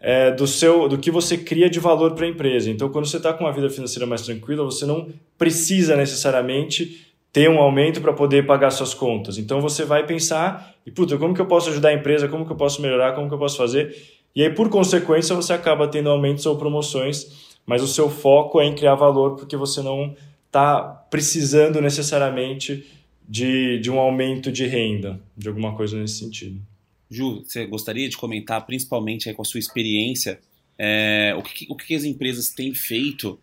é, 0.00 0.30
do 0.30 0.46
seu 0.46 0.88
do 0.88 0.98
que 0.98 1.10
você 1.10 1.36
cria 1.38 1.68
de 1.68 1.80
valor 1.80 2.14
para 2.14 2.26
a 2.26 2.28
empresa. 2.28 2.70
Então, 2.70 2.88
quando 2.88 3.06
você 3.06 3.16
está 3.16 3.32
com 3.32 3.44
uma 3.44 3.52
vida 3.52 3.68
financeira 3.70 4.06
mais 4.06 4.22
tranquila, 4.22 4.64
você 4.64 4.84
não 4.84 5.08
precisa 5.38 5.96
necessariamente 5.96 7.06
ter 7.32 7.50
um 7.50 7.58
aumento 7.58 8.00
para 8.00 8.12
poder 8.12 8.46
pagar 8.46 8.70
suas 8.70 8.94
contas. 8.94 9.36
Então, 9.38 9.60
você 9.60 9.84
vai 9.84 10.06
pensar 10.06 10.74
e 10.86 10.90
puta, 10.90 11.18
como 11.18 11.34
que 11.34 11.40
eu 11.40 11.46
posso 11.46 11.70
ajudar 11.70 11.90
a 11.90 11.94
empresa? 11.94 12.28
Como 12.28 12.46
que 12.46 12.52
eu 12.52 12.56
posso 12.56 12.80
melhorar? 12.80 13.12
Como 13.14 13.28
que 13.28 13.34
eu 13.34 13.38
posso 13.38 13.56
fazer? 13.56 13.94
E 14.34 14.42
aí, 14.42 14.50
por 14.50 14.68
consequência, 14.68 15.34
você 15.34 15.52
acaba 15.52 15.88
tendo 15.88 16.10
aumentos 16.10 16.46
ou 16.46 16.56
promoções, 16.56 17.56
mas 17.64 17.82
o 17.82 17.86
seu 17.86 18.08
foco 18.08 18.60
é 18.60 18.66
em 18.66 18.74
criar 18.74 18.94
valor 18.94 19.36
porque 19.36 19.56
você 19.56 19.82
não 19.82 20.14
está 20.46 20.80
precisando 21.10 21.80
necessariamente 21.80 22.86
de, 23.28 23.78
de 23.80 23.90
um 23.90 23.98
aumento 23.98 24.52
de 24.52 24.66
renda, 24.66 25.20
de 25.36 25.48
alguma 25.48 25.74
coisa 25.74 25.98
nesse 25.98 26.18
sentido. 26.18 26.60
Ju, 27.10 27.44
você 27.44 27.66
gostaria 27.66 28.08
de 28.08 28.16
comentar, 28.16 28.64
principalmente 28.66 29.32
com 29.32 29.42
a 29.42 29.44
sua 29.44 29.60
experiência, 29.60 30.40
é, 30.78 31.34
o, 31.38 31.42
que, 31.42 31.66
o 31.70 31.76
que 31.76 31.94
as 31.94 32.04
empresas 32.04 32.50
têm 32.50 32.74
feito 32.74 33.38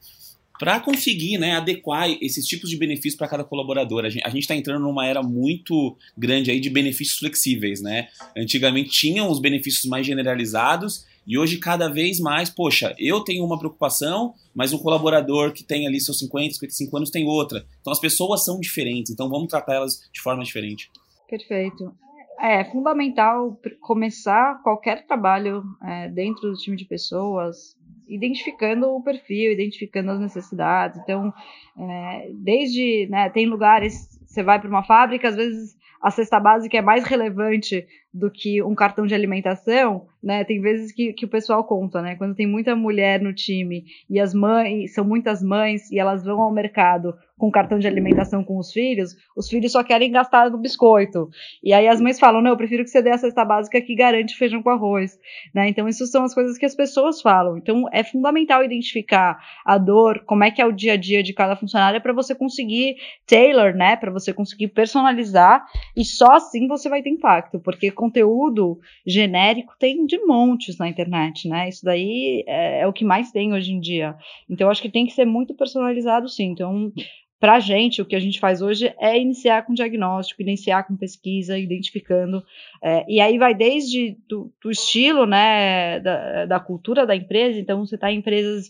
para 0.59 0.79
conseguir 0.79 1.37
né, 1.37 1.55
adequar 1.55 2.09
esses 2.21 2.45
tipos 2.45 2.69
de 2.69 2.77
benefícios 2.77 3.15
para 3.15 3.27
cada 3.27 3.43
colaborador. 3.43 4.05
A 4.05 4.09
gente 4.09 4.39
está 4.39 4.55
entrando 4.55 4.83
numa 4.83 5.05
era 5.05 5.21
muito 5.21 5.97
grande 6.17 6.51
aí 6.51 6.59
de 6.59 6.69
benefícios 6.69 7.19
flexíveis. 7.19 7.81
Né? 7.81 8.07
Antigamente 8.37 8.89
tinham 8.91 9.29
os 9.29 9.39
benefícios 9.39 9.85
mais 9.85 10.05
generalizados 10.05 11.05
e 11.25 11.37
hoje 11.37 11.57
cada 11.57 11.87
vez 11.87 12.19
mais, 12.19 12.49
poxa, 12.49 12.93
eu 12.99 13.21
tenho 13.21 13.43
uma 13.43 13.57
preocupação, 13.57 14.35
mas 14.53 14.73
um 14.73 14.77
colaborador 14.77 15.53
que 15.53 15.63
tem 15.63 15.87
ali 15.87 15.99
seus 15.99 16.19
50, 16.19 16.53
55 16.53 16.97
anos 16.97 17.09
tem 17.09 17.25
outra. 17.25 17.65
Então 17.81 17.91
as 17.91 17.99
pessoas 17.99 18.45
são 18.45 18.59
diferentes, 18.59 19.11
então 19.11 19.29
vamos 19.29 19.47
tratar 19.47 19.75
elas 19.75 20.09
de 20.13 20.21
forma 20.21 20.43
diferente. 20.43 20.91
Perfeito. 21.27 21.93
É 22.39 22.63
fundamental 22.65 23.59
começar 23.79 24.61
qualquer 24.63 25.05
trabalho 25.05 25.63
é, 25.83 26.09
dentro 26.09 26.49
do 26.49 26.57
time 26.57 26.75
de 26.75 26.85
pessoas, 26.85 27.77
identificando 28.07 28.89
o 28.89 29.01
perfil, 29.01 29.51
identificando 29.51 30.11
as 30.11 30.19
necessidades. 30.19 30.99
Então, 30.99 31.33
é, 31.77 32.31
desde, 32.33 33.07
né, 33.09 33.29
tem 33.29 33.45
lugares, 33.45 34.19
você 34.25 34.43
vai 34.43 34.59
para 34.59 34.69
uma 34.69 34.83
fábrica, 34.83 35.29
às 35.29 35.35
vezes 35.35 35.77
a 36.01 36.11
cesta 36.11 36.39
básica 36.39 36.77
é 36.77 36.81
mais 36.81 37.05
relevante 37.05 37.87
do 38.13 38.29
que 38.29 38.61
um 38.61 38.75
cartão 38.75 39.07
de 39.07 39.15
alimentação, 39.15 40.05
né? 40.21 40.43
Tem 40.43 40.61
vezes 40.61 40.91
que, 40.91 41.11
que 41.13 41.25
o 41.25 41.29
pessoal 41.29 41.63
conta, 41.63 42.01
né? 42.01 42.15
Quando 42.15 42.35
tem 42.35 42.45
muita 42.47 42.75
mulher 42.75 43.19
no 43.19 43.33
time 43.33 43.85
e 44.09 44.19
as 44.19 44.33
mães, 44.33 44.93
são 44.93 45.03
muitas 45.03 45.41
mães 45.41 45.91
e 45.91 45.99
elas 45.99 46.23
vão 46.23 46.39
ao 46.41 46.51
mercado 46.51 47.13
com 47.37 47.51
cartão 47.51 47.77
de 47.77 47.87
alimentação 47.87 48.41
com 48.41 48.57
os 48.57 48.71
filhos, 48.71 49.17
os 49.35 49.49
filhos 49.49 49.73
só 49.73 49.83
querem 49.83 50.11
gastar 50.11 50.49
no 50.49 50.57
biscoito. 50.57 51.29
E 51.61 51.73
aí 51.73 51.89
as 51.89 51.99
mães 51.99 52.19
falam: 52.19 52.41
não, 52.41 52.51
eu 52.51 52.57
prefiro 52.57 52.83
que 52.83 52.89
você 52.89 53.01
dê 53.01 53.09
a 53.09 53.17
cesta 53.17 53.43
básica 53.43 53.81
que 53.81 53.95
garante 53.95 54.37
feijão 54.37 54.63
com 54.63 54.69
arroz. 54.69 55.19
Né? 55.53 55.67
Então, 55.67 55.87
isso 55.89 56.05
são 56.05 56.23
as 56.23 56.33
coisas 56.33 56.57
que 56.57 56.65
as 56.65 56.75
pessoas 56.75 57.21
falam. 57.21 57.57
Então, 57.57 57.85
é 57.91 58.03
fundamental 58.03 58.63
identificar 58.63 59.39
a 59.65 59.77
dor, 59.77 60.23
como 60.25 60.43
é 60.43 60.51
que 60.51 60.61
é 60.61 60.65
o 60.65 60.71
dia 60.71 60.93
a 60.93 60.97
dia 60.97 61.21
de 61.21 61.33
cada 61.33 61.55
funcionário, 61.55 61.99
para 62.01 62.13
você 62.13 62.33
conseguir 62.33 62.95
tailor, 63.27 63.73
né? 63.73 63.97
Para 63.97 64.11
você 64.11 64.31
conseguir 64.31 64.69
personalizar, 64.69 65.65
e 65.97 66.05
só 66.05 66.27
assim 66.33 66.67
você 66.67 66.87
vai 66.87 67.01
ter 67.01 67.09
impacto, 67.09 67.59
porque 67.59 67.91
conteúdo 68.03 68.79
genérico 69.05 69.75
tem 69.79 70.05
de 70.05 70.17
montes 70.25 70.77
na 70.77 70.89
internet, 70.89 71.47
né? 71.47 71.69
Isso 71.69 71.85
daí 71.85 72.43
é, 72.45 72.81
é 72.81 72.87
o 72.87 72.91
que 72.91 73.05
mais 73.05 73.31
tem 73.31 73.53
hoje 73.53 73.71
em 73.71 73.79
dia. 73.79 74.15
Então, 74.49 74.69
acho 74.69 74.81
que 74.81 74.89
tem 74.89 75.05
que 75.05 75.13
ser 75.13 75.25
muito 75.25 75.53
personalizado, 75.55 76.27
sim. 76.27 76.51
Então, 76.51 76.91
para 77.39 77.53
a 77.53 77.59
gente, 77.61 78.01
o 78.01 78.05
que 78.05 78.15
a 78.15 78.19
gente 78.19 78.41
faz 78.41 78.61
hoje 78.61 78.93
é 78.99 79.17
iniciar 79.17 79.65
com 79.65 79.73
diagnóstico, 79.73 80.41
iniciar 80.41 80.83
com 80.83 80.97
pesquisa, 80.97 81.57
identificando. 81.57 82.43
É, 82.81 83.05
e 83.07 83.21
aí 83.21 83.37
vai 83.37 83.53
desde 83.55 84.17
do, 84.27 84.51
do 84.61 84.69
estilo, 84.69 85.25
né, 85.25 86.01
da, 86.01 86.45
da, 86.45 86.59
cultura 86.59 87.05
da 87.05 87.15
empresa. 87.15 87.57
Então, 87.57 87.85
você 87.85 87.95
está 87.95 88.11
em 88.11 88.17
empresas 88.17 88.69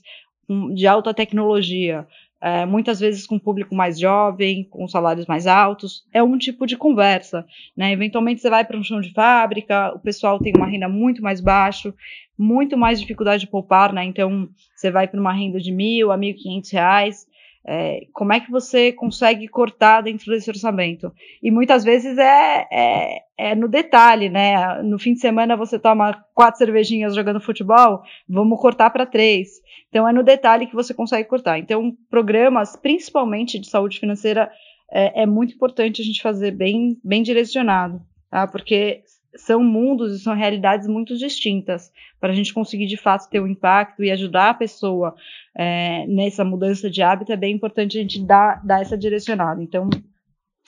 de 0.76 0.86
alta 0.86 1.12
tecnologia, 1.12 2.06
é, 2.44 2.66
muitas 2.66 3.00
vezes 3.00 3.26
com 3.26 3.40
público 3.40 3.74
mais 3.74 3.98
jovem, 3.98 4.66
com 4.66 4.86
salários 4.86 5.26
mais 5.26 5.48
altos, 5.48 6.06
é 6.12 6.22
um 6.22 6.38
tipo 6.38 6.68
de 6.68 6.76
conversa. 6.76 7.46
Né? 7.76 7.94
Eventualmente 7.94 8.42
você 8.42 8.50
vai 8.50 8.66
para 8.66 8.78
um 8.78 8.84
chão 8.84 9.00
de 9.00 9.14
fábrica, 9.14 9.94
o 9.96 10.00
pessoal 10.00 10.38
tem 10.40 10.52
uma 10.54 10.68
renda 10.68 10.90
muito 10.90 11.24
mais 11.24 11.40
baixa, 11.40 11.94
muito 12.38 12.78
mais 12.78 13.00
dificuldade 13.00 13.46
de 13.46 13.50
poupar, 13.50 13.94
né? 13.94 14.04
então 14.04 14.50
você 14.76 14.92
vai 14.92 15.08
para 15.08 15.22
uma 15.22 15.32
renda 15.32 15.58
de 15.58 15.72
mil 15.72 16.12
a 16.12 16.18
mil 16.18 16.36
quinhentos 16.36 16.70
reais, 16.70 17.26
é, 17.66 18.08
como 18.12 18.34
é 18.34 18.40
que 18.40 18.52
você 18.52 18.92
consegue 18.92 19.48
cortar 19.48 20.02
dentro 20.02 20.32
desse 20.32 20.50
orçamento? 20.50 21.12
E 21.42 21.50
muitas 21.50 21.84
vezes 21.84 22.18
é, 22.18 22.68
é, 22.72 23.20
é, 23.38 23.56
no 23.56 23.70
detalhe, 23.70 24.30
né? 24.30 24.82
No 24.84 25.00
fim 25.00 25.14
de 25.14 25.20
semana 25.20 25.56
você 25.56 25.80
toma 25.80 26.26
quatro 26.34 26.58
cervejinhas 26.58 27.16
jogando 27.16 27.40
futebol, 27.40 28.02
vamos 28.28 28.60
cortar 28.60 28.90
para 28.90 29.06
três. 29.06 29.62
Então 29.90 30.08
é 30.08 30.12
no 30.12 30.24
detalhe 30.24 30.68
que 30.68 30.76
você 30.76 30.94
consegue 30.94 31.30
cortar. 31.30 31.58
Então, 31.58 31.96
programas, 32.10 32.76
principalmente 32.76 33.58
de 33.58 33.70
saúde 33.70 34.00
financeira, 34.00 34.52
é, 34.92 35.24
é 35.24 35.26
muito 35.26 35.54
importante 35.54 36.02
a 36.02 36.06
gente 36.06 36.22
fazer 36.22 36.52
bem, 36.52 37.00
bem 37.04 37.24
direcionado, 37.24 38.02
tá? 38.30 38.46
Porque 38.46 39.04
são 39.36 39.64
mundos 39.64 40.16
e 40.16 40.20
são 40.20 40.36
realidades 40.36 40.88
muito 40.88 41.18
distintas. 41.18 41.92
Para 42.20 42.32
a 42.32 42.36
gente 42.36 42.54
conseguir 42.54 42.88
de 42.88 42.98
fato 42.98 43.30
ter 43.30 43.40
um 43.40 43.48
impacto 43.48 44.04
e 44.04 44.12
ajudar 44.12 44.50
a 44.50 44.54
pessoa 44.54 45.16
é, 45.56 46.06
nessa 46.08 46.44
mudança 46.44 46.90
de 46.90 47.02
hábito, 47.02 47.32
é 47.32 47.38
bem 47.38 47.56
importante 47.56 47.98
a 47.98 48.02
gente 48.02 48.24
dar, 48.26 48.66
dar 48.66 48.82
essa 48.82 48.98
direcionada. 48.98 49.62
Então, 49.62 49.90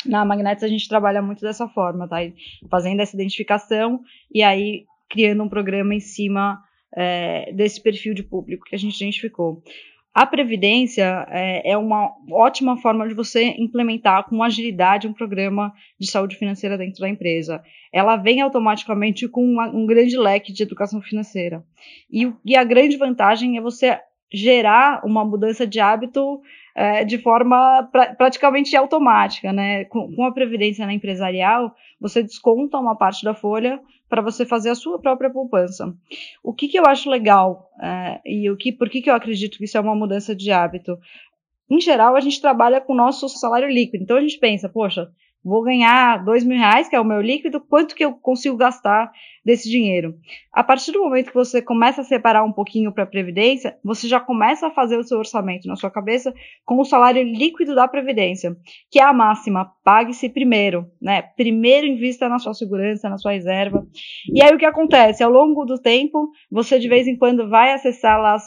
na 0.06 0.24
Magnetics 0.24 0.63
a 0.63 0.67
gente 0.67 0.88
trabalha 0.88 1.21
muito 1.21 1.41
dessa 1.41 1.67
forma, 1.67 2.08
tá? 2.08 2.17
Fazendo 2.69 3.02
essa 3.02 3.15
identificação 3.15 4.02
e 4.34 4.43
aí 4.43 4.86
criando 5.10 5.43
um 5.43 5.50
programa 5.50 5.95
em 5.95 6.00
cima 6.00 6.62
é, 6.95 7.52
desse 7.52 7.82
perfil 7.82 8.13
de 8.13 8.24
público 8.24 8.65
que 8.65 8.76
a 8.76 8.80
gente 8.80 8.95
identificou. 8.95 9.62
A 10.15 10.26
previdência 10.26 11.28
é, 11.30 11.71
é, 11.71 11.78
uma 11.78 12.10
ótima 12.32 12.78
forma 12.78 13.06
de 13.06 13.13
você 13.13 13.54
implementar 13.58 14.24
com 14.24 14.41
agilidade 14.41 15.10
um 15.10 15.13
programa 15.13 15.74
de 16.00 16.10
saúde 16.10 16.38
financeira 16.38 16.78
dentro 16.78 17.02
da 17.02 17.10
empresa. 17.10 17.62
Ela 17.91 18.15
vem 18.15 18.39
automaticamente 18.39 19.28
com 19.28 19.43
uma, 19.43 19.67
um 19.67 19.86
grande 19.86 20.17
leque 20.17 20.54
de 20.54 20.63
educação 20.63 21.02
financeira. 21.02 21.65
E, 22.10 22.32
e, 22.45 22.56
a 22.56 22.63
grande 22.63 22.95
vantagem 22.95 23.58
é 23.58 23.62
você 23.62 24.00
gerar 24.36 25.06
uma 25.06 25.24
mudança 25.24 25.65
de 25.65 25.80
hábito 25.80 26.41
é, 26.76 27.06
de 27.06 27.17
forma 27.17 27.88
pra, 27.91 28.13
praticamente 28.13 28.76
automática, 28.76 29.54
né? 29.54 29.86
Com, 29.86 30.13
com 30.13 30.26
a 30.26 30.34
previdência 30.34 30.86
na 30.86 30.93
empresarial, 30.93 31.74
você 32.00 32.21
desconta 32.21 32.78
uma 32.78 32.95
parte 32.95 33.24
da 33.24 33.34
folha 33.34 33.80
para 34.10 34.21
você 34.21 34.45
fazer 34.45 34.69
a 34.69 34.76
sua 34.76 35.00
própria 35.00 35.30
poupança. 35.30 35.93
O 36.43 36.54
que, 36.54 36.67
que 36.67 36.78
eu 36.78 36.86
acho 36.86 37.10
legal 37.10 37.69
é, 37.82 38.19
e 38.26 38.50
o 38.50 38.58
que, 38.58 38.71
por 38.71 38.89
que, 38.89 39.02
que 39.02 39.10
eu 39.10 39.15
acredito 39.15 39.58
que 39.58 39.63
isso 39.63 39.78
é 39.78 39.82
uma 39.82 39.95
mudança 39.95 40.36
de 40.36 40.52
hábito? 40.52 40.98
Em 41.69 41.80
geral, 41.80 42.15
a 42.15 42.19
gente 42.19 42.39
trabalha 42.39 42.80
com 42.80 42.93
o 42.93 42.98
nosso 42.98 43.28
salário 43.30 43.69
líquido. 43.69 44.04
Então 44.04 44.17
a 44.17 44.21
gente 44.21 44.38
pensa, 44.38 44.69
poxa, 44.69 45.10
vou 45.45 45.62
ganhar 45.62 46.25
dois 46.25 46.43
mil 46.43 46.58
reais, 46.58 46.89
que 46.89 46.95
é 46.95 46.99
o 46.99 47.05
meu 47.05 47.21
líquido, 47.21 47.62
quanto 47.62 47.95
que 47.95 48.03
eu 48.03 48.13
consigo 48.13 48.58
gastar 48.58 49.12
desse 49.45 49.69
dinheiro? 49.69 50.15
A 50.51 50.63
partir 50.63 50.91
do 50.91 51.03
momento 51.03 51.27
que 51.27 51.36
você 51.36 51.62
começa 51.62 52.01
a 52.01 52.03
separar 52.03 52.43
um 52.43 52.51
pouquinho 52.51 52.91
para 52.91 53.03
a 53.03 53.08
Previdência, 53.08 53.77
você 53.84 54.08
já 54.08 54.19
começa 54.19 54.65
a 54.65 54.71
fazer 54.71 54.97
o 54.97 55.03
seu 55.03 55.19
orçamento 55.19 55.67
na 55.67 55.75
sua 55.75 55.91
cabeça 55.91 56.34
com 56.65 56.79
o 56.79 56.86
salário 56.86 57.21
líquido 57.21 57.75
da 57.75 57.88
Previdência, 57.88 58.58
que 58.89 58.99
é 58.99 59.03
a 59.03 59.13
máxima, 59.13 59.71
pague-se 59.84 60.29
primeiro, 60.29 60.89
né? 60.99 61.21
Primeiro 61.21 61.86
invista 61.86 62.27
na 62.27 62.39
sua 62.39 62.55
segurança, 62.55 63.08
na 63.08 63.19
sua 63.19 63.34
reserva. 63.34 63.86
E 64.34 64.41
aí 64.41 64.51
o 64.51 64.58
que 64.58 64.65
acontece? 64.65 65.23
Ao 65.23 65.29
longo 65.29 65.63
do 65.63 65.77
tempo, 65.77 66.31
você 66.49 66.79
de 66.79 66.88
vez 66.88 67.05
em 67.05 67.15
quando 67.15 67.47
vai 67.47 67.71
acessar 67.71 68.19
lá 68.19 68.38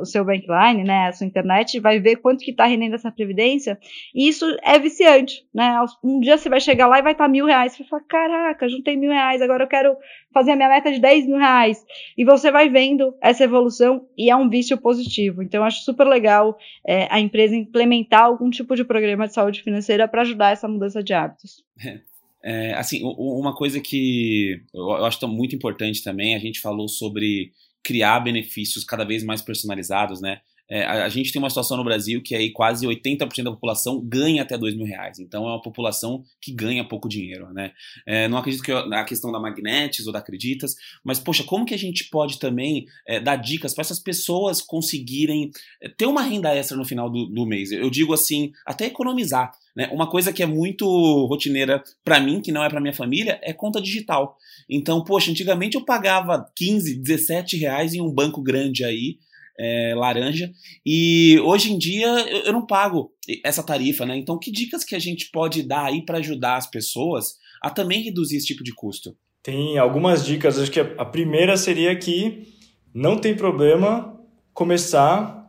o 0.00 0.06
seu 0.06 0.24
bankline, 0.24 0.82
né? 0.82 1.08
A 1.08 1.12
sua 1.12 1.26
internet, 1.26 1.78
vai 1.78 2.00
ver 2.00 2.16
quanto 2.16 2.42
que 2.42 2.52
está 2.52 2.64
rendendo 2.64 2.94
essa 2.94 3.12
Previdência, 3.12 3.78
e 4.14 4.28
isso 4.28 4.46
é 4.62 4.78
viciante, 4.78 5.44
né? 5.52 5.78
Um 6.02 6.21
dia 6.22 6.38
você 6.38 6.48
vai 6.48 6.60
chegar 6.60 6.86
lá 6.86 6.98
e 6.98 7.02
vai 7.02 7.12
estar 7.12 7.28
mil 7.28 7.44
reais. 7.44 7.76
Você 7.76 7.84
fala, 7.84 8.02
caraca, 8.08 8.68
juntei 8.68 8.96
mil 8.96 9.10
reais, 9.10 9.42
agora 9.42 9.64
eu 9.64 9.68
quero 9.68 9.96
fazer 10.32 10.52
a 10.52 10.56
minha 10.56 10.68
meta 10.68 10.90
de 10.90 10.98
10 10.98 11.26
mil 11.26 11.36
reais. 11.36 11.84
E 12.16 12.24
você 12.24 12.50
vai 12.50 12.70
vendo 12.70 13.14
essa 13.20 13.44
evolução 13.44 14.08
e 14.16 14.30
é 14.30 14.36
um 14.36 14.48
vício 14.48 14.78
positivo. 14.78 15.42
Então, 15.42 15.60
eu 15.60 15.64
acho 15.64 15.84
super 15.84 16.06
legal 16.06 16.56
é, 16.86 17.06
a 17.10 17.20
empresa 17.20 17.54
implementar 17.54 18.24
algum 18.24 18.48
tipo 18.48 18.74
de 18.74 18.84
programa 18.84 19.28
de 19.28 19.34
saúde 19.34 19.62
financeira 19.62 20.08
para 20.08 20.22
ajudar 20.22 20.52
essa 20.52 20.66
mudança 20.66 21.02
de 21.02 21.12
hábitos. 21.12 21.62
É, 22.44 22.74
assim, 22.74 23.02
uma 23.04 23.54
coisa 23.54 23.80
que 23.80 24.60
eu 24.74 25.04
acho 25.04 25.28
muito 25.28 25.54
importante 25.54 26.02
também, 26.02 26.34
a 26.34 26.40
gente 26.40 26.60
falou 26.60 26.88
sobre 26.88 27.52
criar 27.84 28.18
benefícios 28.18 28.82
cada 28.82 29.04
vez 29.04 29.22
mais 29.22 29.40
personalizados, 29.40 30.20
né? 30.20 30.40
É, 30.72 30.86
a, 30.86 31.04
a, 31.04 31.08
gente 31.10 31.30
tem 31.30 31.38
uma 31.38 31.50
situação 31.50 31.76
no 31.76 31.84
Brasil 31.84 32.22
que 32.22 32.34
aí 32.34 32.50
quase 32.50 32.86
80% 32.86 33.42
da 33.42 33.50
população 33.50 34.00
ganha 34.02 34.40
até 34.40 34.56
dois 34.56 34.74
mil 34.74 34.86
reais. 34.86 35.18
Então 35.18 35.44
é 35.44 35.48
uma 35.48 35.60
população 35.60 36.24
que 36.40 36.50
ganha 36.50 36.82
pouco 36.82 37.10
dinheiro, 37.10 37.52
né? 37.52 37.72
É, 38.06 38.26
não 38.26 38.38
acredito 38.38 38.64
que 38.64 38.72
a 38.72 39.04
questão 39.04 39.30
da 39.30 39.38
Magnetis 39.38 40.06
ou 40.06 40.14
da 40.14 40.20
Acreditas, 40.20 40.74
mas 41.04 41.20
poxa, 41.20 41.44
como 41.44 41.66
que 41.66 41.74
a 41.74 41.78
gente 41.78 42.08
pode 42.08 42.38
também 42.38 42.86
é, 43.06 43.20
dar 43.20 43.36
dicas 43.36 43.74
para 43.74 43.82
essas 43.82 43.98
pessoas 43.98 44.62
conseguirem 44.62 45.50
é, 45.82 45.90
ter 45.90 46.06
uma 46.06 46.22
renda 46.22 46.54
extra 46.54 46.74
no 46.74 46.86
final 46.86 47.10
do, 47.10 47.26
do 47.26 47.44
mês? 47.44 47.70
Eu 47.70 47.90
digo 47.90 48.14
assim, 48.14 48.50
até 48.64 48.86
economizar. 48.86 49.52
Né? 49.76 49.90
Uma 49.92 50.08
coisa 50.08 50.32
que 50.32 50.42
é 50.42 50.46
muito 50.46 50.86
rotineira 51.26 51.84
para 52.02 52.18
mim, 52.18 52.40
que 52.40 52.50
não 52.50 52.64
é 52.64 52.70
para 52.70 52.80
minha 52.80 52.94
família, 52.94 53.38
é 53.42 53.52
conta 53.52 53.78
digital. 53.78 54.38
Então, 54.70 55.04
poxa, 55.04 55.30
antigamente 55.30 55.76
eu 55.76 55.84
pagava 55.84 56.50
15, 56.56 56.94
17 56.94 57.58
reais 57.58 57.92
em 57.92 58.00
um 58.00 58.10
banco 58.10 58.40
grande 58.40 58.84
aí 58.84 59.18
é, 59.58 59.94
laranja. 59.94 60.50
E 60.84 61.38
hoje 61.40 61.72
em 61.72 61.78
dia 61.78 62.06
eu, 62.06 62.44
eu, 62.46 62.52
não 62.52 62.66
pago 62.66 63.12
essa 63.44 63.62
tarifa, 63.62 64.04
né? 64.06 64.16
Então, 64.16 64.38
que 64.38 64.50
dicas 64.50 64.84
que 64.84 64.94
a 64.94 64.98
gente 64.98 65.30
pode 65.30 65.62
dar 65.62 65.86
aí 65.86 66.04
para 66.04 66.18
ajudar 66.18 66.56
as 66.56 66.66
pessoas 66.66 67.36
a 67.62 67.70
também 67.70 68.02
reduzir 68.02 68.36
esse 68.36 68.46
tipo 68.46 68.64
de 68.64 68.74
custo? 68.74 69.16
Tem 69.42 69.78
algumas 69.78 70.24
dicas. 70.24 70.58
Acho 70.58 70.70
que 70.70 70.80
a 70.80 71.04
primeira 71.04 71.56
seria 71.56 71.94
que 71.96 72.46
não 72.94 73.16
tem 73.16 73.34
problema 73.34 74.20
começar 74.52 75.42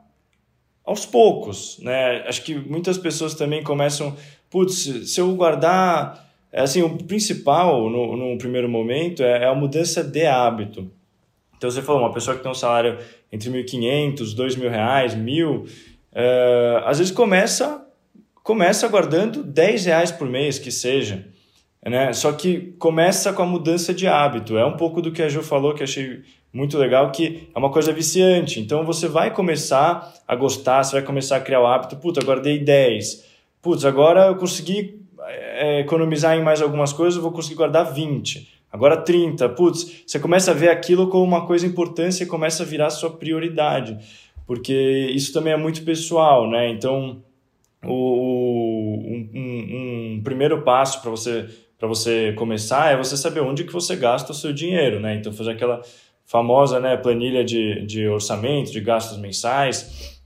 aos 0.83 1.05
poucos, 1.05 1.79
né? 1.81 2.23
Acho 2.27 2.43
que 2.43 2.55
muitas 2.55 2.97
pessoas 2.97 3.33
também 3.33 3.63
começam, 3.63 4.15
putz, 4.49 5.11
se 5.13 5.19
eu 5.19 5.33
guardar, 5.35 6.29
assim, 6.51 6.81
o 6.81 6.97
principal 6.97 7.89
no, 7.89 8.17
no 8.17 8.37
primeiro 8.37 8.67
momento 8.67 9.23
é, 9.23 9.43
é 9.43 9.47
a 9.47 9.55
mudança 9.55 10.03
de 10.03 10.25
hábito. 10.25 10.91
Então 11.63 11.71
você 11.71 11.81
falou, 11.81 12.01
uma 12.01 12.11
pessoa 12.11 12.35
que 12.35 12.43
tem 12.43 12.51
um 12.51 12.53
salário 12.53 12.97
entre 13.31 13.49
1.500, 13.49 14.35
2.000 14.35 14.69
reais, 14.69 15.15
1.000, 15.15 15.61
uh, 15.61 15.65
às 16.83 16.99
vezes 16.99 17.13
começa, 17.13 17.87
começa 18.43 18.85
guardando 18.89 19.41
10 19.45 19.85
reais 19.85 20.11
por 20.11 20.27
mês, 20.27 20.59
que 20.59 20.69
seja. 20.69 21.25
Né? 21.81 22.11
Só 22.11 22.33
que 22.33 22.73
começa 22.77 23.31
com 23.31 23.43
a 23.43 23.45
mudança 23.45 23.93
de 23.93 24.05
hábito. 24.05 24.57
É 24.57 24.65
um 24.65 24.75
pouco 24.75 25.01
do 25.01 25.09
que 25.09 25.21
a 25.21 25.29
Ju 25.29 25.41
falou, 25.41 25.73
que 25.73 25.83
achei 25.83 26.23
muito 26.51 26.77
legal, 26.77 27.09
que 27.11 27.47
é 27.55 27.57
uma 27.57 27.71
coisa 27.71 27.93
viciante. 27.93 28.59
Então 28.59 28.85
você 28.85 29.07
vai 29.07 29.31
começar 29.31 30.13
a 30.27 30.35
gostar, 30.35 30.83
você 30.83 30.97
vai 30.97 31.01
começar 31.01 31.37
a 31.37 31.39
criar 31.39 31.61
o 31.61 31.65
hábito. 31.65 31.95
Putz, 31.95 32.17
eu 32.17 32.27
guardei 32.27 32.59
10. 32.59 33.23
Putz, 33.61 33.85
agora 33.85 34.27
eu 34.27 34.35
consegui 34.35 34.99
é, 35.29 35.79
economizar 35.79 36.37
em 36.37 36.43
mais 36.43 36.61
algumas 36.61 36.91
coisas, 36.91 37.15
eu 37.15 37.21
vou 37.21 37.31
conseguir 37.31 37.55
guardar 37.55 37.93
20. 37.93 38.51
Agora 38.73 38.97
30, 38.97 39.49
putz, 39.49 40.03
você 40.07 40.19
começa 40.19 40.49
a 40.49 40.53
ver 40.55 40.69
aquilo 40.69 41.07
como 41.07 41.23
uma 41.23 41.45
coisa 41.45 41.63
importante 41.63 42.23
e 42.23 42.25
começa 42.25 42.63
a 42.63 42.65
virar 42.65 42.89
sua 42.89 43.11
prioridade, 43.11 43.95
porque 44.47 44.73
isso 45.13 45.31
também 45.31 45.53
é 45.53 45.57
muito 45.57 45.83
pessoal, 45.83 46.49
né? 46.49 46.69
Então, 46.69 47.21
o, 47.85 48.97
um, 48.97 49.29
um, 49.31 50.15
um 50.15 50.21
primeiro 50.23 50.63
passo 50.63 51.03
para 51.03 51.11
você 51.11 51.47
para 51.77 51.87
você 51.87 52.31
começar 52.37 52.93
é 52.93 52.97
você 52.97 53.17
saber 53.17 53.41
onde 53.41 53.65
que 53.65 53.73
você 53.73 53.95
gasta 53.95 54.31
o 54.31 54.35
seu 54.35 54.53
dinheiro, 54.53 55.01
né? 55.01 55.15
Então, 55.15 55.33
fazer 55.33 55.51
aquela 55.51 55.81
famosa 56.25 56.79
né, 56.79 56.95
planilha 56.95 57.43
de, 57.43 57.85
de 57.85 58.07
orçamento, 58.07 58.71
de 58.71 58.79
gastos 58.79 59.17
mensais. 59.17 60.21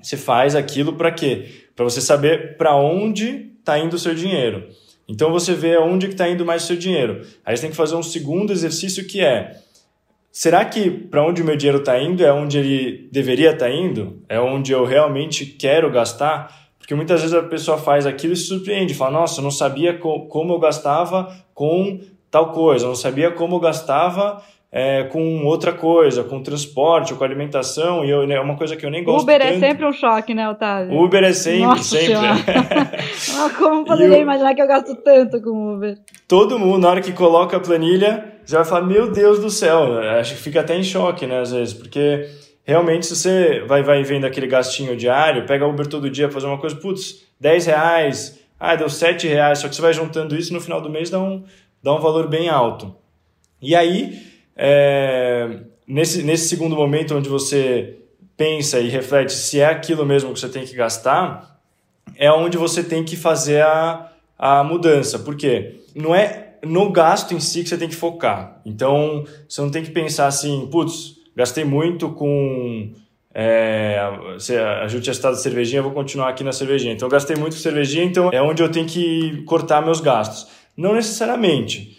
Você 0.00 0.18
faz 0.18 0.54
aquilo 0.54 0.92
para 0.92 1.10
quê? 1.10 1.46
Para 1.74 1.84
você 1.84 2.02
saber 2.02 2.58
para 2.58 2.76
onde 2.76 3.54
está 3.58 3.78
indo 3.78 3.94
o 3.94 3.98
seu 3.98 4.14
dinheiro. 4.14 4.68
Então 5.08 5.32
você 5.32 5.54
vê 5.54 5.78
onde 5.78 6.06
está 6.06 6.28
indo 6.28 6.44
mais 6.44 6.64
o 6.64 6.66
seu 6.66 6.76
dinheiro. 6.76 7.22
Aí 7.44 7.56
você 7.56 7.62
tem 7.62 7.70
que 7.70 7.76
fazer 7.76 7.96
um 7.96 8.02
segundo 8.02 8.52
exercício 8.52 9.06
que 9.06 9.20
é: 9.22 9.56
será 10.30 10.64
que 10.64 10.90
para 10.90 11.26
onde 11.26 11.40
o 11.40 11.44
meu 11.44 11.56
dinheiro 11.56 11.78
está 11.78 11.98
indo 11.98 12.22
é 12.24 12.32
onde 12.32 12.58
ele 12.58 13.08
deveria 13.10 13.52
estar 13.52 13.66
tá 13.66 13.72
indo? 13.72 14.22
É 14.28 14.38
onde 14.38 14.72
eu 14.72 14.84
realmente 14.84 15.46
quero 15.46 15.90
gastar? 15.90 16.68
Porque 16.78 16.94
muitas 16.94 17.22
vezes 17.22 17.34
a 17.34 17.42
pessoa 17.42 17.78
faz 17.78 18.06
aquilo 18.06 18.34
e 18.34 18.36
se 18.36 18.44
surpreende, 18.44 18.94
fala: 18.94 19.12
nossa, 19.20 19.40
eu 19.40 19.44
não 19.44 19.50
sabia 19.50 19.96
co 19.96 20.26
como 20.26 20.52
eu 20.52 20.58
gastava 20.58 21.34
com 21.54 22.00
tal 22.30 22.52
coisa, 22.52 22.84
eu 22.84 22.88
não 22.88 22.96
sabia 22.96 23.30
como 23.30 23.56
eu 23.56 23.60
gastava 23.60 24.42
é, 24.70 25.04
com 25.04 25.44
outra 25.46 25.72
coisa, 25.72 26.22
com 26.22 26.42
transporte 26.42 27.12
ou 27.12 27.18
com 27.18 27.24
alimentação, 27.24 28.04
e 28.04 28.10
eu, 28.10 28.26
né, 28.26 28.34
é 28.34 28.40
uma 28.40 28.56
coisa 28.56 28.76
que 28.76 28.84
eu 28.84 28.90
nem 28.90 29.02
gosto 29.02 29.22
Uber 29.22 29.36
é 29.36 29.38
tanto. 29.38 29.64
é 29.64 29.68
sempre 29.68 29.86
um 29.86 29.92
choque, 29.92 30.34
né, 30.34 30.48
Otávio? 30.48 30.98
Uber 30.98 31.24
é 31.24 31.32
sempre, 31.32 31.62
Nossa 31.62 31.96
sempre. 31.96 32.16
Como 33.56 33.84
poderia 33.84 34.18
eu, 34.18 34.22
imaginar 34.22 34.54
que 34.54 34.60
eu 34.60 34.68
gasto 34.68 34.94
tanto 34.96 35.40
com 35.40 35.74
Uber? 35.74 35.96
Todo 36.26 36.58
mundo, 36.58 36.78
na 36.78 36.90
hora 36.90 37.00
que 37.00 37.12
coloca 37.12 37.56
a 37.56 37.60
planilha, 37.60 38.34
já 38.44 38.58
vai 38.58 38.66
falar, 38.66 38.86
meu 38.86 39.10
Deus 39.10 39.38
do 39.38 39.48
céu, 39.48 39.98
acho 40.18 40.34
que 40.34 40.40
fica 40.40 40.60
até 40.60 40.76
em 40.76 40.82
choque, 40.82 41.26
né, 41.26 41.40
às 41.40 41.52
vezes, 41.52 41.72
porque 41.72 42.28
realmente 42.62 43.06
se 43.06 43.16
você 43.16 43.64
vai, 43.66 43.82
vai 43.82 44.02
vendo 44.02 44.26
aquele 44.26 44.46
gastinho 44.46 44.94
diário, 44.94 45.46
pega 45.46 45.66
Uber 45.66 45.86
todo 45.86 46.10
dia 46.10 46.30
fazer 46.30 46.46
uma 46.46 46.58
coisa, 46.58 46.76
putz, 46.76 47.26
10 47.40 47.66
reais, 47.66 48.38
ah, 48.60 48.74
deu 48.74 48.90
7 48.90 49.26
reais, 49.26 49.60
só 49.60 49.68
que 49.68 49.74
você 49.74 49.80
vai 49.80 49.94
juntando 49.94 50.36
isso 50.36 50.52
no 50.52 50.60
final 50.60 50.80
do 50.80 50.90
mês 50.90 51.08
dá 51.08 51.18
um, 51.18 51.44
dá 51.82 51.94
um 51.94 52.00
valor 52.00 52.28
bem 52.28 52.50
alto. 52.50 52.94
E 53.62 53.74
aí, 53.74 54.18
é, 54.58 55.60
nesse, 55.86 56.24
nesse 56.24 56.48
segundo 56.48 56.74
momento 56.74 57.16
onde 57.16 57.28
você 57.28 57.96
pensa 58.36 58.80
e 58.80 58.88
reflete 58.88 59.32
se 59.32 59.60
é 59.60 59.66
aquilo 59.66 60.04
mesmo 60.04 60.32
que 60.34 60.40
você 60.40 60.48
tem 60.48 60.64
que 60.64 60.74
gastar, 60.74 61.60
é 62.16 62.30
onde 62.32 62.58
você 62.58 62.82
tem 62.82 63.04
que 63.04 63.16
fazer 63.16 63.62
a, 63.62 64.10
a 64.36 64.64
mudança. 64.64 65.18
Por 65.20 65.36
quê? 65.36 65.76
Não 65.94 66.14
é 66.14 66.56
no 66.64 66.90
gasto 66.90 67.34
em 67.34 67.40
si 67.40 67.62
que 67.62 67.68
você 67.68 67.78
tem 67.78 67.88
que 67.88 67.94
focar. 67.94 68.60
Então, 68.66 69.24
você 69.48 69.60
não 69.60 69.70
tem 69.70 69.84
que 69.84 69.90
pensar 69.90 70.26
assim, 70.26 70.68
putz, 70.70 71.16
gastei 71.36 71.64
muito 71.64 72.10
com. 72.10 72.92
É, 73.32 74.00
a 74.82 74.88
Ju 74.88 75.00
tinha 75.00 75.14
citado 75.14 75.36
cervejinha, 75.36 75.78
eu 75.78 75.84
vou 75.84 75.92
continuar 75.92 76.28
aqui 76.30 76.42
na 76.42 76.50
cervejinha. 76.50 76.94
Então, 76.94 77.06
eu 77.06 77.12
gastei 77.12 77.36
muito 77.36 77.54
com 77.54 77.62
cervejinha, 77.62 78.04
então 78.04 78.30
é 78.32 78.42
onde 78.42 78.62
eu 78.62 78.68
tenho 78.68 78.86
que 78.86 79.42
cortar 79.44 79.80
meus 79.80 80.00
gastos. 80.00 80.48
Não 80.76 80.94
necessariamente. 80.94 81.97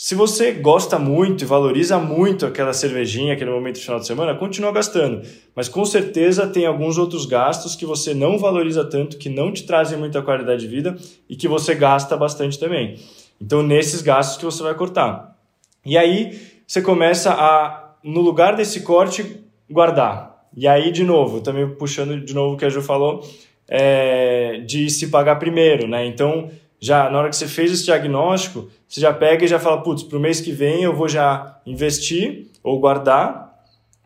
Se 0.00 0.14
você 0.14 0.52
gosta 0.52 0.96
muito 0.96 1.42
e 1.42 1.44
valoriza 1.44 1.98
muito 1.98 2.46
aquela 2.46 2.72
cervejinha, 2.72 3.34
aquele 3.34 3.50
momento 3.50 3.74
de 3.74 3.82
final 3.82 3.98
de 3.98 4.06
semana, 4.06 4.32
continua 4.32 4.70
gastando. 4.70 5.26
Mas 5.56 5.68
com 5.68 5.84
certeza 5.84 6.46
tem 6.46 6.66
alguns 6.66 6.96
outros 6.96 7.26
gastos 7.26 7.74
que 7.74 7.84
você 7.84 8.14
não 8.14 8.38
valoriza 8.38 8.84
tanto, 8.84 9.18
que 9.18 9.28
não 9.28 9.52
te 9.52 9.64
trazem 9.64 9.98
muita 9.98 10.22
qualidade 10.22 10.60
de 10.60 10.68
vida 10.68 10.96
e 11.28 11.34
que 11.34 11.48
você 11.48 11.74
gasta 11.74 12.16
bastante 12.16 12.60
também. 12.60 12.96
Então, 13.40 13.60
nesses 13.60 14.00
gastos 14.00 14.36
que 14.36 14.44
você 14.44 14.62
vai 14.62 14.72
cortar. 14.72 15.36
E 15.84 15.98
aí, 15.98 16.42
você 16.64 16.80
começa 16.80 17.32
a, 17.32 17.94
no 18.04 18.20
lugar 18.20 18.54
desse 18.54 18.82
corte, 18.82 19.40
guardar. 19.68 20.46
E 20.56 20.68
aí, 20.68 20.92
de 20.92 21.02
novo, 21.02 21.40
também 21.40 21.68
puxando 21.74 22.24
de 22.24 22.34
novo 22.34 22.54
o 22.54 22.56
que 22.56 22.64
a 22.64 22.68
Ju 22.68 22.82
falou, 22.82 23.28
é, 23.66 24.58
de 24.64 24.88
se 24.90 25.08
pagar 25.08 25.40
primeiro, 25.40 25.88
né? 25.88 26.06
Então, 26.06 26.48
já 26.80 27.10
na 27.10 27.18
hora 27.18 27.28
que 27.28 27.36
você 27.36 27.48
fez 27.48 27.72
esse 27.72 27.84
diagnóstico, 27.84 28.68
você 28.86 29.00
já 29.00 29.12
pega 29.12 29.44
e 29.44 29.48
já 29.48 29.58
fala, 29.58 29.82
putz, 29.82 30.02
para 30.02 30.16
o 30.16 30.20
mês 30.20 30.40
que 30.40 30.52
vem 30.52 30.82
eu 30.82 30.94
vou 30.94 31.08
já 31.08 31.60
investir 31.66 32.46
ou 32.62 32.78
guardar 32.78 33.48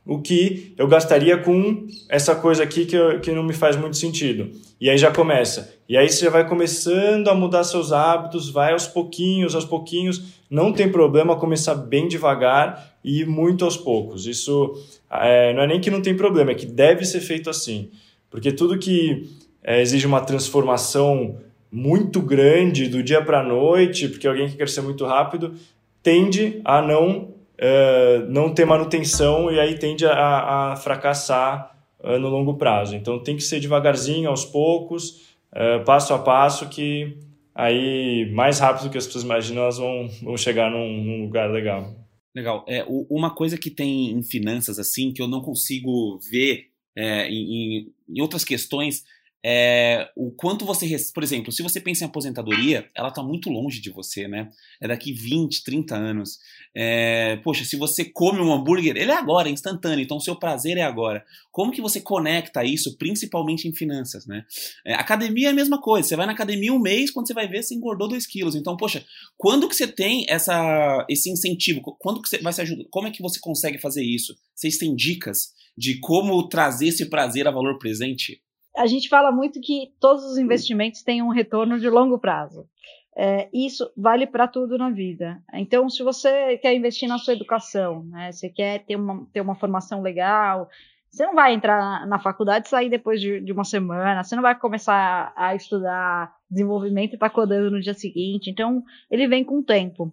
o 0.04 0.20
que 0.20 0.74
eu 0.76 0.88
gastaria 0.88 1.38
com 1.38 1.86
essa 2.08 2.34
coisa 2.34 2.64
aqui 2.64 2.84
que, 2.84 2.96
eu, 2.96 3.20
que 3.20 3.30
não 3.30 3.42
me 3.42 3.52
faz 3.52 3.76
muito 3.76 3.96
sentido. 3.96 4.50
E 4.80 4.90
aí 4.90 4.98
já 4.98 5.12
começa. 5.12 5.72
E 5.88 5.96
aí 5.96 6.08
você 6.08 6.28
vai 6.28 6.48
começando 6.48 7.28
a 7.28 7.34
mudar 7.34 7.62
seus 7.62 7.92
hábitos, 7.92 8.50
vai 8.50 8.72
aos 8.72 8.86
pouquinhos, 8.86 9.54
aos 9.54 9.64
pouquinhos. 9.64 10.40
Não 10.50 10.72
tem 10.72 10.90
problema 10.90 11.36
começar 11.36 11.76
bem 11.76 12.08
devagar 12.08 12.94
e 13.04 13.24
muito 13.24 13.64
aos 13.64 13.76
poucos. 13.76 14.26
Isso 14.26 14.74
é, 15.08 15.54
não 15.54 15.62
é 15.62 15.66
nem 15.68 15.80
que 15.80 15.90
não 15.90 16.02
tem 16.02 16.16
problema, 16.16 16.50
é 16.50 16.54
que 16.54 16.66
deve 16.66 17.04
ser 17.04 17.20
feito 17.20 17.48
assim. 17.48 17.90
Porque 18.28 18.50
tudo 18.50 18.78
que 18.78 19.30
é, 19.62 19.80
exige 19.80 20.06
uma 20.06 20.20
transformação 20.20 21.36
muito 21.72 22.20
grande 22.20 22.86
do 22.86 23.02
dia 23.02 23.24
para 23.24 23.40
a 23.40 23.42
noite, 23.42 24.06
porque 24.06 24.28
alguém 24.28 24.46
que 24.46 24.56
quer 24.56 24.68
ser 24.68 24.82
muito 24.82 25.06
rápido, 25.06 25.54
tende 26.02 26.60
a 26.64 26.82
não, 26.82 27.22
uh, 27.22 28.28
não 28.28 28.52
ter 28.52 28.66
manutenção 28.66 29.50
e 29.50 29.58
aí 29.58 29.78
tende 29.78 30.04
a, 30.04 30.72
a 30.72 30.76
fracassar 30.76 31.74
uh, 32.00 32.18
no 32.18 32.28
longo 32.28 32.58
prazo. 32.58 32.94
Então 32.94 33.18
tem 33.18 33.36
que 33.36 33.42
ser 33.42 33.58
devagarzinho, 33.58 34.28
aos 34.28 34.44
poucos, 34.44 35.34
uh, 35.52 35.82
passo 35.86 36.12
a 36.12 36.18
passo, 36.18 36.68
que 36.68 37.16
aí 37.54 38.30
mais 38.34 38.58
rápido 38.58 38.84
do 38.84 38.90
que 38.90 38.98
as 38.98 39.06
pessoas 39.06 39.24
imaginam 39.24 39.62
elas 39.62 39.78
vão, 39.78 40.10
vão 40.22 40.36
chegar 40.36 40.70
num, 40.70 41.02
num 41.02 41.22
lugar 41.22 41.50
legal. 41.50 41.94
Legal. 42.34 42.64
É, 42.68 42.84
uma 43.10 43.34
coisa 43.34 43.56
que 43.56 43.70
tem 43.70 44.10
em 44.10 44.22
finanças 44.22 44.78
assim 44.78 45.12
que 45.12 45.22
eu 45.22 45.28
não 45.28 45.40
consigo 45.40 46.18
ver 46.30 46.66
é, 46.96 47.28
em, 47.28 47.92
em 48.08 48.20
outras 48.20 48.44
questões 48.44 49.04
é, 49.44 50.08
o 50.16 50.30
quanto 50.30 50.64
você, 50.64 50.86
por 51.12 51.22
exemplo, 51.22 51.50
se 51.50 51.62
você 51.62 51.80
pensa 51.80 52.04
em 52.04 52.06
aposentadoria, 52.06 52.88
ela 52.94 53.08
está 53.08 53.22
muito 53.22 53.50
longe 53.50 53.80
de 53.80 53.90
você, 53.90 54.28
né? 54.28 54.48
É 54.80 54.86
daqui 54.86 55.12
20, 55.12 55.64
30 55.64 55.96
anos. 55.96 56.38
É, 56.74 57.36
poxa, 57.42 57.64
se 57.64 57.76
você 57.76 58.04
come 58.04 58.38
um 58.40 58.52
hambúrguer, 58.52 58.96
ele 58.96 59.10
é 59.10 59.16
agora, 59.16 59.48
é 59.48 59.52
instantâneo, 59.52 60.04
então 60.04 60.18
o 60.18 60.20
seu 60.20 60.36
prazer 60.36 60.76
é 60.76 60.82
agora. 60.82 61.24
Como 61.50 61.72
que 61.72 61.82
você 61.82 62.00
conecta 62.00 62.64
isso, 62.64 62.96
principalmente 62.96 63.66
em 63.66 63.74
finanças, 63.74 64.26
né? 64.26 64.44
É, 64.86 64.94
academia 64.94 65.48
é 65.48 65.50
a 65.50 65.54
mesma 65.54 65.80
coisa, 65.80 66.08
você 66.08 66.16
vai 66.16 66.26
na 66.26 66.32
academia 66.32 66.72
um 66.72 66.80
mês, 66.80 67.10
quando 67.10 67.26
você 67.26 67.34
vai 67.34 67.48
ver, 67.48 67.64
você 67.64 67.74
engordou 67.74 68.08
2 68.08 68.24
quilos. 68.26 68.54
Então, 68.54 68.76
poxa, 68.76 69.04
quando 69.36 69.68
que 69.68 69.74
você 69.74 69.88
tem 69.88 70.24
essa, 70.28 71.04
esse 71.10 71.28
incentivo? 71.28 71.80
Quando 71.98 72.22
que 72.22 72.28
você 72.28 72.38
vai 72.38 72.52
se 72.52 72.60
ajudar? 72.60 72.84
Como 72.90 73.08
é 73.08 73.10
que 73.10 73.22
você 73.22 73.40
consegue 73.40 73.78
fazer 73.78 74.04
isso? 74.04 74.36
Vocês 74.54 74.78
têm 74.78 74.94
dicas 74.94 75.48
de 75.76 75.98
como 75.98 76.48
trazer 76.48 76.88
esse 76.88 77.06
prazer 77.06 77.48
a 77.48 77.50
valor 77.50 77.78
presente? 77.78 78.40
A 78.76 78.86
gente 78.86 79.08
fala 79.08 79.30
muito 79.30 79.60
que 79.60 79.92
todos 80.00 80.24
os 80.24 80.38
investimentos 80.38 81.02
têm 81.02 81.22
um 81.22 81.28
retorno 81.28 81.78
de 81.78 81.88
longo 81.88 82.18
prazo. 82.18 82.66
É, 83.14 83.48
isso 83.52 83.90
vale 83.96 84.26
para 84.26 84.48
tudo 84.48 84.78
na 84.78 84.90
vida. 84.90 85.42
Então, 85.52 85.88
se 85.90 86.02
você 86.02 86.56
quer 86.58 86.74
investir 86.74 87.08
na 87.08 87.18
sua 87.18 87.34
educação, 87.34 88.04
né, 88.04 88.32
você 88.32 88.48
quer 88.48 88.84
ter 88.84 88.96
uma, 88.96 89.26
ter 89.32 89.42
uma 89.42 89.54
formação 89.54 90.00
legal, 90.00 90.68
você 91.10 91.26
não 91.26 91.34
vai 91.34 91.52
entrar 91.52 92.06
na 92.06 92.18
faculdade 92.18 92.66
e 92.66 92.70
sair 92.70 92.88
depois 92.88 93.20
de, 93.20 93.38
de, 93.42 93.52
uma 93.52 93.64
semana, 93.64 94.24
você 94.24 94.34
não 94.34 94.42
vai 94.42 94.58
começar 94.58 95.30
a 95.36 95.54
estudar 95.54 96.34
desenvolvimento 96.50 97.12
e 97.12 97.14
estar 97.16 97.28
tá 97.28 97.34
codando 97.34 97.70
no 97.70 97.82
dia 97.82 97.92
seguinte. 97.92 98.48
Então, 98.48 98.82
ele 99.10 99.28
vem 99.28 99.44
com 99.44 99.58
o 99.58 99.62
tempo. 99.62 100.10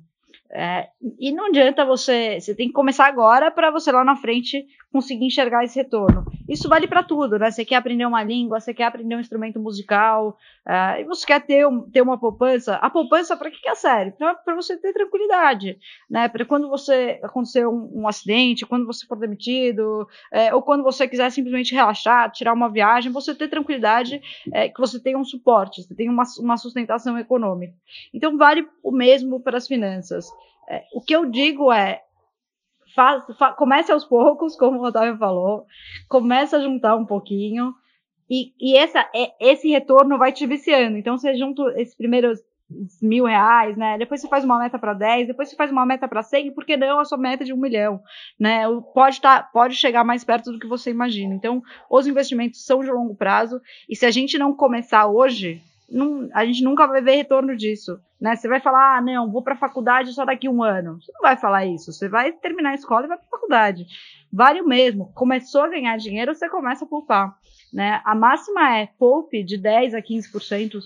É, 0.52 0.90
e 1.20 1.32
não 1.32 1.46
adianta 1.46 1.86
você, 1.86 2.40
você 2.40 2.56
tem 2.56 2.68
que 2.68 2.74
começar 2.74 3.06
agora 3.06 3.52
para 3.52 3.70
você 3.70 3.92
lá 3.92 4.04
na 4.04 4.16
frente 4.16 4.66
conseguir 4.92 5.26
enxergar 5.26 5.64
esse 5.64 5.78
retorno. 5.78 6.26
Isso 6.48 6.68
vale 6.68 6.88
para 6.88 7.04
tudo, 7.04 7.38
né? 7.38 7.52
Você 7.52 7.64
quer 7.64 7.76
aprender 7.76 8.06
uma 8.08 8.24
língua, 8.24 8.60
você 8.60 8.74
quer 8.74 8.86
aprender 8.86 9.16
um 9.16 9.20
instrumento 9.20 9.60
musical, 9.60 10.36
uh, 10.68 11.00
e 11.00 11.04
você 11.04 11.24
quer 11.28 11.46
ter, 11.46 11.68
um, 11.68 11.88
ter 11.88 12.02
uma 12.02 12.20
poupança. 12.20 12.76
A 12.78 12.90
poupança, 12.90 13.38
para 13.38 13.52
que, 13.52 13.62
que 13.62 13.70
é 13.70 13.76
sério? 13.76 14.14
Para 14.18 14.56
você 14.56 14.76
ter 14.76 14.92
tranquilidade, 14.92 15.78
né? 16.10 16.28
Para 16.28 16.44
quando 16.44 16.68
você 16.68 17.20
acontecer 17.22 17.68
um, 17.68 17.92
um, 17.94 18.08
acidente, 18.08 18.66
quando 18.66 18.88
você 18.88 19.06
for 19.06 19.20
demitido, 19.20 20.08
é, 20.32 20.54
ou 20.56 20.64
quando 20.64 20.84
você 20.84 21.08
quiser 21.08 21.30
simplesmente 21.30 21.76
relaxar, 21.76 22.32
tirar 22.32 22.54
uma 22.54 22.72
viagem, 22.72 23.12
você 23.12 23.36
ter 23.36 23.48
tranquilidade, 23.48 24.20
é, 24.52 24.70
que 24.70 24.80
você 24.80 25.00
tenha 25.00 25.20
um 25.20 25.24
suporte, 25.24 25.84
você 25.84 25.94
tenha 25.94 26.12
uma, 26.12 26.24
uma 26.40 26.58
sustentação 26.58 27.16
econômica. 27.20 27.76
Então, 28.12 28.36
vale 28.38 28.68
o 28.82 28.92
mesmo 28.92 29.40
para 29.40 29.58
as 29.58 29.68
finanças. 29.68 30.28
É, 30.70 30.84
o 30.94 31.02
que 31.02 31.16
eu 31.16 31.26
digo 31.26 31.72
é, 31.72 32.02
faz, 32.96 33.24
faz, 33.38 33.56
comece 33.56 33.92
aos 33.92 34.06
poucos, 34.06 34.56
como 34.56 34.80
o 34.80 34.86
Otávio 34.86 35.18
falou, 35.18 35.66
comece 36.08 36.56
a 36.56 36.60
juntar 36.60 36.96
um 36.96 37.06
pouquinho, 37.06 37.74
e, 38.30 38.54
e 38.60 38.78
essa, 38.78 39.00
é, 39.14 39.34
esse 39.40 39.68
retorno 39.70 40.18
vai 40.18 40.32
te 40.32 40.46
viciando. 40.46 40.98
Então, 40.98 41.18
você 41.18 41.34
junta 41.36 41.64
esses 41.78 41.96
primeiros 41.96 42.40
mil 43.02 43.26
reais, 43.26 43.76
né? 43.76 43.98
Depois 43.98 44.22
você 44.22 44.28
faz 44.28 44.46
uma 44.46 44.60
meta 44.60 44.78
para 44.78 44.94
10, 44.94 45.28
depois 45.28 45.50
você 45.50 45.56
faz 45.56 45.72
uma 45.72 45.86
meta 45.86 46.08
para 46.08 46.22
100, 46.22 46.48
e 46.48 46.52
por 46.52 46.66
que 46.66 46.78
não 46.78 47.00
a 47.00 47.06
sua 47.06 47.18
meta 47.18 47.44
de 47.44 47.52
um 47.52 47.58
milhão, 47.58 48.00
né? 48.40 48.66
Pode, 48.94 49.20
tá, 49.20 49.42
pode 49.42 49.76
chegar 49.76 50.04
mais 50.04 50.24
perto 50.24 50.52
do 50.52 50.60
que 50.60 50.68
você 50.68 50.92
imagina. 50.92 51.34
Então, 51.34 51.64
os 51.90 52.06
investimentos 52.06 52.64
são 52.64 52.82
de 52.82 52.92
longo 52.92 53.16
prazo, 53.16 53.60
e 53.90 53.96
se 53.96 54.06
a 54.06 54.12
gente 54.12 54.38
não 54.38 54.54
começar 54.54 55.08
hoje, 55.08 55.64
não, 55.92 56.30
a 56.34 56.46
gente 56.46 56.64
nunca 56.64 56.88
vai 56.88 57.02
ver 57.02 57.16
retorno 57.16 57.56
disso. 57.56 58.00
Né? 58.20 58.36
Você 58.36 58.48
vai 58.48 58.60
falar, 58.60 58.98
ah, 58.98 59.02
não, 59.02 59.32
vou 59.32 59.42
para 59.42 59.54
a 59.54 59.58
faculdade 59.58 60.14
só 60.14 60.26
daqui 60.26 60.48
um 60.48 60.64
ano. 60.64 61.02
Você 61.02 61.12
não 61.14 61.22
vai 61.22 61.38
falar 61.38 61.66
isso. 61.66 61.92
Você 61.92 62.08
vai 62.08 62.32
terminar 62.32 62.72
a 62.72 62.76
escola 62.76 63.06
e 63.06 63.08
vai 63.08 63.18
para 63.18 63.28
a 63.28 63.30
faculdade. 63.30 63.86
Vale 64.32 64.62
o 64.62 64.68
mesmo. 64.68 65.12
Começou 65.14 65.62
a 65.62 65.70
ganhar 65.70 65.98
dinheiro, 65.98 66.34
você 66.36 66.50
começa 66.50 66.86
a 66.86 66.88
poupar. 66.88 67.36
Né? 67.74 68.02
A 68.04 68.14
máxima 68.16 68.78
é 68.78 68.88
poupe 68.98 69.44
de 69.44 69.58
10 69.58 69.94
a 69.94 70.02
15%, 70.02 70.80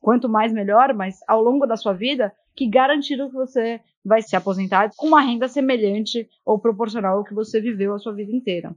quanto 0.00 0.28
mais 0.28 0.52
melhor, 0.52 0.92
mas 0.94 1.20
ao 1.28 1.42
longo 1.42 1.66
da 1.66 1.76
sua 1.76 1.92
vida, 1.92 2.32
que 2.54 2.68
garantido 2.68 3.28
que 3.28 3.34
você 3.34 3.80
vai 4.04 4.20
se 4.20 4.34
aposentar 4.34 4.90
com 4.96 5.06
uma 5.06 5.20
renda 5.20 5.46
semelhante 5.46 6.28
ou 6.44 6.58
proporcional 6.58 7.18
ao 7.18 7.24
que 7.24 7.34
você 7.34 7.60
viveu 7.60 7.94
a 7.94 7.98
sua 7.98 8.12
vida 8.12 8.32
inteira. 8.32 8.74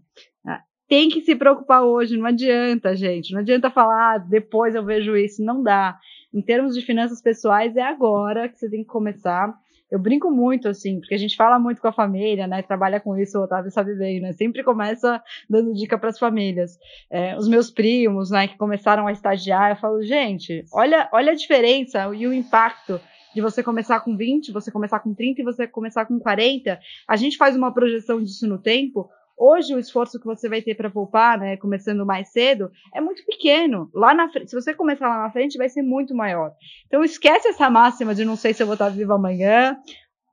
Tem 0.88 1.10
que 1.10 1.22
se 1.22 1.36
preocupar 1.36 1.84
hoje, 1.84 2.18
não 2.18 2.28
adianta, 2.28 2.96
gente. 2.96 3.34
Não 3.34 3.40
adianta 3.40 3.72
falar, 3.72 4.16
ah, 4.16 4.18
depois 4.18 4.76
eu 4.76 4.86
vejo 4.86 5.16
isso. 5.16 5.44
Não 5.44 5.64
dá. 5.64 5.98
Em 6.34 6.42
termos 6.42 6.76
de 6.76 6.82
finanças 6.82 7.22
pessoais, 7.22 7.76
é 7.76 7.82
agora 7.82 8.50
que 8.50 8.60
você 8.60 8.70
tem 8.70 8.84
que 8.84 8.90
começar. 8.90 9.54
Eu 9.90 10.00
brinco 10.00 10.32
muito, 10.32 10.68
assim, 10.68 11.00
porque 11.00 11.14
a 11.14 11.18
gente 11.18 11.36
fala 11.36 11.60
muito 11.60 11.82
com 11.82 11.88
a 11.88 11.94
família, 11.94 12.48
né? 12.48 12.62
Trabalha 12.62 13.00
com 13.00 13.18
isso, 13.18 13.38
o 13.40 13.44
Otávio 13.44 13.72
sabe 13.72 13.96
bem, 13.96 14.20
né? 14.20 14.34
Sempre 14.34 14.64
começa 14.64 15.22
dando 15.50 15.74
dica 15.74 15.98
para 15.98 16.10
as 16.10 16.20
famílias. 16.20 16.78
É, 17.10 17.38
os 17.38 17.48
meus 17.48 17.70
primos, 17.70 18.32
né, 18.32 18.48
que 18.48 18.58
começaram 18.58 19.08
a 19.08 19.12
estagiar, 19.12 19.72
eu 19.72 19.76
falo, 19.76 20.02
gente, 20.02 20.66
olha, 20.74 21.08
olha 21.14 21.32
a 21.32 21.36
diferença 21.36 22.14
e 22.16 22.28
o 22.28 22.34
impacto 22.34 23.00
de 23.36 23.42
você 23.42 23.62
começar 23.62 24.00
com 24.00 24.16
20, 24.16 24.52
você 24.52 24.72
começar 24.72 25.00
com 25.02 25.14
30 25.14 25.42
e 25.42 25.44
você 25.44 25.68
começar 25.68 26.06
com 26.06 26.18
40. 26.20 26.80
A 27.08 27.16
gente 27.16 27.38
faz 27.38 27.56
uma 27.56 27.74
projeção 27.74 28.24
disso 28.24 28.48
no 28.48 28.58
tempo. 28.58 29.10
Hoje 29.38 29.76
o 29.76 29.80
esforço 29.80 30.20
que 30.20 30.26
você 30.26 30.48
vai 30.48 30.62
ter 30.62 30.76
para 30.76 30.90
poupar, 30.90 31.38
né, 31.38 31.58
começando 31.58 32.06
mais 32.06 32.30
cedo, 32.30 32.72
é 32.94 33.02
muito 33.02 33.26
pequeno. 33.26 33.90
Lá 33.94 34.14
na 34.14 34.30
frente, 34.30 34.50
se 34.50 34.56
você 34.56 34.74
começar 34.74 35.10
lá 35.10 35.24
na 35.24 35.32
frente, 35.32 35.58
vai 35.58 35.68
ser 35.68 35.82
muito 35.82 36.16
maior. 36.16 36.52
Então 36.88 37.04
esquece 37.04 37.50
essa 37.50 37.70
máxima 37.70 38.16
de 38.16 38.24
não 38.24 38.36
sei 38.36 38.54
se 38.54 38.64
eu 38.64 38.68
vou 38.68 38.76
estar 38.76 38.90
vivo 38.90 39.14
amanhã. 39.14 39.78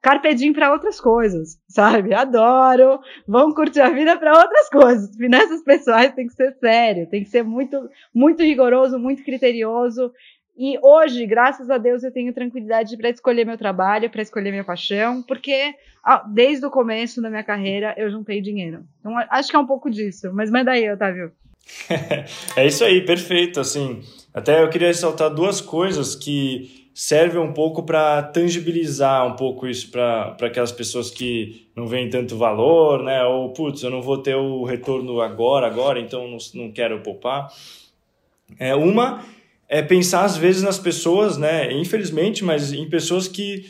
Carpe 0.03 0.35
diem 0.35 0.53
para 0.53 0.73
outras 0.73 1.01
coisas, 1.01 1.61
sabe? 1.69 2.12
Adoro. 2.12 3.01
Vão 3.27 3.55
curtir 3.55 3.81
a 3.81 3.91
vida 3.91 4.17
para 4.19 4.37
outras 4.37 4.69
coisas. 4.69 5.17
Finanças 5.17 5.62
pessoais 5.62 6.12
tem 6.12 6.27
que 6.27 6.35
ser 6.35 6.53
sério, 6.59 7.09
tem 7.09 7.23
que 7.23 7.31
ser 7.31 7.45
muito, 7.45 7.88
muito 8.12 8.43
rigoroso, 8.43 8.99
muito 8.99 9.23
criterioso. 9.25 10.12
E 10.57 10.79
hoje, 10.83 11.25
graças 11.27 11.71
a 11.71 11.79
Deus, 11.79 12.03
eu 12.03 12.12
tenho 12.12 12.33
tranquilidade 12.33 12.97
para 12.97 13.09
escolher 13.09 13.47
meu 13.47 13.57
trabalho, 13.57 14.11
para 14.11 14.23
escolher 14.23 14.51
minha 14.51 14.65
paixão, 14.65 15.23
porque 15.23 15.75
desde 16.33 16.67
o 16.67 16.71
começo 16.71 17.23
da 17.23 17.31
minha 17.31 17.43
carreira 17.43 17.95
eu 17.97 18.11
juntei 18.11 18.41
dinheiro. 18.41 18.85
Então, 19.01 19.17
acho 19.31 19.49
que 19.49 19.57
é 19.57 19.59
um 19.59 19.67
pouco 19.67 19.91
disso. 19.91 20.31
Mas 20.33 20.51
manda 20.51 20.73
aí, 20.73 20.91
Otávio. 20.91 21.33
é 22.57 22.67
isso 22.67 22.85
aí, 22.85 23.01
perfeito. 23.01 23.61
Assim, 23.61 24.03
até 24.35 24.62
eu 24.62 24.69
queria 24.69 24.88
ressaltar 24.88 25.31
duas 25.31 25.61
coisas 25.61 26.15
que 26.15 26.83
servem 26.95 27.41
um 27.41 27.55
pouco 27.55 27.83
para 27.83 28.23
tangibilizar 28.23 29.27
um 29.27 29.35
pouco 29.35 29.67
isso 29.67 29.90
para 29.90 30.37
aquelas 30.42 30.73
pessoas 30.73 31.11
que 31.11 31.67
não 31.75 31.87
veem 31.87 32.11
tanto 32.11 32.37
valor, 32.37 33.03
né? 33.03 33.25
Ou, 33.25 33.50
putz, 33.55 33.83
eu 33.83 33.90
não 33.90 34.03
vou 34.03 34.19
ter 34.19 34.35
o 34.35 34.65
retorno 34.65 35.21
agora, 35.23 35.67
agora, 35.67 35.98
então 35.98 36.29
não, 36.29 36.38
não 36.55 36.71
quero 36.71 37.00
poupar. 37.00 37.48
É, 38.59 38.75
uma 38.75 39.25
é 39.73 39.81
pensar 39.81 40.27
às 40.27 40.37
vezes 40.37 40.62
nas 40.62 40.79
pessoas, 40.79 41.38
né? 41.38 41.73
Infelizmente, 41.73 42.44
mas 42.44 42.75
em 42.75 42.87
pessoas 42.90 43.27
que 43.27 43.64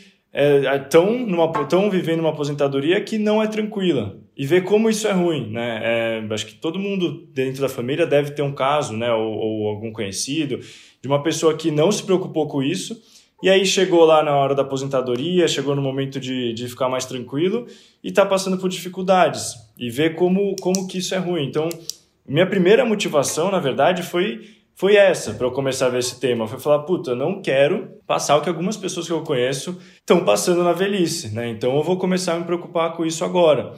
estão 0.81 1.85
é, 1.85 1.89
vivendo 1.89 2.19
uma 2.19 2.31
aposentadoria 2.31 2.99
que 2.99 3.17
não 3.17 3.41
é 3.41 3.47
tranquila 3.47 4.17
e 4.35 4.45
ver 4.45 4.65
como 4.65 4.89
isso 4.89 5.07
é 5.07 5.13
ruim, 5.13 5.49
né? 5.49 5.79
É, 5.81 6.33
acho 6.33 6.45
que 6.45 6.55
todo 6.55 6.77
mundo 6.77 7.25
dentro 7.33 7.61
da 7.61 7.69
família 7.69 8.05
deve 8.05 8.31
ter 8.31 8.41
um 8.41 8.51
caso, 8.51 8.91
né? 8.97 9.13
Ou, 9.13 9.33
ou, 9.33 9.67
algum 9.69 9.93
conhecido 9.93 10.59
de 11.01 11.07
uma 11.07 11.23
pessoa 11.23 11.55
que 11.55 11.71
não 11.71 11.89
se 11.89 12.03
preocupou 12.03 12.49
com 12.49 12.61
isso 12.61 13.01
e 13.41 13.49
aí 13.49 13.65
chegou 13.65 14.03
lá 14.03 14.21
na 14.21 14.35
hora 14.35 14.53
da 14.53 14.61
aposentadoria, 14.61 15.47
chegou 15.47 15.73
no 15.73 15.81
momento 15.81 16.19
de, 16.19 16.51
de 16.51 16.67
ficar 16.67 16.89
mais 16.89 17.05
tranquilo 17.05 17.65
e 18.03 18.09
está 18.09 18.25
passando 18.25 18.57
por 18.57 18.67
dificuldades 18.67 19.53
e 19.77 19.89
ver 19.89 20.15
como 20.15 20.53
como 20.59 20.85
que 20.85 20.97
isso 20.97 21.15
é 21.15 21.17
ruim. 21.17 21.47
Então, 21.47 21.69
minha 22.27 22.45
primeira 22.45 22.83
motivação, 22.83 23.49
na 23.49 23.59
verdade, 23.59 24.03
foi 24.03 24.62
foi 24.75 24.95
essa 24.95 25.33
para 25.33 25.45
eu 25.45 25.51
começar 25.51 25.85
a 25.85 25.89
ver 25.89 25.99
esse 25.99 26.19
tema. 26.19 26.47
Foi 26.47 26.59
falar, 26.59 26.79
puta, 26.79 27.11
eu 27.11 27.15
não 27.15 27.41
quero 27.41 27.89
passar 28.07 28.37
o 28.37 28.41
que 28.41 28.49
algumas 28.49 28.75
pessoas 28.75 29.05
que 29.05 29.13
eu 29.13 29.21
conheço 29.21 29.79
estão 29.95 30.25
passando 30.25 30.63
na 30.63 30.73
velhice, 30.73 31.33
né? 31.33 31.49
Então 31.49 31.75
eu 31.75 31.83
vou 31.83 31.97
começar 31.97 32.33
a 32.33 32.39
me 32.39 32.45
preocupar 32.45 32.93
com 32.93 33.05
isso 33.05 33.23
agora. 33.23 33.73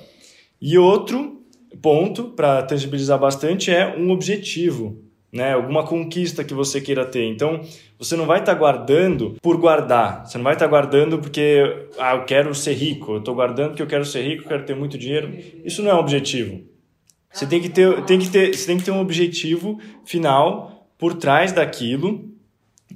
E 0.62 0.78
outro 0.78 1.41
ponto 1.82 2.30
para 2.30 2.64
tangibilizar 2.64 3.20
bastante 3.20 3.70
é 3.70 3.96
um 3.98 4.10
objetivo, 4.12 5.04
né? 5.32 5.54
Alguma 5.54 5.86
conquista 5.86 6.43
que 6.46 6.54
você 6.54 6.80
queira 6.80 7.06
ter. 7.06 7.26
Então, 7.26 7.62
você 8.00 8.16
não 8.16 8.26
vai 8.26 8.39
estar 8.39 8.54
tá 8.54 8.58
guardando 8.58 9.36
por 9.41 9.58
guardar. 9.58 10.26
Você 10.26 10.38
não 10.38 10.46
vai 10.46 10.54
estar 10.54 10.66
tá 10.66 10.70
guardando 10.70 11.20
porque 11.20 11.88
ah, 12.00 12.16
eu 12.16 12.24
quero 12.24 12.56
ser 12.56 12.74
rico. 12.74 13.14
Eu 13.14 13.20
estou 13.20 13.36
guardando 13.36 13.70
porque 13.70 13.84
eu 13.84 13.88
quero 13.88 14.06
ser 14.06 14.22
rico, 14.22 14.43
eu 14.43 14.48
quero 14.48 14.64
ter 14.64 14.76
muito 14.76 14.98
dinheiro. 14.98 15.38
Isso 15.64 15.84
não 15.84 15.91
é 15.91 15.93
um 15.93 16.00
objetivo. 16.00 16.62
Você 17.32 17.46
tem 17.46 17.62
que 17.62 17.68
ter, 17.68 18.02
tem 18.06 18.18
que 18.18 18.30
ter, 18.30 18.56
você 18.56 18.66
tem 18.66 18.78
que 18.78 18.86
ter 18.86 18.91
um 18.91 19.02
objetivo 19.02 19.78
final 20.06 20.74
por 20.98 21.16
trás 21.16 21.52
daquilo. 21.52 22.30